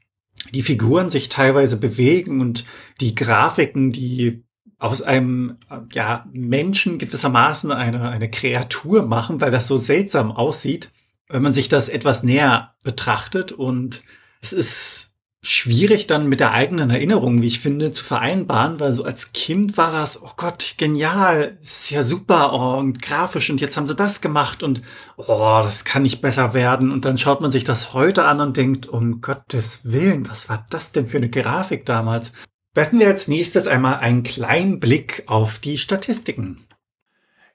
die 0.53 0.63
Figuren 0.63 1.09
sich 1.09 1.29
teilweise 1.29 1.77
bewegen 1.77 2.41
und 2.41 2.65
die 2.99 3.15
Grafiken, 3.15 3.91
die 3.91 4.43
aus 4.77 5.01
einem 5.01 5.57
ja, 5.93 6.27
Menschen 6.33 6.97
gewissermaßen 6.97 7.71
eine, 7.71 8.09
eine 8.09 8.29
Kreatur 8.29 9.03
machen, 9.03 9.39
weil 9.39 9.51
das 9.51 9.67
so 9.67 9.77
seltsam 9.77 10.31
aussieht, 10.31 10.91
wenn 11.29 11.41
man 11.41 11.53
sich 11.53 11.69
das 11.69 11.87
etwas 11.87 12.23
näher 12.23 12.75
betrachtet. 12.83 13.53
Und 13.53 14.03
es 14.41 14.51
ist 14.51 15.04
schwierig 15.45 16.07
dann 16.07 16.27
mit 16.27 16.39
der 16.39 16.53
eigenen 16.53 16.89
Erinnerung, 16.89 17.41
wie 17.41 17.47
ich 17.47 17.59
finde, 17.59 17.91
zu 17.91 18.03
vereinbaren, 18.03 18.79
weil 18.79 18.91
so 18.91 19.03
als 19.03 19.31
Kind 19.31 19.77
war 19.77 19.91
das, 19.91 20.21
oh 20.21 20.31
Gott, 20.37 20.75
genial, 20.77 21.57
ist 21.61 21.91
ja 21.91 22.01
super 22.01 22.51
oh, 22.53 22.79
und 22.79 23.01
grafisch 23.01 23.49
und 23.51 23.61
jetzt 23.61 23.77
haben 23.77 23.85
sie 23.85 23.95
das 23.95 24.21
gemacht 24.21 24.63
und 24.63 24.81
oh, 25.17 25.61
das 25.63 25.85
kann 25.85 26.01
nicht 26.01 26.21
besser 26.21 26.53
werden 26.53 26.91
und 26.91 27.05
dann 27.05 27.19
schaut 27.19 27.41
man 27.41 27.51
sich 27.51 27.63
das 27.63 27.93
heute 27.93 28.25
an 28.25 28.41
und 28.41 28.57
denkt, 28.57 28.87
um 28.87 29.21
Gottes 29.21 29.81
Willen, 29.83 30.27
was 30.29 30.49
war 30.49 30.65
das 30.71 30.91
denn 30.91 31.07
für 31.07 31.17
eine 31.17 31.29
Grafik 31.29 31.85
damals? 31.85 32.33
Werfen 32.73 32.99
wir 32.99 33.07
als 33.07 33.27
nächstes 33.27 33.67
einmal 33.67 33.97
einen 33.97 34.23
kleinen 34.23 34.79
Blick 34.79 35.23
auf 35.27 35.59
die 35.59 35.77
Statistiken. 35.77 36.65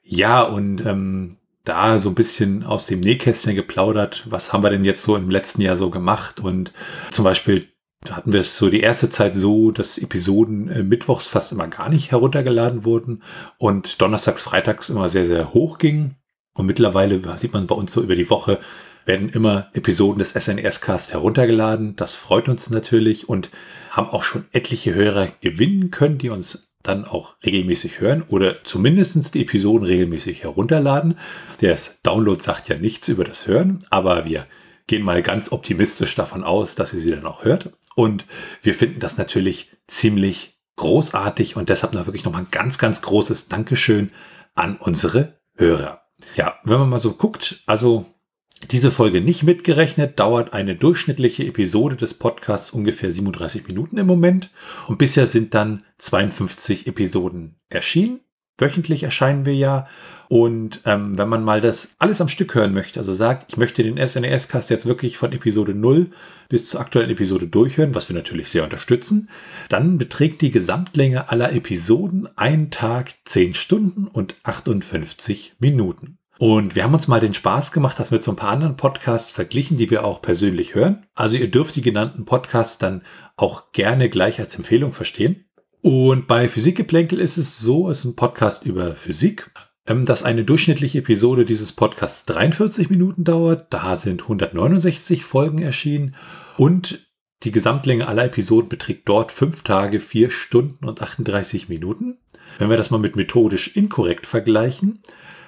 Ja, 0.01 0.41
und 0.41 0.85
ähm, 0.85 1.37
da 1.63 1.99
so 1.99 2.09
ein 2.09 2.15
bisschen 2.15 2.63
aus 2.63 2.87
dem 2.87 3.01
Nähkästchen 3.01 3.55
geplaudert, 3.55 4.25
was 4.29 4.51
haben 4.51 4.63
wir 4.63 4.69
denn 4.69 4.83
jetzt 4.83 5.03
so 5.03 5.15
im 5.15 5.29
letzten 5.29 5.61
Jahr 5.61 5.75
so 5.75 5.89
gemacht 5.89 6.39
und 6.39 6.71
zum 7.11 7.23
Beispiel 7.23 7.67
Da 8.03 8.15
hatten 8.15 8.33
wir 8.33 8.39
es 8.39 8.57
so 8.57 8.69
die 8.69 8.81
erste 8.81 9.09
Zeit 9.09 9.35
so, 9.35 9.71
dass 9.71 9.99
Episoden 9.99 10.69
äh, 10.69 10.83
mittwochs 10.83 11.27
fast 11.27 11.51
immer 11.51 11.67
gar 11.67 11.89
nicht 11.89 12.11
heruntergeladen 12.11 12.83
wurden 12.83 13.21
und 13.57 14.01
donnerstags, 14.01 14.43
freitags 14.43 14.89
immer 14.89 15.07
sehr, 15.07 15.25
sehr 15.25 15.53
hoch 15.53 15.77
gingen. 15.77 16.15
Und 16.53 16.65
mittlerweile 16.65 17.21
sieht 17.37 17.53
man 17.53 17.67
bei 17.67 17.75
uns 17.75 17.93
so 17.93 18.01
über 18.01 18.15
die 18.15 18.29
Woche, 18.29 18.59
werden 19.05 19.29
immer 19.29 19.69
Episoden 19.73 20.19
des 20.19 20.33
SNES-Cast 20.33 21.13
heruntergeladen. 21.13 21.95
Das 21.95 22.15
freut 22.15 22.49
uns 22.49 22.69
natürlich 22.69 23.29
und 23.29 23.49
haben 23.91 24.09
auch 24.09 24.23
schon 24.23 24.45
etliche 24.51 24.93
Hörer 24.93 25.29
gewinnen 25.39 25.91
können, 25.91 26.17
die 26.17 26.29
uns 26.29 26.73
dann 26.83 27.05
auch 27.05 27.35
regelmäßig 27.45 27.99
hören 27.99 28.23
oder 28.27 28.63
zumindestens 28.63 29.31
die 29.31 29.41
Episoden 29.41 29.85
regelmäßig 29.85 30.43
herunterladen. 30.43 31.17
Der 31.61 31.77
Download 32.03 32.41
sagt 32.41 32.69
ja 32.69 32.77
nichts 32.77 33.07
über 33.07 33.23
das 33.23 33.47
Hören, 33.47 33.79
aber 33.89 34.25
wir 34.25 34.45
gehen 34.91 35.03
mal 35.03 35.23
ganz 35.23 35.53
optimistisch 35.53 36.15
davon 36.15 36.43
aus, 36.43 36.75
dass 36.75 36.93
ihr 36.93 36.99
sie 36.99 37.11
dann 37.11 37.25
auch 37.25 37.45
hört. 37.45 37.71
Und 37.95 38.25
wir 38.61 38.73
finden 38.73 38.99
das 38.99 39.17
natürlich 39.17 39.71
ziemlich 39.87 40.59
großartig 40.75 41.55
und 41.55 41.69
deshalb 41.69 41.93
noch 41.93 42.07
wirklich 42.07 42.25
nochmal 42.25 42.41
ein 42.41 42.51
ganz, 42.51 42.77
ganz 42.77 43.01
großes 43.01 43.47
Dankeschön 43.47 44.11
an 44.53 44.75
unsere 44.75 45.39
Hörer. 45.55 46.01
Ja, 46.35 46.59
wenn 46.65 46.79
man 46.79 46.89
mal 46.89 46.99
so 46.99 47.13
guckt, 47.13 47.61
also 47.67 48.05
diese 48.69 48.91
Folge 48.91 49.21
nicht 49.21 49.43
mitgerechnet, 49.43 50.19
dauert 50.19 50.51
eine 50.51 50.75
durchschnittliche 50.75 51.45
Episode 51.45 51.95
des 51.95 52.13
Podcasts 52.13 52.71
ungefähr 52.71 53.11
37 53.11 53.67
Minuten 53.67 53.97
im 53.97 54.07
Moment. 54.07 54.51
Und 54.87 54.97
bisher 54.97 55.25
sind 55.25 55.53
dann 55.53 55.85
52 55.99 56.85
Episoden 56.85 57.61
erschienen. 57.69 58.19
Wöchentlich 58.57 59.03
erscheinen 59.03 59.45
wir 59.45 59.55
ja. 59.55 59.87
Und 60.29 60.81
ähm, 60.85 61.17
wenn 61.17 61.27
man 61.27 61.43
mal 61.43 61.59
das 61.59 61.95
alles 61.99 62.21
am 62.21 62.29
Stück 62.29 62.55
hören 62.55 62.73
möchte, 62.73 62.99
also 62.99 63.11
sagt, 63.13 63.51
ich 63.51 63.57
möchte 63.57 63.83
den 63.83 63.97
SNES-Cast 63.97 64.69
jetzt 64.69 64.85
wirklich 64.85 65.17
von 65.17 65.33
Episode 65.33 65.73
0 65.73 66.11
bis 66.47 66.69
zur 66.69 66.79
aktuellen 66.79 67.09
Episode 67.09 67.47
durchhören, 67.47 67.95
was 67.95 68.07
wir 68.07 68.15
natürlich 68.15 68.49
sehr 68.49 68.63
unterstützen, 68.63 69.29
dann 69.67 69.97
beträgt 69.97 70.41
die 70.41 70.51
Gesamtlänge 70.51 71.29
aller 71.29 71.51
Episoden 71.51 72.29
einen 72.37 72.71
Tag 72.71 73.11
10 73.25 73.55
Stunden 73.55 74.07
und 74.07 74.35
58 74.43 75.55
Minuten. 75.59 76.17
Und 76.41 76.75
wir 76.75 76.83
haben 76.83 76.95
uns 76.95 77.07
mal 77.07 77.19
den 77.19 77.35
Spaß 77.35 77.71
gemacht, 77.71 77.99
das 77.99 78.09
mit 78.09 78.23
so 78.23 78.31
ein 78.31 78.35
paar 78.35 78.49
anderen 78.49 78.75
Podcasts 78.75 79.31
verglichen, 79.31 79.77
die 79.77 79.91
wir 79.91 80.03
auch 80.03 80.23
persönlich 80.23 80.73
hören. 80.73 81.05
Also 81.13 81.37
ihr 81.37 81.51
dürft 81.51 81.75
die 81.75 81.81
genannten 81.81 82.25
Podcasts 82.25 82.79
dann 82.79 83.03
auch 83.37 83.71
gerne 83.73 84.09
gleich 84.09 84.39
als 84.39 84.55
Empfehlung 84.55 84.91
verstehen. 84.91 85.45
Und 85.81 86.27
bei 86.27 86.47
Physikgeplänkel 86.47 87.19
ist 87.19 87.37
es 87.37 87.57
so, 87.57 87.89
es 87.89 87.99
ist 87.99 88.05
ein 88.05 88.15
Podcast 88.15 88.63
über 88.65 88.95
Physik, 88.95 89.49
ähm, 89.87 90.05
dass 90.05 90.21
eine 90.21 90.43
durchschnittliche 90.43 90.99
Episode 90.99 91.43
dieses 91.43 91.71
Podcasts 91.73 92.25
43 92.25 92.91
Minuten 92.91 93.23
dauert. 93.23 93.73
Da 93.73 93.95
sind 93.95 94.21
169 94.21 95.25
Folgen 95.25 95.59
erschienen 95.59 96.15
und 96.57 97.07
die 97.41 97.51
Gesamtlänge 97.51 98.07
aller 98.07 98.25
Episoden 98.25 98.69
beträgt 98.69 99.09
dort 99.09 99.31
5 99.31 99.63
Tage, 99.63 99.99
4 99.99 100.29
Stunden 100.29 100.85
und 100.87 101.01
38 101.01 101.69
Minuten. 101.69 102.19
Wenn 102.59 102.69
wir 102.69 102.77
das 102.77 102.91
mal 102.91 102.99
mit 102.99 103.15
methodisch 103.15 103.75
inkorrekt 103.75 104.27
vergleichen, 104.27 104.99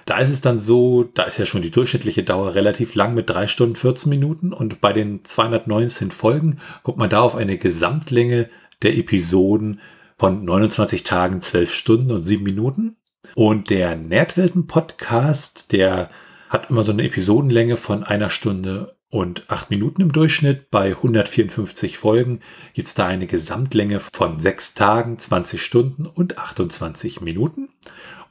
da 0.08 0.18
ist 0.18 0.32
es 0.32 0.42
dann 0.42 0.58
so, 0.58 1.04
da 1.04 1.24
ist 1.24 1.38
ja 1.38 1.46
schon 1.46 1.62
die 1.62 1.70
durchschnittliche 1.70 2.24
Dauer 2.24 2.56
relativ 2.56 2.96
lang 2.96 3.14
mit 3.14 3.30
3 3.30 3.46
Stunden 3.46 3.76
14 3.76 4.10
Minuten 4.10 4.52
und 4.52 4.82
bei 4.82 4.94
den 4.94 5.24
219 5.24 6.10
Folgen 6.10 6.58
kommt 6.82 6.98
man 6.98 7.12
da 7.12 7.22
auf 7.22 7.36
eine 7.36 7.60
Gesamtlänge 7.60 8.50
der 8.82 8.98
Episoden 8.98 9.80
von 10.24 10.46
29 10.46 11.04
Tagen, 11.04 11.42
12 11.42 11.74
Stunden 11.74 12.12
und 12.12 12.24
7 12.24 12.44
Minuten. 12.44 12.96
Und 13.36 13.70
der 13.70 13.98
Nerdwelten-Podcast, 13.98 15.74
der 15.74 16.10
hat 16.48 16.70
immer 16.70 16.86
so 16.86 16.94
eine 16.94 17.04
Episodenlänge 17.04 17.76
von 17.76 18.06
einer 18.06 18.30
Stunde 18.30 18.96
und 19.10 19.44
8 19.50 19.70
Minuten 19.70 20.02
im 20.02 20.14
Durchschnitt. 20.14 20.72
Bei 20.72 20.92
154 20.92 21.98
Folgen 21.98 22.40
gibt 22.74 22.88
es 22.88 22.94
da 22.94 23.06
eine 23.06 23.28
Gesamtlänge 23.28 24.00
von 24.00 24.40
6 24.40 24.76
Tagen, 24.76 25.20
20 25.20 25.62
Stunden 25.62 26.06
und 26.06 26.38
28 26.38 27.20
Minuten. 27.20 27.68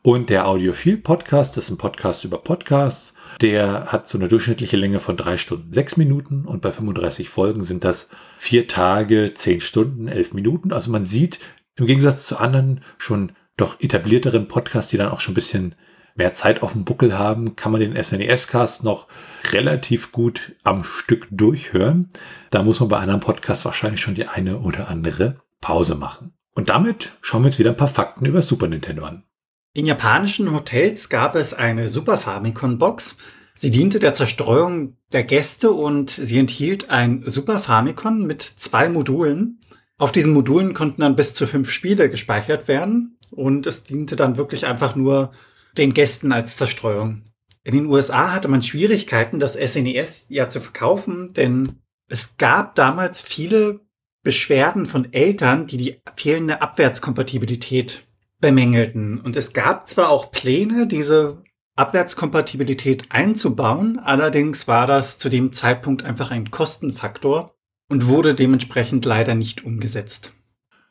Und 0.01 0.30
der 0.30 0.49
Audiophil 0.49 0.97
Podcast 0.97 1.59
ist 1.59 1.68
ein 1.68 1.76
Podcast 1.76 2.24
über 2.24 2.38
Podcasts. 2.38 3.12
Der 3.43 3.93
hat 3.93 4.09
so 4.09 4.16
eine 4.16 4.28
durchschnittliche 4.28 4.78
Länge 4.78 4.99
von 4.99 5.18
drei 5.18 5.36
Stunden, 5.36 5.74
sechs 5.74 5.99
Minuten 5.99 6.47
und 6.47 6.62
bei 6.62 6.72
35 6.72 7.28
Folgen 7.28 7.62
sind 7.62 7.84
das 7.84 8.09
vier 8.38 8.66
Tage, 8.66 9.34
zehn 9.34 9.61
Stunden, 9.61 10.09
elf 10.09 10.32
Minuten. 10.32 10.72
Also 10.72 10.90
man 10.90 11.05
sieht 11.05 11.38
im 11.82 11.88
Gegensatz 11.88 12.26
zu 12.26 12.38
anderen 12.38 12.80
schon 12.96 13.32
doch 13.56 13.80
etablierteren 13.80 14.48
Podcasts, 14.48 14.90
die 14.90 14.96
dann 14.96 15.10
auch 15.10 15.20
schon 15.20 15.32
ein 15.32 15.34
bisschen 15.34 15.74
mehr 16.14 16.32
Zeit 16.32 16.62
auf 16.62 16.72
dem 16.72 16.84
Buckel 16.84 17.18
haben, 17.18 17.56
kann 17.56 17.72
man 17.72 17.80
den 17.80 18.00
SNES-Cast 18.00 18.84
noch 18.84 19.08
relativ 19.50 20.12
gut 20.12 20.52
am 20.62 20.84
Stück 20.84 21.26
durchhören. 21.30 22.10
Da 22.50 22.62
muss 22.62 22.80
man 22.80 22.88
bei 22.88 22.98
anderen 22.98 23.20
Podcasts 23.20 23.64
wahrscheinlich 23.64 24.00
schon 24.00 24.14
die 24.14 24.28
eine 24.28 24.58
oder 24.60 24.88
andere 24.88 25.40
Pause 25.60 25.96
machen. 25.96 26.32
Und 26.54 26.68
damit 26.68 27.12
schauen 27.20 27.42
wir 27.42 27.46
uns 27.46 27.58
wieder 27.58 27.70
ein 27.70 27.76
paar 27.76 27.88
Fakten 27.88 28.26
über 28.26 28.42
Super 28.42 28.68
Nintendo 28.68 29.04
an. 29.04 29.24
In 29.74 29.86
japanischen 29.86 30.52
Hotels 30.52 31.08
gab 31.08 31.34
es 31.34 31.54
eine 31.54 31.88
Super 31.88 32.18
Famicom 32.18 32.78
Box. 32.78 33.16
Sie 33.54 33.70
diente 33.70 33.98
der 33.98 34.14
Zerstreuung 34.14 34.96
der 35.12 35.24
Gäste 35.24 35.72
und 35.72 36.10
sie 36.10 36.38
enthielt 36.38 36.90
ein 36.90 37.22
Super 37.26 37.58
Famicom 37.58 38.24
mit 38.24 38.42
zwei 38.42 38.88
Modulen. 38.88 39.60
Auf 40.03 40.11
diesen 40.11 40.32
Modulen 40.32 40.74
konnten 40.74 41.03
dann 41.03 41.14
bis 41.14 41.32
zu 41.32 41.46
fünf 41.46 41.70
Spiele 41.70 42.11
gespeichert 42.11 42.66
werden 42.66 43.18
und 43.30 43.68
es 43.68 43.84
diente 43.84 44.16
dann 44.16 44.36
wirklich 44.36 44.66
einfach 44.66 44.96
nur 44.96 45.30
den 45.78 45.94
Gästen 45.94 46.32
als 46.32 46.57
Zerstreuung. 46.57 47.22
In 47.62 47.72
den 47.76 47.86
USA 47.86 48.32
hatte 48.32 48.48
man 48.48 48.64
Schwierigkeiten, 48.64 49.38
das 49.38 49.53
SNES 49.53 50.26
e 50.28 50.34
ja 50.34 50.48
zu 50.48 50.61
verkaufen, 50.61 51.34
denn 51.34 51.76
es 52.09 52.36
gab 52.36 52.74
damals 52.74 53.22
viele 53.22 53.78
Beschwerden 54.24 54.86
von 54.86 55.12
Eltern, 55.12 55.68
die 55.68 55.76
die 55.76 56.03
fehlende 56.16 56.62
Abwärtskompatibilität 56.62 58.05
bemängelten. 58.40 59.20
Und 59.20 59.36
es 59.36 59.53
gab 59.53 59.88
zwar 59.88 60.09
auch 60.09 60.32
Pläne, 60.32 60.88
diese 60.88 61.44
Abwärtskompatibilität 61.76 63.05
einzubauen, 63.11 64.00
allerdings 64.00 64.66
war 64.66 64.88
das 64.88 65.20
zu 65.20 65.28
dem 65.28 65.53
Zeitpunkt 65.53 66.03
einfach 66.05 66.32
ein 66.32 66.50
Kostenfaktor 66.50 67.55
und 67.88 68.06
wurde 68.06 68.34
dementsprechend 68.34 69.04
leider 69.04 69.34
nicht 69.34 69.64
umgesetzt. 69.64 70.32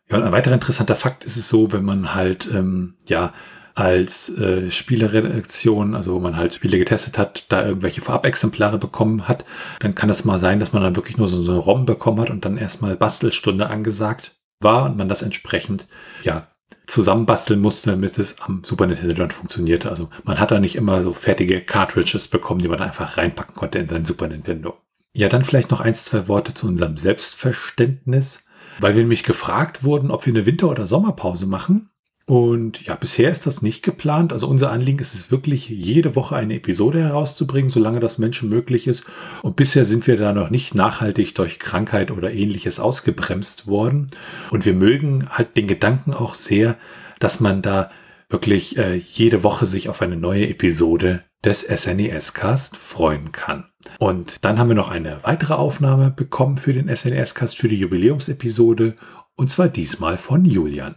Ja, 0.10 0.18
und 0.18 0.24
ein 0.24 0.32
weiterer 0.32 0.56
interessanter 0.56 0.96
Fakt 0.96 1.24
ist 1.24 1.38
es 1.38 1.48
so, 1.48 1.72
wenn 1.72 1.84
man 1.84 2.14
halt 2.14 2.50
ähm, 2.54 2.96
ja 3.08 3.34
als 3.74 4.30
äh, 4.38 4.70
Spieleredaktion, 4.70 5.96
also 5.96 6.14
wo 6.14 6.20
man 6.20 6.36
halt 6.36 6.54
Spiele 6.54 6.78
getestet 6.78 7.18
hat, 7.18 7.46
da 7.50 7.66
irgendwelche 7.66 8.02
Vorabexemplare 8.02 8.78
bekommen 8.78 9.28
hat, 9.28 9.46
dann 9.80 9.96
kann 9.96 10.10
es 10.10 10.26
mal 10.26 10.40
sein, 10.40 10.60
dass 10.60 10.74
man 10.74 10.84
dann 10.84 10.96
wirklich 10.96 11.18
nur 11.18 11.28
so, 11.28 11.42
so 11.42 11.54
eine 11.54 11.62
ROM 11.62 11.86
bekommen 11.86 12.20
hat 12.20 12.30
und 12.30 12.44
dann 12.44 12.58
erstmal 12.58 12.98
Bastelstunde 12.98 13.70
angesagt 13.70 14.36
war 14.60 14.86
und 14.86 14.98
man 14.98 15.10
das 15.10 15.22
entsprechend 15.22 15.88
ja 16.24 16.48
zusammenbasteln 16.88 17.62
musste, 17.62 17.92
damit 17.92 18.18
es 18.18 18.42
am 18.42 18.64
Super 18.64 18.88
Nintendo 18.88 19.14
dann 19.14 19.32
funktionierte. 19.32 19.90
Also 19.90 20.10
man 20.24 20.40
hat 20.40 20.52
da 20.52 20.60
nicht 20.60 20.76
immer 20.76 21.04
so 21.04 21.14
fertige 21.14 21.62
Cartridges 21.62 22.28
bekommen, 22.28 22.62
die 22.62 22.68
man 22.68 22.82
einfach 22.82 23.18
reinpacken 23.18 23.56
konnte 23.56 23.80
in 23.80 23.88
sein 23.88 24.06
Super 24.06 24.28
Nintendo. 24.28 24.78
Ja, 25.14 25.28
dann 25.28 25.44
vielleicht 25.44 25.72
noch 25.72 25.82
eins, 25.82 26.06
zwei 26.06 26.28
Worte 26.28 26.54
zu 26.54 26.68
unserem 26.68 26.98
Selbstverständnis, 26.98 28.46
weil 28.80 28.96
wir 28.96 29.02
nämlich 29.02 29.24
gefragt 29.24 29.84
wurden, 29.84 30.10
ob 30.10 30.26
wir 30.26 30.34
eine 30.34 30.46
Winter- 30.46 30.70
oder 30.70 30.88
Sommerpause 30.88 31.48
machen. 31.48 31.90
Und 32.26 32.86
ja, 32.86 32.96
bisher 32.96 33.30
ist 33.30 33.46
das 33.46 33.62
nicht 33.62 33.84
geplant. 33.84 34.32
Also 34.32 34.48
unser 34.48 34.72
Anliegen 34.72 35.00
ist 35.00 35.14
es 35.14 35.32
wirklich, 35.32 35.68
jede 35.68 36.16
Woche 36.16 36.36
eine 36.36 36.56
Episode 36.56 37.02
herauszubringen, 37.02 37.70
solange 37.70 38.00
das 38.00 38.20
Menschen 38.20 38.48
möglich 38.48 38.88
ist. 38.88 39.06
Und 39.42 39.58
bisher 39.58 39.84
sind 39.84 40.08
wir 40.08 40.16
da 40.16 40.32
noch 40.32 40.50
nicht 40.50 40.74
nachhaltig 40.74 41.36
durch 41.36 41.60
Krankheit 41.60 42.10
oder 42.10 42.32
ähnliches 42.32 42.80
ausgebremst 42.80 43.68
worden. 43.68 44.08
Und 44.50 44.66
wir 44.66 44.74
mögen 44.74 45.28
halt 45.30 45.58
den 45.58 45.68
Gedanken 45.68 46.14
auch 46.14 46.36
sehr, 46.36 46.78
dass 47.20 47.42
man 47.42 47.62
da 47.62 47.92
wirklich 48.30 48.78
äh, 48.78 48.96
jede 48.96 49.44
Woche 49.44 49.66
sich 49.66 49.90
auf 49.90 50.02
eine 50.02 50.16
neue 50.16 50.48
Episode 50.48 51.24
des 51.44 51.62
SNES 51.62 52.34
Cast 52.34 52.78
freuen 52.78 53.34
kann. 53.34 53.71
Und 54.00 54.46
dann 54.46 54.60
haben 54.60 54.70
wir 54.70 54.76
noch 54.76 54.90
eine 54.90 55.24
weitere 55.24 55.54
Aufnahme 55.54 56.12
bekommen 56.12 56.58
für 56.58 56.74
den 56.74 56.94
SNES 56.96 57.36
Cast 57.36 57.58
für 57.58 57.68
die 57.68 57.80
Jubiläumsepisode 57.80 58.96
und 59.36 59.52
zwar 59.52 59.70
diesmal 59.70 60.18
von 60.18 60.46
Julian. 60.46 60.96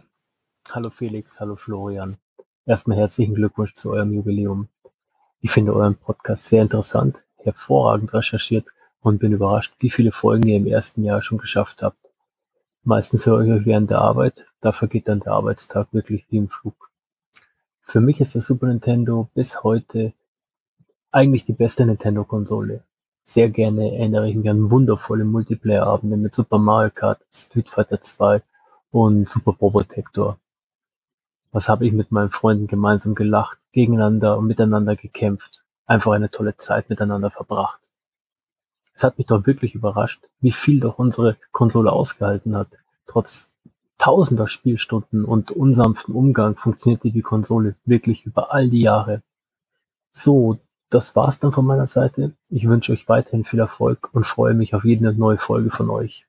Hallo 0.69 0.89
Felix, 0.89 1.39
hallo 1.39 1.55
Florian. 1.55 2.17
Erstmal 2.65 2.97
herzlichen 2.97 3.35
Glückwunsch 3.35 3.73
zu 3.75 3.91
eurem 3.91 4.13
Jubiläum. 4.13 4.67
Ich 5.41 5.51
finde 5.51 5.73
euren 5.73 5.95
Podcast 5.95 6.45
sehr 6.45 6.63
interessant, 6.63 7.23
hervorragend 7.37 8.13
recherchiert 8.13 8.65
und 9.01 9.19
bin 9.19 9.31
überrascht, 9.31 9.75
wie 9.79 9.91
viele 9.91 10.11
Folgen 10.11 10.47
ihr 10.47 10.57
im 10.57 10.67
ersten 10.67 11.03
Jahr 11.03 11.21
schon 11.21 11.37
geschafft 11.37 11.83
habt. 11.83 12.09
Meistens 12.83 13.25
höre 13.25 13.41
ich 13.41 13.51
euch 13.51 13.65
während 13.65 13.89
der 13.89 13.99
Arbeit, 13.99 14.47
da 14.61 14.71
vergeht 14.71 15.07
dann 15.07 15.19
der 15.19 15.33
Arbeitstag 15.33 15.87
wirklich 15.91 16.25
wie 16.29 16.37
im 16.37 16.49
Flug. 16.49 16.89
Für 17.81 18.01
mich 18.01 18.19
ist 18.19 18.35
das 18.35 18.47
Super 18.47 18.67
Nintendo 18.67 19.29
bis 19.35 19.63
heute 19.63 20.13
eigentlich 21.15 21.45
die 21.45 21.53
beste 21.53 21.85
Nintendo-Konsole. 21.85 22.83
Sehr 23.23 23.49
gerne 23.49 23.95
erinnere 23.95 24.29
ich 24.29 24.35
mich 24.35 24.49
an 24.49 24.69
wundervolle 24.69 25.23
Multiplayer-Abende 25.23 26.17
mit 26.17 26.35
Super 26.35 26.59
Mario 26.59 26.91
Kart, 26.93 27.21
Street 27.33 27.69
Fighter 27.69 28.01
2 28.01 28.41
und 28.91 29.29
Super 29.29 29.53
Probotector. 29.53 30.37
Was 31.51 31.69
habe 31.69 31.87
ich 31.87 31.93
mit 31.93 32.11
meinen 32.11 32.29
Freunden 32.29 32.67
gemeinsam 32.67 33.15
gelacht, 33.15 33.57
gegeneinander 33.71 34.37
und 34.37 34.47
miteinander 34.47 34.95
gekämpft. 34.95 35.63
Einfach 35.85 36.13
eine 36.13 36.31
tolle 36.31 36.57
Zeit 36.57 36.89
miteinander 36.89 37.29
verbracht. 37.29 37.81
Es 38.93 39.03
hat 39.03 39.17
mich 39.17 39.27
doch 39.27 39.45
wirklich 39.45 39.75
überrascht, 39.75 40.23
wie 40.39 40.51
viel 40.51 40.79
doch 40.79 40.97
unsere 40.97 41.37
Konsole 41.51 41.91
ausgehalten 41.91 42.55
hat. 42.55 42.69
Trotz 43.05 43.51
tausender 43.97 44.47
Spielstunden 44.47 45.25
und 45.25 45.51
unsanften 45.51 46.15
Umgang 46.15 46.55
funktionierte 46.55 47.11
die 47.11 47.21
Konsole 47.21 47.75
wirklich 47.85 48.25
über 48.25 48.53
all 48.53 48.69
die 48.69 48.81
Jahre. 48.81 49.21
So, 50.11 50.57
das 50.95 51.15
war's 51.15 51.39
dann 51.39 51.51
von 51.51 51.65
meiner 51.65 51.87
Seite. 51.87 52.31
Ich 52.49 52.67
wünsche 52.67 52.93
euch 52.93 53.07
weiterhin 53.09 53.45
viel 53.45 53.59
Erfolg 53.59 54.09
und 54.13 54.25
freue 54.25 54.53
mich 54.53 54.73
auf 54.73 54.85
jede 54.85 55.13
neue 55.13 55.37
Folge 55.37 55.69
von 55.69 55.89
euch. 55.89 56.25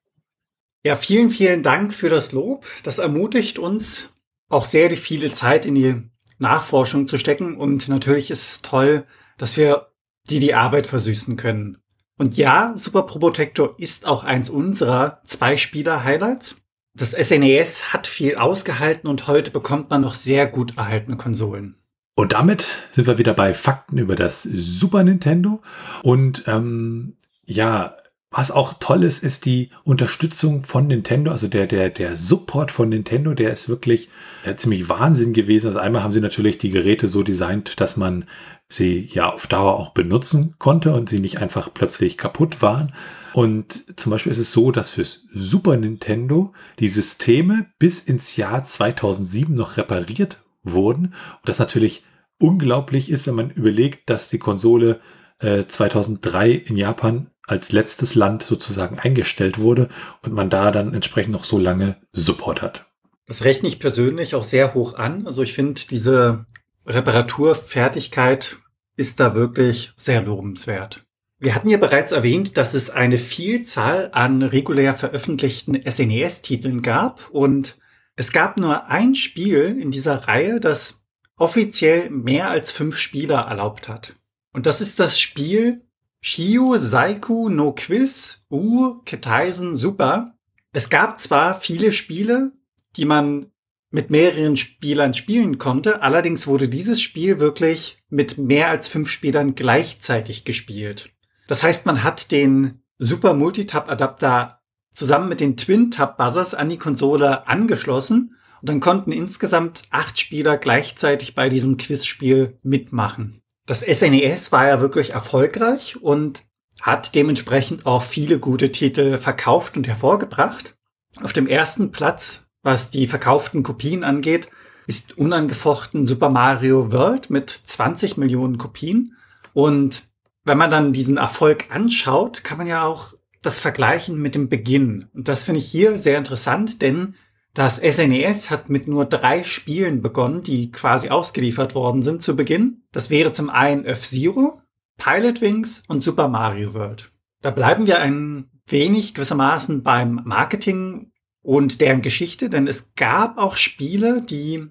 Ja, 0.85 0.97
vielen, 0.97 1.31
vielen 1.31 1.63
Dank 1.63 1.95
für 1.95 2.09
das 2.09 2.33
Lob. 2.33 2.67
Das 2.83 2.99
ermutigt 2.99 3.59
uns 3.59 4.09
auch 4.49 4.65
sehr, 4.65 4.89
die 4.89 4.97
viele 4.97 5.33
Zeit 5.33 5.67
in 5.67 5.75
die 5.75 6.03
Nachforschung 6.39 7.09
zu 7.09 7.17
stecken. 7.17 7.57
Und 7.57 7.89
natürlich 7.89 8.31
ist 8.31 8.47
es 8.47 8.63
toll, 8.63 9.05
dass 9.39 9.57
wir 9.57 9.89
die 10.29 10.41
die 10.41 10.55
Arbeit 10.55 10.87
versüßen 10.87 11.37
können. 11.37 11.79
Und 12.19 12.37
ja, 12.37 12.73
Super 12.77 13.03
Probotector 13.03 13.75
ist 13.79 14.07
auch 14.07 14.25
eins 14.25 14.51
unserer 14.51 15.21
Zwei-Spieler-Highlights. 15.25 16.57
Das 16.95 17.11
SNES 17.11 17.81
e 17.81 17.83
hat 17.93 18.07
viel 18.07 18.37
ausgehalten 18.37 19.09
und 19.09 19.29
heute 19.29 19.51
bekommt 19.51 19.91
man 19.91 20.01
noch 20.01 20.15
sehr 20.15 20.47
gut 20.47 20.77
erhaltene 20.77 21.17
Konsolen. 21.17 21.77
Und 22.17 22.33
damit 22.33 22.67
sind 22.93 23.07
wir 23.07 23.19
wieder 23.19 23.35
bei 23.35 23.53
Fakten 23.53 23.99
über 23.99 24.17
das 24.17 24.43
Super 24.43 25.05
Nintendo. 25.05 25.61
Und 26.03 26.45
ähm, 26.47 27.19
ja, 27.45 27.95
was 28.31 28.51
auch 28.51 28.75
toll 28.81 29.05
ist, 29.05 29.23
ist 29.23 29.45
die 29.45 29.71
Unterstützung 29.85 30.65
von 30.65 30.87
Nintendo, 30.87 31.31
also 31.31 31.47
der, 31.47 31.67
der, 31.67 31.91
der 31.91 32.17
Support 32.17 32.71
von 32.71 32.89
Nintendo, 32.89 33.35
der 33.35 33.53
ist 33.53 33.69
wirklich 33.69 34.09
ja, 34.47 34.57
ziemlich 34.57 34.89
Wahnsinn 34.89 35.35
gewesen. 35.35 35.69
Also 35.69 35.79
einmal 35.79 36.03
haben 36.03 36.13
sie 36.15 36.23
natürlich 36.23 36.57
die 36.57 36.71
Geräte 36.71 37.07
so 37.07 37.23
designt, 37.23 37.81
dass 37.81 37.99
man 37.99 38.25
sie 38.67 39.09
ja 39.13 39.31
auf 39.31 39.47
Dauer 39.47 39.79
auch 39.79 39.91
benutzen 39.91 40.55
konnte 40.59 40.95
und 40.95 41.11
sie 41.11 41.21
nicht 41.21 41.43
einfach 41.43 41.73
plötzlich 41.73 42.17
kaputt 42.17 42.63
waren. 42.63 42.95
Und 43.35 44.01
zum 44.01 44.11
Beispiel 44.11 44.33
ist 44.33 44.39
es 44.39 44.53
so, 44.53 44.73
dass 44.73 44.91
fürs 44.91 45.27
Super 45.35 45.77
Nintendo 45.77 46.55
die 46.79 46.89
Systeme 46.89 47.67
bis 47.79 48.01
ins 48.01 48.37
Jahr 48.37 48.65
2007 48.65 49.55
noch 49.55 49.77
repariert 49.77 50.39
wurden. 50.73 51.07
Und 51.07 51.49
das 51.49 51.59
natürlich 51.59 52.05
unglaublich 52.39 53.11
ist, 53.11 53.27
wenn 53.27 53.35
man 53.35 53.51
überlegt, 53.51 54.11
dass 54.11 54.29
die 54.29 54.39
Konsole 54.39 55.01
äh, 55.39 55.65
2003 55.67 56.51
in 56.51 56.77
Japan 56.77 57.31
als 57.47 57.73
letztes 57.73 58.15
Land 58.15 58.43
sozusagen 58.43 58.99
eingestellt 58.99 59.59
wurde 59.59 59.89
und 60.23 60.33
man 60.33 60.51
da 60.51 60.71
dann 60.71 60.95
entsprechend 60.95 61.33
noch 61.33 61.45
so 61.45 61.59
lange 61.59 61.97
Support 62.13 62.63
hat. 62.63 62.87
Das 63.27 63.45
rechne 63.45 63.69
ich 63.69 63.79
persönlich 63.79 64.35
auch 64.35 64.45
sehr 64.45 64.75
hoch 64.75 64.95
an. 64.95 65.27
Also 65.27 65.43
ich 65.43 65.53
finde, 65.53 65.81
diese 65.91 66.47
Reparaturfertigkeit 66.87 68.57
ist 68.97 69.21
da 69.21 69.35
wirklich 69.35 69.93
sehr 69.97 70.23
lobenswert. 70.23 71.05
Wir 71.39 71.55
hatten 71.55 71.69
ja 71.69 71.77
bereits 71.77 72.13
erwähnt, 72.13 72.57
dass 72.57 72.73
es 72.73 72.89
eine 72.89 73.19
Vielzahl 73.19 74.09
an 74.13 74.43
regulär 74.43 74.95
veröffentlichten 74.95 75.79
SNES-Titeln 75.89 76.81
gab 76.81 77.29
und 77.31 77.77
es 78.17 78.33
gab 78.33 78.59
nur 78.59 78.87
ein 78.89 79.15
Spiel 79.15 79.79
in 79.81 79.91
dieser 79.91 80.27
Reihe, 80.27 80.59
das 80.59 81.03
offiziell 81.37 82.11
mehr 82.11 82.51
als 82.51 82.73
fünf 82.73 82.99
Spieler 82.99 83.41
erlaubt 83.41 83.89
hat. 83.89 84.17
Und 84.53 84.67
das 84.67 84.81
ist 84.81 84.99
das 84.99 85.21
Spiel 85.21 85.83
Shiu 86.23 86.77
Saiku 86.79 87.51
no 87.51 87.73
Quiz 87.73 88.45
U 88.51 89.03
Ketaisen 89.05 89.77
Super. 89.77 90.35
Es 90.73 90.89
gab 90.89 91.21
zwar 91.21 91.61
viele 91.61 91.93
Spiele, 91.93 92.53
die 92.97 93.05
man 93.05 93.47
mit 93.91 94.11
mehreren 94.11 94.57
Spielern 94.57 95.15
spielen 95.15 95.59
konnte, 95.59 96.03
allerdings 96.03 96.47
wurde 96.47 96.69
dieses 96.69 97.01
Spiel 97.01 97.39
wirklich 97.39 98.03
mit 98.09 98.39
mehr 98.39 98.69
als 98.69 98.89
fünf 98.89 99.11
Spielern 99.11 99.55
gleichzeitig 99.55 100.45
gespielt. 100.45 101.11
Das 101.47 101.63
heißt, 101.63 101.87
man 101.87 102.03
hat 102.03 102.31
den 102.33 102.83
Super 102.99 103.35
Multitap 103.35 103.89
Adapter 103.91 104.56
zusammen 104.97 105.29
mit 105.29 105.41
den 105.41 105.57
Twin 105.57 105.91
Tab 105.91 106.17
Buzzers 106.17 106.55
an 106.55 106.71
die 106.71 106.79
Konsole 106.79 107.47
angeschlossen 107.47 108.35
und 108.61 108.69
dann 108.69 108.81
konnten 108.81 109.13
insgesamt 109.13 109.83
acht 109.91 110.19
Spieler 110.19 110.57
gleichzeitig 110.57 111.35
bei 111.35 111.51
diesem 111.51 111.77
Quizspiel 111.77 112.59
mitmachen. 112.63 113.43
Das 113.67 113.81
SNES 113.81 114.49
e 114.49 114.53
war 114.53 114.67
ja 114.67 114.81
wirklich 114.81 115.11
erfolgreich 115.11 116.01
und 116.01 116.45
hat 116.81 117.15
dementsprechend 117.15 117.85
auch 117.85 118.03
viele 118.03 118.39
gute 118.39 118.73
Titel 118.73 119.19
verkauft 119.19 119.77
und 119.77 119.87
hervorgebracht. 119.87 120.77
Auf 121.23 121.33
dem 121.33 121.47
ersten 121.47 121.93
Platz, 121.93 122.47
was 122.63 122.91
die 122.91 123.07
verkauften 123.07 123.63
Kopien 123.63 124.03
angeht, 124.03 124.51
ist 124.87 125.19
unangefochten 125.19 126.07
Super 126.07 126.31
Mario 126.31 126.93
World 126.93 127.29
mit 127.29 127.51
20 127.51 128.17
Millionen 128.17 128.57
Kopien. 128.57 129.17
Und 129.53 130.05
wenn 130.45 130.59
man 130.59 130.71
dann 130.71 130.93
diesen 130.93 131.17
Erfolg 131.17 131.67
anschaut, 131.71 132.45
kann 132.45 132.59
man 132.59 132.67
ja 132.67 132.85
auch 132.85 133.16
das 133.47 133.61
vergleichen 133.61 134.21
mit 134.21 134.35
dem 134.35 134.49
Beginn. 134.49 135.07
Und 135.15 135.29
das 135.29 135.45
finde 135.45 135.61
ich 135.61 135.67
hier 135.67 135.97
sehr 135.99 136.19
interessant, 136.19 136.83
denn 136.83 137.15
das 137.55 137.77
SNES 137.77 138.47
e 138.47 138.51
hat 138.51 138.69
mit 138.69 138.87
nur 138.87 139.07
drei 139.07 139.43
Spielen 139.45 140.03
begonnen, 140.03 140.43
die 140.43 140.71
quasi 140.71 141.09
ausgeliefert 141.09 141.75
worden 141.75 142.03
sind 142.03 142.23
zu 142.23 142.37
Beginn. 142.37 142.83
Das 142.93 143.09
wäre 143.09 143.33
zum 143.33 143.49
einen 143.49 143.87
F-Zero, 143.87 144.61
Pilot 144.99 145.41
Wings 145.41 145.83
und 145.89 146.03
Super 146.03 146.29
Mario 146.29 146.75
World. 146.75 147.13
Da 147.41 147.51
bleiben 147.51 147.87
wir 147.87 148.01
ein 148.01 148.51
wenig 148.67 149.15
gewissermaßen 149.15 149.83
beim 149.83 150.21
Marketing 150.25 151.13
und 151.41 151.81
deren 151.81 152.03
Geschichte, 152.03 152.51
denn 152.51 152.67
es 152.67 152.95
gab 152.95 153.39
auch 153.39 153.55
Spiele, 153.55 154.23
die 154.23 154.69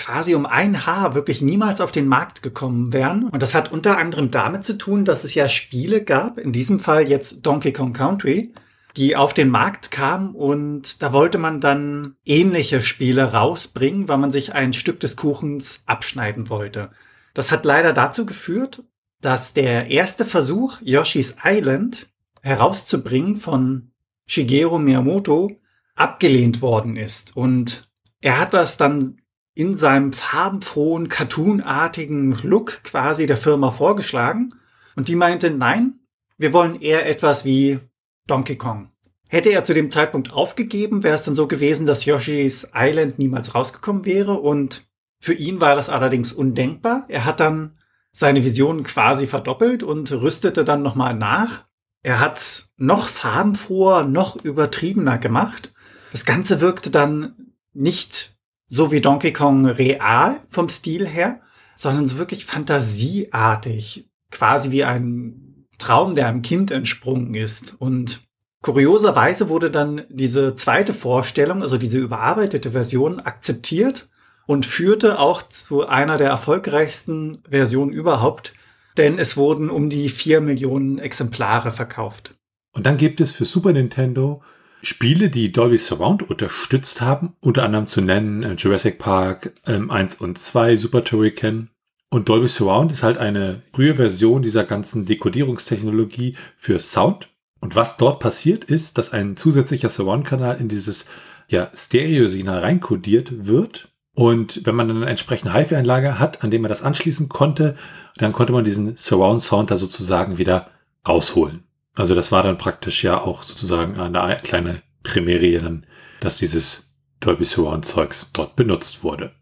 quasi 0.00 0.34
um 0.34 0.46
ein 0.46 0.86
Haar 0.86 1.14
wirklich 1.14 1.42
niemals 1.42 1.80
auf 1.82 1.92
den 1.92 2.08
Markt 2.08 2.42
gekommen 2.42 2.94
wären. 2.94 3.28
Und 3.28 3.42
das 3.42 3.54
hat 3.54 3.70
unter 3.70 3.98
anderem 3.98 4.30
damit 4.30 4.64
zu 4.64 4.78
tun, 4.78 5.04
dass 5.04 5.24
es 5.24 5.34
ja 5.34 5.46
Spiele 5.46 6.02
gab, 6.02 6.38
in 6.38 6.52
diesem 6.52 6.80
Fall 6.80 7.06
jetzt 7.06 7.42
Donkey 7.44 7.72
Kong 7.72 7.92
Country, 7.92 8.54
die 8.96 9.14
auf 9.14 9.34
den 9.34 9.50
Markt 9.50 9.90
kam 9.90 10.34
und 10.34 11.02
da 11.02 11.12
wollte 11.12 11.36
man 11.36 11.60
dann 11.60 12.16
ähnliche 12.24 12.80
Spiele 12.80 13.32
rausbringen, 13.34 14.08
weil 14.08 14.16
man 14.16 14.32
sich 14.32 14.54
ein 14.54 14.72
Stück 14.72 15.00
des 15.00 15.16
Kuchens 15.16 15.82
abschneiden 15.84 16.48
wollte. 16.48 16.90
Das 17.34 17.52
hat 17.52 17.66
leider 17.66 17.92
dazu 17.92 18.24
geführt, 18.24 18.82
dass 19.20 19.52
der 19.52 19.88
erste 19.88 20.24
Versuch, 20.24 20.78
Yoshi's 20.80 21.36
Island 21.44 22.08
herauszubringen 22.40 23.36
von 23.36 23.92
Shigeru 24.26 24.78
Miyamoto 24.78 25.52
abgelehnt 25.94 26.62
worden 26.62 26.96
ist. 26.96 27.36
Und 27.36 27.90
er 28.22 28.40
hat 28.40 28.54
das 28.54 28.78
dann 28.78 29.19
in 29.54 29.76
seinem 29.76 30.12
farbenfrohen, 30.12 31.08
cartoonartigen 31.08 32.38
Look 32.42 32.82
quasi 32.84 33.26
der 33.26 33.36
Firma 33.36 33.70
vorgeschlagen. 33.70 34.50
Und 34.96 35.08
die 35.08 35.16
meinte, 35.16 35.50
nein, 35.50 36.00
wir 36.38 36.52
wollen 36.52 36.80
eher 36.80 37.08
etwas 37.08 37.44
wie 37.44 37.78
Donkey 38.26 38.56
Kong. 38.56 38.90
Hätte 39.28 39.50
er 39.50 39.64
zu 39.64 39.74
dem 39.74 39.90
Zeitpunkt 39.90 40.32
aufgegeben, 40.32 41.02
wäre 41.02 41.14
es 41.14 41.22
dann 41.22 41.34
so 41.34 41.46
gewesen, 41.46 41.86
dass 41.86 42.04
Yoshi's 42.04 42.68
Island 42.74 43.18
niemals 43.18 43.54
rausgekommen 43.54 44.04
wäre 44.04 44.34
und 44.40 44.88
für 45.20 45.34
ihn 45.34 45.60
war 45.60 45.76
das 45.76 45.88
allerdings 45.88 46.32
undenkbar. 46.32 47.04
Er 47.08 47.24
hat 47.24 47.40
dann 47.40 47.76
seine 48.12 48.44
Vision 48.44 48.82
quasi 48.82 49.26
verdoppelt 49.26 49.82
und 49.82 50.10
rüstete 50.10 50.64
dann 50.64 50.82
nochmal 50.82 51.14
nach. 51.14 51.64
Er 52.02 52.18
hat 52.18 52.66
noch 52.76 53.06
farbenfroher, 53.06 54.04
noch 54.04 54.36
übertriebener 54.42 55.18
gemacht. 55.18 55.74
Das 56.10 56.24
Ganze 56.24 56.60
wirkte 56.60 56.90
dann 56.90 57.52
nicht 57.72 58.36
so 58.70 58.92
wie 58.92 59.00
Donkey 59.00 59.32
Kong 59.32 59.66
real 59.66 60.36
vom 60.48 60.68
Stil 60.68 61.06
her, 61.06 61.40
sondern 61.76 62.06
so 62.06 62.16
wirklich 62.18 62.46
fantasieartig, 62.46 64.08
quasi 64.30 64.70
wie 64.70 64.84
ein 64.84 65.66
Traum, 65.78 66.14
der 66.14 66.28
einem 66.28 66.42
Kind 66.42 66.70
entsprungen 66.70 67.34
ist. 67.34 67.74
Und 67.78 68.22
kurioserweise 68.62 69.48
wurde 69.48 69.70
dann 69.70 70.02
diese 70.08 70.54
zweite 70.54 70.94
Vorstellung, 70.94 71.62
also 71.62 71.78
diese 71.78 71.98
überarbeitete 71.98 72.70
Version, 72.70 73.20
akzeptiert 73.20 74.08
und 74.46 74.66
führte 74.66 75.18
auch 75.18 75.42
zu 75.42 75.86
einer 75.86 76.16
der 76.16 76.30
erfolgreichsten 76.30 77.42
Versionen 77.48 77.92
überhaupt, 77.92 78.54
denn 78.96 79.18
es 79.18 79.36
wurden 79.36 79.68
um 79.68 79.90
die 79.90 80.10
vier 80.10 80.40
Millionen 80.40 80.98
Exemplare 80.98 81.72
verkauft. 81.72 82.36
Und 82.72 82.86
dann 82.86 82.98
gibt 82.98 83.20
es 83.20 83.32
für 83.32 83.44
Super 83.44 83.72
Nintendo 83.72 84.42
Spiele, 84.82 85.30
die 85.30 85.52
Dolby 85.52 85.78
Surround 85.78 86.28
unterstützt 86.28 87.00
haben, 87.00 87.34
unter 87.40 87.64
anderem 87.64 87.86
zu 87.86 88.00
nennen 88.00 88.42
äh, 88.42 88.54
Jurassic 88.54 88.98
Park 88.98 89.52
ähm, 89.66 89.90
1 89.90 90.16
und 90.16 90.38
2, 90.38 90.76
Super 90.76 91.02
Turrican, 91.02 91.70
und 92.12 92.28
Dolby 92.28 92.48
Surround 92.48 92.90
ist 92.90 93.04
halt 93.04 93.18
eine 93.18 93.62
frühe 93.72 93.94
Version 93.94 94.42
dieser 94.42 94.64
ganzen 94.64 95.06
Dekodierungstechnologie 95.06 96.34
für 96.56 96.80
Sound. 96.80 97.28
Und 97.60 97.76
was 97.76 97.98
dort 97.98 98.18
passiert 98.18 98.64
ist, 98.64 98.98
dass 98.98 99.12
ein 99.12 99.36
zusätzlicher 99.36 99.88
Surround-Kanal 99.88 100.60
in 100.60 100.68
dieses 100.68 101.06
ja, 101.48 101.70
Stereo-Signal 101.72 102.58
reinkodiert 102.58 103.46
wird. 103.46 103.92
Und 104.12 104.66
wenn 104.66 104.74
man 104.74 104.88
dann 104.88 104.96
eine 104.98 105.10
entsprechende 105.10 105.54
HiFi-Anlage 105.54 106.18
hat, 106.18 106.42
an 106.42 106.50
dem 106.50 106.62
man 106.62 106.68
das 106.68 106.82
anschließen 106.82 107.28
konnte, 107.28 107.76
dann 108.16 108.32
konnte 108.32 108.52
man 108.52 108.64
diesen 108.64 108.96
Surround-Sound 108.96 109.70
da 109.70 109.76
sozusagen 109.76 110.36
wieder 110.36 110.68
rausholen. 111.06 111.62
Also 111.94 112.14
das 112.14 112.32
war 112.32 112.42
dann 112.42 112.58
praktisch 112.58 113.04
ja 113.04 113.20
auch 113.20 113.42
sozusagen 113.42 113.98
eine 113.98 114.40
kleine 114.42 114.82
Premiere 115.02 115.60
dann, 115.62 115.86
dass 116.20 116.38
dieses 116.38 116.94
Dolby 117.20 117.44
Surround 117.44 117.84
Zeugs 117.84 118.32
dort 118.32 118.56
benutzt 118.56 119.04
wurde. 119.04 119.32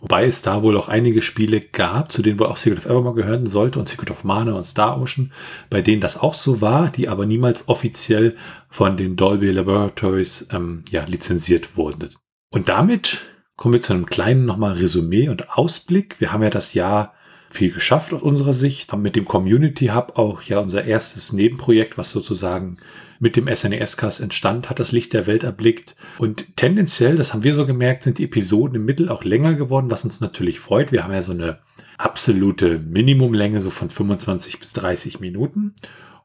Wobei 0.00 0.26
es 0.26 0.42
da 0.42 0.62
wohl 0.62 0.76
auch 0.76 0.88
einige 0.88 1.22
Spiele 1.22 1.60
gab, 1.60 2.10
zu 2.10 2.22
denen 2.22 2.40
wohl 2.40 2.48
auch 2.48 2.56
Secret 2.56 2.80
of 2.80 2.86
Evermore 2.86 3.14
gehören 3.14 3.46
sollte 3.46 3.78
und 3.78 3.88
Secret 3.88 4.10
of 4.10 4.24
Mana 4.24 4.52
und 4.54 4.64
Star 4.64 5.00
Ocean, 5.00 5.32
bei 5.70 5.80
denen 5.80 6.00
das 6.00 6.18
auch 6.18 6.34
so 6.34 6.60
war, 6.60 6.90
die 6.90 7.08
aber 7.08 7.24
niemals 7.24 7.68
offiziell 7.68 8.36
von 8.68 8.96
den 8.96 9.14
Dolby 9.14 9.52
Laboratories 9.52 10.48
ähm, 10.50 10.82
ja, 10.90 11.04
lizenziert 11.04 11.76
wurden. 11.76 12.08
Und 12.50 12.68
damit 12.68 13.20
kommen 13.56 13.74
wir 13.74 13.82
zu 13.82 13.92
einem 13.92 14.06
kleinen 14.06 14.44
nochmal 14.44 14.72
Resümee 14.72 15.28
und 15.28 15.50
Ausblick. 15.56 16.20
Wir 16.20 16.32
haben 16.32 16.42
ja 16.42 16.50
das 16.50 16.74
Jahr 16.74 17.14
viel 17.52 17.70
geschafft 17.70 18.12
aus 18.14 18.22
unserer 18.22 18.52
Sicht, 18.52 18.92
haben 18.92 19.02
mit 19.02 19.16
dem 19.16 19.26
Community 19.26 19.88
Hub 19.88 20.12
auch 20.16 20.42
ja 20.42 20.58
unser 20.58 20.84
erstes 20.84 21.32
Nebenprojekt, 21.32 21.98
was 21.98 22.10
sozusagen 22.10 22.78
mit 23.20 23.36
dem 23.36 23.46
SNES-Cast 23.46 24.20
entstand, 24.20 24.68
hat 24.68 24.80
das 24.80 24.90
Licht 24.90 25.12
der 25.12 25.26
Welt 25.26 25.44
erblickt. 25.44 25.94
Und 26.18 26.56
tendenziell, 26.56 27.14
das 27.14 27.32
haben 27.32 27.44
wir 27.44 27.54
so 27.54 27.66
gemerkt, 27.66 28.02
sind 28.02 28.18
die 28.18 28.24
Episoden 28.24 28.76
im 28.76 28.84
Mittel 28.84 29.08
auch 29.08 29.22
länger 29.22 29.54
geworden, 29.54 29.90
was 29.90 30.04
uns 30.04 30.20
natürlich 30.20 30.58
freut. 30.58 30.90
Wir 30.90 31.04
haben 31.04 31.12
ja 31.12 31.22
so 31.22 31.32
eine 31.32 31.60
absolute 31.98 32.78
Minimumlänge 32.78 33.60
so 33.60 33.70
von 33.70 33.90
25 33.90 34.58
bis 34.58 34.72
30 34.72 35.20
Minuten 35.20 35.74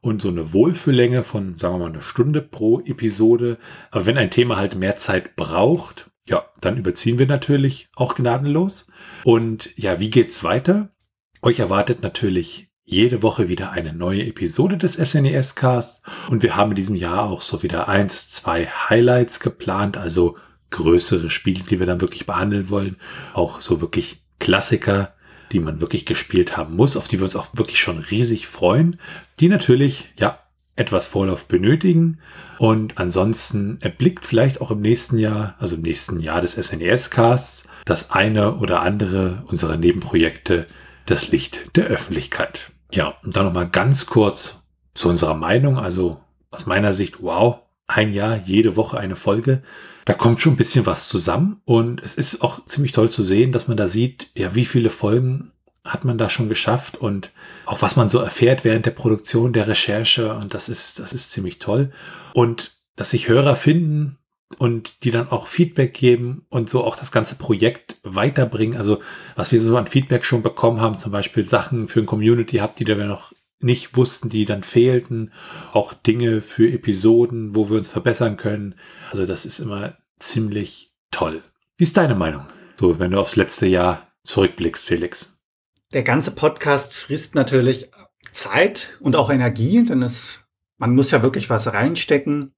und 0.00 0.22
so 0.22 0.28
eine 0.28 0.52
Wohlfühllänge 0.52 1.22
von, 1.22 1.56
sagen 1.56 1.74
wir 1.74 1.78
mal, 1.78 1.92
eine 1.92 2.02
Stunde 2.02 2.42
pro 2.42 2.80
Episode. 2.80 3.58
Aber 3.90 4.06
wenn 4.06 4.18
ein 4.18 4.30
Thema 4.30 4.56
halt 4.56 4.74
mehr 4.76 4.96
Zeit 4.96 5.36
braucht, 5.36 6.10
ja, 6.26 6.46
dann 6.60 6.76
überziehen 6.76 7.18
wir 7.18 7.26
natürlich 7.26 7.88
auch 7.94 8.14
gnadenlos. 8.14 8.88
Und 9.24 9.70
ja, 9.76 10.00
wie 10.00 10.10
geht's 10.10 10.42
weiter? 10.44 10.90
Euch 11.40 11.60
erwartet 11.60 12.02
natürlich 12.02 12.68
jede 12.84 13.22
Woche 13.22 13.48
wieder 13.48 13.70
eine 13.70 13.92
neue 13.92 14.26
Episode 14.26 14.76
des 14.76 14.94
SNES 14.94 15.54
Casts 15.54 16.02
und 16.30 16.42
wir 16.42 16.56
haben 16.56 16.72
in 16.72 16.76
diesem 16.76 16.96
Jahr 16.96 17.24
auch 17.24 17.42
so 17.42 17.62
wieder 17.62 17.88
eins, 17.88 18.28
zwei 18.28 18.66
Highlights 18.66 19.38
geplant, 19.38 19.96
also 19.96 20.36
größere 20.70 21.30
Spiele, 21.30 21.62
die 21.62 21.78
wir 21.78 21.86
dann 21.86 22.00
wirklich 22.00 22.26
behandeln 22.26 22.70
wollen, 22.70 22.96
auch 23.34 23.60
so 23.60 23.80
wirklich 23.80 24.22
Klassiker, 24.40 25.14
die 25.52 25.60
man 25.60 25.80
wirklich 25.80 26.06
gespielt 26.06 26.56
haben 26.56 26.74
muss, 26.74 26.96
auf 26.96 27.06
die 27.06 27.18
wir 27.18 27.24
uns 27.24 27.36
auch 27.36 27.48
wirklich 27.52 27.78
schon 27.78 27.98
riesig 27.98 28.48
freuen, 28.48 28.98
die 29.38 29.48
natürlich, 29.48 30.08
ja, 30.18 30.40
etwas 30.74 31.06
Vorlauf 31.06 31.46
benötigen. 31.46 32.18
Und 32.58 32.98
ansonsten 32.98 33.78
erblickt 33.80 34.26
vielleicht 34.26 34.60
auch 34.60 34.70
im 34.70 34.80
nächsten 34.80 35.18
Jahr, 35.18 35.56
also 35.58 35.74
im 35.74 35.82
nächsten 35.82 36.20
Jahr 36.20 36.40
des 36.40 36.52
SNES 36.52 37.10
Casts, 37.10 37.68
das 37.84 38.12
eine 38.12 38.56
oder 38.56 38.82
andere 38.82 39.42
unserer 39.46 39.76
Nebenprojekte 39.76 40.66
das 41.10 41.28
Licht 41.28 41.76
der 41.76 41.86
Öffentlichkeit. 41.86 42.70
Ja, 42.92 43.14
und 43.22 43.36
dann 43.36 43.46
nochmal 43.46 43.68
ganz 43.68 44.06
kurz 44.06 44.58
zu 44.94 45.08
unserer 45.08 45.34
Meinung. 45.34 45.78
Also 45.78 46.20
aus 46.50 46.66
meiner 46.66 46.92
Sicht, 46.92 47.22
wow, 47.22 47.60
ein 47.86 48.10
Jahr, 48.10 48.36
jede 48.36 48.76
Woche 48.76 48.98
eine 48.98 49.16
Folge. 49.16 49.62
Da 50.04 50.14
kommt 50.14 50.40
schon 50.40 50.54
ein 50.54 50.58
bisschen 50.58 50.86
was 50.86 51.08
zusammen 51.08 51.60
und 51.64 52.02
es 52.02 52.14
ist 52.14 52.42
auch 52.42 52.64
ziemlich 52.64 52.92
toll 52.92 53.10
zu 53.10 53.22
sehen, 53.22 53.52
dass 53.52 53.68
man 53.68 53.76
da 53.76 53.86
sieht, 53.86 54.30
ja, 54.36 54.54
wie 54.54 54.64
viele 54.64 54.90
Folgen 54.90 55.52
hat 55.84 56.04
man 56.04 56.18
da 56.18 56.30
schon 56.30 56.48
geschafft 56.48 56.96
und 56.96 57.30
auch 57.66 57.82
was 57.82 57.96
man 57.96 58.10
so 58.10 58.18
erfährt 58.18 58.64
während 58.64 58.86
der 58.86 58.90
Produktion, 58.90 59.52
der 59.52 59.68
Recherche 59.68 60.34
und 60.34 60.54
das 60.54 60.68
ist, 60.68 60.98
das 60.98 61.12
ist 61.12 61.32
ziemlich 61.32 61.58
toll. 61.58 61.92
Und 62.34 62.76
dass 62.96 63.10
sich 63.10 63.28
Hörer 63.28 63.56
finden 63.56 64.17
und 64.56 65.04
die 65.04 65.10
dann 65.10 65.28
auch 65.28 65.46
Feedback 65.46 65.92
geben 65.92 66.46
und 66.48 66.70
so 66.70 66.84
auch 66.84 66.96
das 66.96 67.12
ganze 67.12 67.34
Projekt 67.34 67.98
weiterbringen. 68.02 68.78
Also 68.78 69.00
was 69.36 69.52
wir 69.52 69.60
so 69.60 69.76
an 69.76 69.86
Feedback 69.86 70.24
schon 70.24 70.42
bekommen 70.42 70.80
haben, 70.80 70.98
zum 70.98 71.12
Beispiel 71.12 71.44
Sachen 71.44 71.88
für 71.88 72.00
ein 72.00 72.06
Community 72.06 72.58
habt, 72.58 72.78
die 72.78 72.84
da 72.84 72.94
noch 72.94 73.32
nicht 73.60 73.96
wussten, 73.96 74.28
die 74.28 74.46
dann 74.46 74.62
fehlten, 74.62 75.32
auch 75.72 75.92
Dinge 75.92 76.40
für 76.40 76.70
Episoden, 76.70 77.54
wo 77.54 77.68
wir 77.68 77.76
uns 77.76 77.88
verbessern 77.88 78.36
können. 78.36 78.74
Also 79.10 79.26
das 79.26 79.44
ist 79.44 79.58
immer 79.58 79.96
ziemlich 80.18 80.92
toll. 81.10 81.42
Wie 81.76 81.84
ist 81.84 81.96
deine 81.96 82.14
Meinung? 82.14 82.42
So, 82.78 82.98
wenn 82.98 83.10
du 83.10 83.20
aufs 83.20 83.36
letzte 83.36 83.66
Jahr 83.66 84.08
zurückblickst, 84.24 84.86
Felix. 84.86 85.36
Der 85.92 86.02
ganze 86.02 86.30
Podcast 86.30 86.94
frisst 86.94 87.34
natürlich 87.34 87.90
Zeit 88.30 88.98
und 89.00 89.16
auch 89.16 89.30
Energie, 89.30 89.84
denn 89.84 90.02
es, 90.02 90.40
man 90.76 90.94
muss 90.94 91.10
ja 91.10 91.22
wirklich 91.22 91.50
was 91.50 91.72
reinstecken 91.72 92.54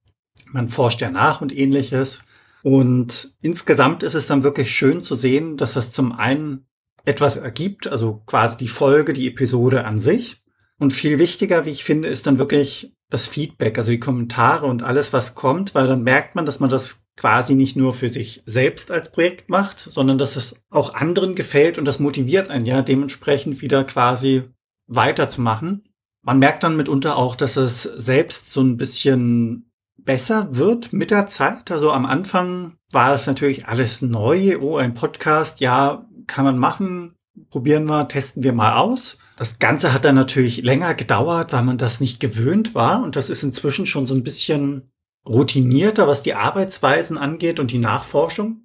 man 0.53 0.69
forscht 0.69 1.01
ja 1.01 1.11
nach 1.11 1.41
und 1.41 1.57
ähnliches. 1.57 2.25
Und 2.63 3.35
insgesamt 3.41 4.03
ist 4.03 4.15
es 4.15 4.27
dann 4.27 4.43
wirklich 4.43 4.71
schön 4.71 5.03
zu 5.03 5.15
sehen, 5.15 5.57
dass 5.57 5.75
das 5.75 5.93
zum 5.93 6.13
einen 6.13 6.67
etwas 7.05 7.37
ergibt, 7.37 7.87
also 7.87 8.23
quasi 8.27 8.59
die 8.59 8.69
Folge, 8.69 9.13
die 9.13 9.29
Episode 9.29 9.85
an 9.85 9.99
sich. 9.99 10.43
Und 10.79 10.93
viel 10.93 11.19
wichtiger, 11.19 11.65
wie 11.65 11.71
ich 11.71 11.85
finde, 11.85 12.09
ist 12.09 12.27
dann 12.27 12.39
wirklich 12.39 12.95
das 13.11 13.27
Feedback, 13.27 13.77
also 13.77 13.91
die 13.91 14.01
Kommentare 14.01 14.67
und 14.67 14.83
alles, 14.83 15.13
was 15.13 15.35
kommt, 15.35 15.75
weil 15.75 15.87
dann 15.87 16.03
merkt 16.03 16.35
man, 16.37 16.47
dass 16.47 16.61
man 16.61 16.71
das 16.71 17.03
quasi 17.17 17.55
nicht 17.55 17.77
nur 17.77 17.93
für 17.93 18.09
sich 18.09 18.43
selbst 18.47 18.91
als 18.91 19.13
Projekt 19.13 19.51
macht, 19.51 19.79
sondern 19.79 20.17
dass 20.17 20.37
es 20.37 20.57
auch 20.71 20.95
anderen 20.95 21.35
gefällt 21.35 21.77
und 21.77 21.85
das 21.85 21.99
motiviert 21.99 22.49
einen 22.49 22.67
ja 22.67 22.83
dementsprechend 22.83 23.61
wieder 23.61 23.85
quasi 23.85 24.45
weiterzumachen. 24.87 25.85
Man 26.23 26.39
merkt 26.39 26.63
dann 26.63 26.77
mitunter 26.77 27.17
auch, 27.17 27.35
dass 27.35 27.57
es 27.57 27.83
selbst 27.83 28.53
so 28.53 28.63
ein 28.63 28.77
bisschen 28.77 29.70
besser 30.05 30.57
wird 30.57 30.93
mit 30.93 31.11
der 31.11 31.27
Zeit. 31.27 31.71
Also 31.71 31.93
am 31.93 32.07
Anfang 32.07 32.77
war 32.91 33.15
es 33.15 33.27
natürlich 33.27 33.67
alles 33.67 34.03
neu. 34.03 34.59
Oh, 34.61 34.77
ein 34.77 34.95
Podcast, 34.95 35.61
ja, 35.61 36.07
kann 36.27 36.45
man 36.45 36.59
machen. 36.59 37.17
Probieren 37.51 37.85
wir, 37.85 38.09
testen 38.09 38.43
wir 38.43 38.53
mal 38.53 38.77
aus. 38.77 39.19
Das 39.37 39.59
Ganze 39.59 39.93
hat 39.93 40.05
dann 40.05 40.15
natürlich 40.15 40.63
länger 40.63 40.95
gedauert, 40.95 41.53
weil 41.53 41.63
man 41.63 41.79
das 41.79 42.01
nicht 42.01 42.21
gewöhnt 42.21 42.75
war. 42.75 43.03
Und 43.03 43.17
das 43.17 43.31
ist 43.31 43.43
inzwischen 43.43 43.87
schon 43.87 44.07
so 44.07 44.15
ein 44.15 44.23
bisschen 44.23 44.91
routinierter, 45.27 46.07
was 46.07 46.23
die 46.23 46.35
Arbeitsweisen 46.35 47.17
angeht 47.17 47.61
und 47.61 47.71
die 47.71 47.79
Nachforschung. 47.79 48.65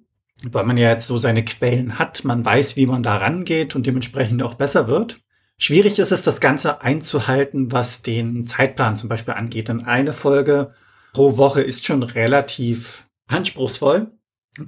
Weil 0.50 0.64
man 0.64 0.76
ja 0.76 0.90
jetzt 0.90 1.06
so 1.06 1.18
seine 1.18 1.44
Quellen 1.44 1.98
hat. 1.98 2.24
Man 2.24 2.44
weiß, 2.44 2.76
wie 2.76 2.86
man 2.86 3.02
da 3.02 3.16
rangeht 3.16 3.74
und 3.74 3.86
dementsprechend 3.86 4.42
auch 4.42 4.54
besser 4.54 4.86
wird. 4.86 5.20
Schwierig 5.58 5.98
ist 5.98 6.12
es, 6.12 6.22
das 6.22 6.40
Ganze 6.40 6.82
einzuhalten, 6.82 7.72
was 7.72 8.02
den 8.02 8.46
Zeitplan 8.46 8.96
zum 8.96 9.08
Beispiel 9.08 9.34
angeht. 9.34 9.68
Denn 9.68 9.84
eine 9.84 10.12
Folge 10.12 10.74
pro 11.16 11.38
Woche 11.38 11.62
ist 11.62 11.86
schon 11.86 12.02
relativ 12.02 13.08
anspruchsvoll. 13.26 14.12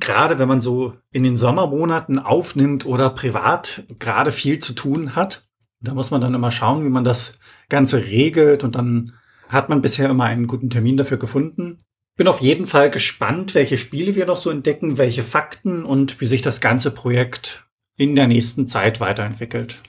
Gerade 0.00 0.38
wenn 0.38 0.48
man 0.48 0.62
so 0.62 0.94
in 1.12 1.22
den 1.22 1.36
Sommermonaten 1.36 2.18
aufnimmt 2.18 2.86
oder 2.86 3.10
privat 3.10 3.82
gerade 3.98 4.32
viel 4.32 4.58
zu 4.58 4.72
tun 4.72 5.14
hat. 5.14 5.46
Da 5.80 5.92
muss 5.92 6.10
man 6.10 6.22
dann 6.22 6.32
immer 6.32 6.50
schauen, 6.50 6.86
wie 6.86 6.88
man 6.88 7.04
das 7.04 7.38
Ganze 7.68 8.06
regelt 8.06 8.64
und 8.64 8.76
dann 8.76 9.12
hat 9.50 9.68
man 9.68 9.82
bisher 9.82 10.08
immer 10.08 10.24
einen 10.24 10.46
guten 10.46 10.70
Termin 10.70 10.96
dafür 10.96 11.18
gefunden. 11.18 11.80
Bin 12.16 12.28
auf 12.28 12.40
jeden 12.40 12.66
Fall 12.66 12.90
gespannt, 12.90 13.54
welche 13.54 13.76
Spiele 13.76 14.14
wir 14.14 14.24
noch 14.24 14.38
so 14.38 14.48
entdecken, 14.48 14.96
welche 14.96 15.24
Fakten 15.24 15.84
und 15.84 16.18
wie 16.22 16.26
sich 16.26 16.40
das 16.40 16.62
ganze 16.62 16.90
Projekt 16.90 17.66
in 17.98 18.16
der 18.16 18.26
nächsten 18.26 18.66
Zeit 18.66 19.00
weiterentwickelt. 19.00 19.82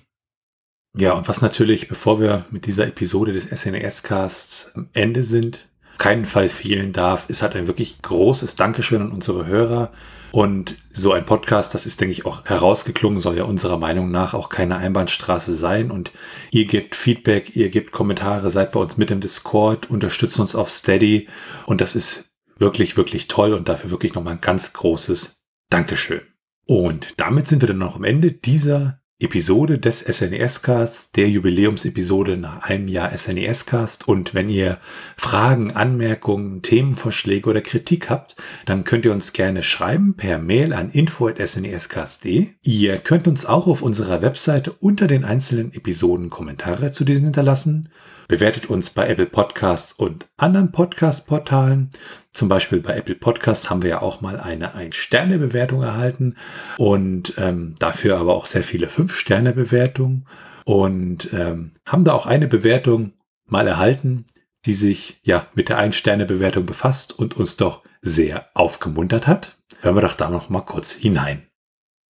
Ja, 0.97 1.13
und 1.13 1.29
was 1.29 1.41
natürlich, 1.41 1.87
bevor 1.87 2.19
wir 2.19 2.45
mit 2.51 2.65
dieser 2.65 2.85
Episode 2.85 3.31
des 3.31 3.45
SNES-Casts 3.45 4.71
am 4.75 4.89
Ende 4.91 5.23
sind, 5.23 5.68
keinen 5.99 6.25
Fall 6.25 6.49
fehlen 6.49 6.93
darf, 6.93 7.29
ist 7.29 7.43
halt 7.43 7.55
ein 7.55 7.67
wirklich 7.67 8.01
großes 8.01 8.55
Dankeschön 8.55 9.01
an 9.01 9.11
unsere 9.11 9.45
Hörer. 9.45 9.91
Und 10.31 10.75
so 10.91 11.11
ein 11.11 11.25
Podcast, 11.25 11.73
das 11.73 11.85
ist, 11.85 11.99
denke 12.01 12.13
ich, 12.13 12.25
auch 12.25 12.45
herausgeklungen, 12.45 13.19
soll 13.19 13.37
ja 13.37 13.43
unserer 13.43 13.77
Meinung 13.77 14.11
nach 14.11 14.33
auch 14.33 14.49
keine 14.49 14.77
Einbahnstraße 14.77 15.53
sein. 15.53 15.91
Und 15.91 16.11
ihr 16.51 16.65
gebt 16.65 16.95
Feedback, 16.95 17.55
ihr 17.55 17.69
gebt 17.69 17.91
Kommentare, 17.91 18.49
seid 18.49 18.71
bei 18.71 18.79
uns 18.79 18.97
mit 18.97 19.11
im 19.11 19.21
Discord, 19.21 19.89
unterstützt 19.89 20.39
uns 20.39 20.55
auf 20.55 20.69
Steady. 20.69 21.27
Und 21.65 21.81
das 21.81 21.95
ist 21.95 22.31
wirklich, 22.57 22.95
wirklich 22.95 23.27
toll 23.27 23.53
und 23.53 23.69
dafür 23.69 23.91
wirklich 23.91 24.13
nochmal 24.13 24.33
ein 24.33 24.41
ganz 24.41 24.73
großes 24.73 25.41
Dankeschön. 25.69 26.21
Und 26.65 27.19
damit 27.19 27.47
sind 27.47 27.61
wir 27.61 27.67
dann 27.67 27.79
noch 27.79 27.95
am 27.95 28.03
Ende 28.03 28.31
dieser 28.31 29.01
Episode 29.21 29.79
des 29.79 29.99
SNES-Casts, 29.99 31.11
der 31.11 31.27
Jubiläumsepisode 31.27 32.37
nach 32.37 32.63
einem 32.63 32.87
Jahr 32.87 33.11
SNES-Cast. 33.15 34.07
Und 34.07 34.33
wenn 34.33 34.47
ihr 34.47 34.77
Fragen, 35.17 35.71
Anmerkungen, 35.71 36.61
Themenvorschläge 36.61 37.49
oder 37.49 37.59
Kritik 37.59 38.09
habt, 38.09 38.37
dann 38.65 38.85
könnt 38.85 39.03
ihr 39.03 39.11
uns 39.11 39.33
gerne 39.33 39.61
schreiben 39.61 40.15
per 40.15 40.39
Mail 40.39 40.71
an 40.71 40.89
info.snescast.de. 40.89 42.47
Ihr 42.63 42.97
könnt 42.99 43.27
uns 43.27 43.45
auch 43.45 43.67
auf 43.67 43.81
unserer 43.81 44.21
Webseite 44.21 44.71
unter 44.71 45.07
den 45.07 45.25
einzelnen 45.25 45.73
Episoden 45.73 46.29
Kommentare 46.29 46.93
zu 46.93 47.03
diesen 47.03 47.25
hinterlassen. 47.25 47.89
Bewertet 48.29 48.69
uns 48.69 48.91
bei 48.91 49.09
Apple 49.09 49.25
Podcasts 49.25 49.91
und 49.91 50.27
anderen 50.37 50.71
Podcast-Portalen. 50.71 51.89
Zum 52.31 52.47
Beispiel 52.47 52.79
bei 52.79 52.95
Apple 52.95 53.15
Podcasts 53.15 53.71
haben 53.71 53.81
wir 53.81 53.89
ja 53.89 54.01
auch 54.03 54.21
mal 54.21 54.39
eine 54.39 54.75
Ein-Sterne-Bewertung 54.75 55.81
erhalten 55.81 56.37
und 56.77 57.33
ähm, 57.39 57.73
dafür 57.79 58.19
aber 58.19 58.35
auch 58.35 58.45
sehr 58.45 58.63
viele 58.63 58.87
Fünf-Sterne-Bewertungen 58.87 60.27
und 60.63 61.33
ähm, 61.33 61.71
haben 61.87 62.03
da 62.03 62.13
auch 62.13 62.27
eine 62.27 62.47
Bewertung 62.47 63.13
mal 63.47 63.65
erhalten, 63.65 64.27
die 64.65 64.73
sich 64.73 65.19
ja 65.23 65.47
mit 65.55 65.69
der 65.69 65.79
Ein-Sterne-Bewertung 65.79 66.67
befasst 66.67 67.17
und 67.17 67.35
uns 67.35 67.57
doch 67.57 67.81
sehr 68.03 68.45
aufgemuntert 68.53 69.25
hat. 69.25 69.57
Hören 69.81 69.95
wir 69.95 70.01
doch 70.01 70.13
da 70.13 70.29
noch 70.29 70.49
mal 70.49 70.61
kurz 70.61 70.91
hinein. 70.91 71.47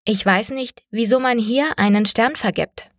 Ich 0.05 0.27
weiß 0.27 0.51
nicht, 0.51 0.83
wieso 0.91 1.21
man 1.21 1.39
hier 1.39 1.79
einen 1.79 2.07
Stern 2.07 2.35
vergibt. 2.35 2.91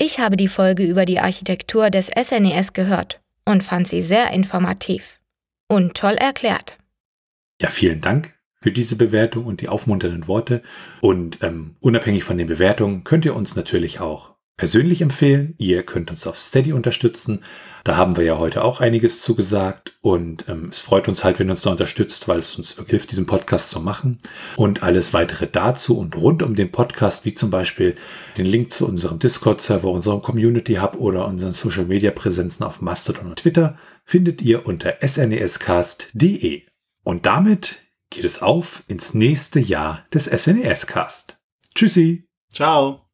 Ich 0.00 0.20
habe 0.20 0.36
die 0.36 0.46
Folge 0.46 0.84
über 0.84 1.04
die 1.04 1.18
Architektur 1.18 1.90
des 1.90 2.06
SNES 2.06 2.68
e 2.68 2.72
gehört 2.72 3.20
und 3.44 3.64
fand 3.64 3.88
sie 3.88 4.00
sehr 4.00 4.30
informativ 4.30 5.20
und 5.66 5.96
toll 5.96 6.14
erklärt. 6.14 6.78
Ja, 7.60 7.68
vielen 7.68 8.00
Dank 8.00 8.38
für 8.62 8.70
diese 8.70 8.94
Bewertung 8.94 9.44
und 9.44 9.60
die 9.60 9.68
aufmunternden 9.68 10.28
Worte. 10.28 10.62
Und 11.00 11.42
ähm, 11.42 11.74
unabhängig 11.80 12.22
von 12.22 12.38
den 12.38 12.46
Bewertungen 12.46 13.02
könnt 13.02 13.24
ihr 13.24 13.34
uns 13.34 13.56
natürlich 13.56 13.98
auch 13.98 14.36
persönlich 14.58 15.00
empfehlen. 15.00 15.54
Ihr 15.56 15.84
könnt 15.84 16.10
uns 16.10 16.26
auf 16.26 16.38
Steady 16.38 16.74
unterstützen. 16.74 17.40
Da 17.84 17.96
haben 17.96 18.18
wir 18.18 18.24
ja 18.24 18.36
heute 18.36 18.64
auch 18.64 18.80
einiges 18.80 19.22
zugesagt. 19.22 19.96
Und 20.02 20.44
ähm, 20.48 20.68
es 20.70 20.80
freut 20.80 21.08
uns 21.08 21.24
halt, 21.24 21.38
wenn 21.38 21.48
ihr 21.48 21.52
uns 21.52 21.62
da 21.62 21.70
unterstützt, 21.70 22.28
weil 22.28 22.40
es 22.40 22.54
uns 22.56 22.76
hilft, 22.86 23.10
diesen 23.12 23.24
Podcast 23.24 23.70
zu 23.70 23.80
machen. 23.80 24.18
Und 24.56 24.82
alles 24.82 25.14
weitere 25.14 25.46
dazu 25.46 25.98
und 25.98 26.16
rund 26.16 26.42
um 26.42 26.54
den 26.54 26.70
Podcast, 26.70 27.24
wie 27.24 27.32
zum 27.32 27.50
Beispiel 27.50 27.94
den 28.36 28.44
Link 28.44 28.72
zu 28.72 28.86
unserem 28.86 29.18
Discord-Server, 29.18 29.88
unserem 29.88 30.20
Community 30.20 30.74
Hub 30.74 30.96
oder 30.96 31.26
unseren 31.26 31.54
Social-Media-Präsenzen 31.54 32.66
auf 32.66 32.82
Mastodon 32.82 33.28
und 33.28 33.36
Twitter, 33.36 33.78
findet 34.04 34.42
ihr 34.42 34.66
unter 34.66 34.96
snescast.de. 35.06 36.62
Und 37.04 37.26
damit 37.26 37.78
geht 38.10 38.24
es 38.24 38.42
auf 38.42 38.82
ins 38.88 39.14
nächste 39.14 39.60
Jahr 39.60 40.04
des 40.12 40.24
SNES 40.24 40.88
Cast. 40.88 41.38
Tschüssi. 41.74 42.26
Ciao. 42.52 43.08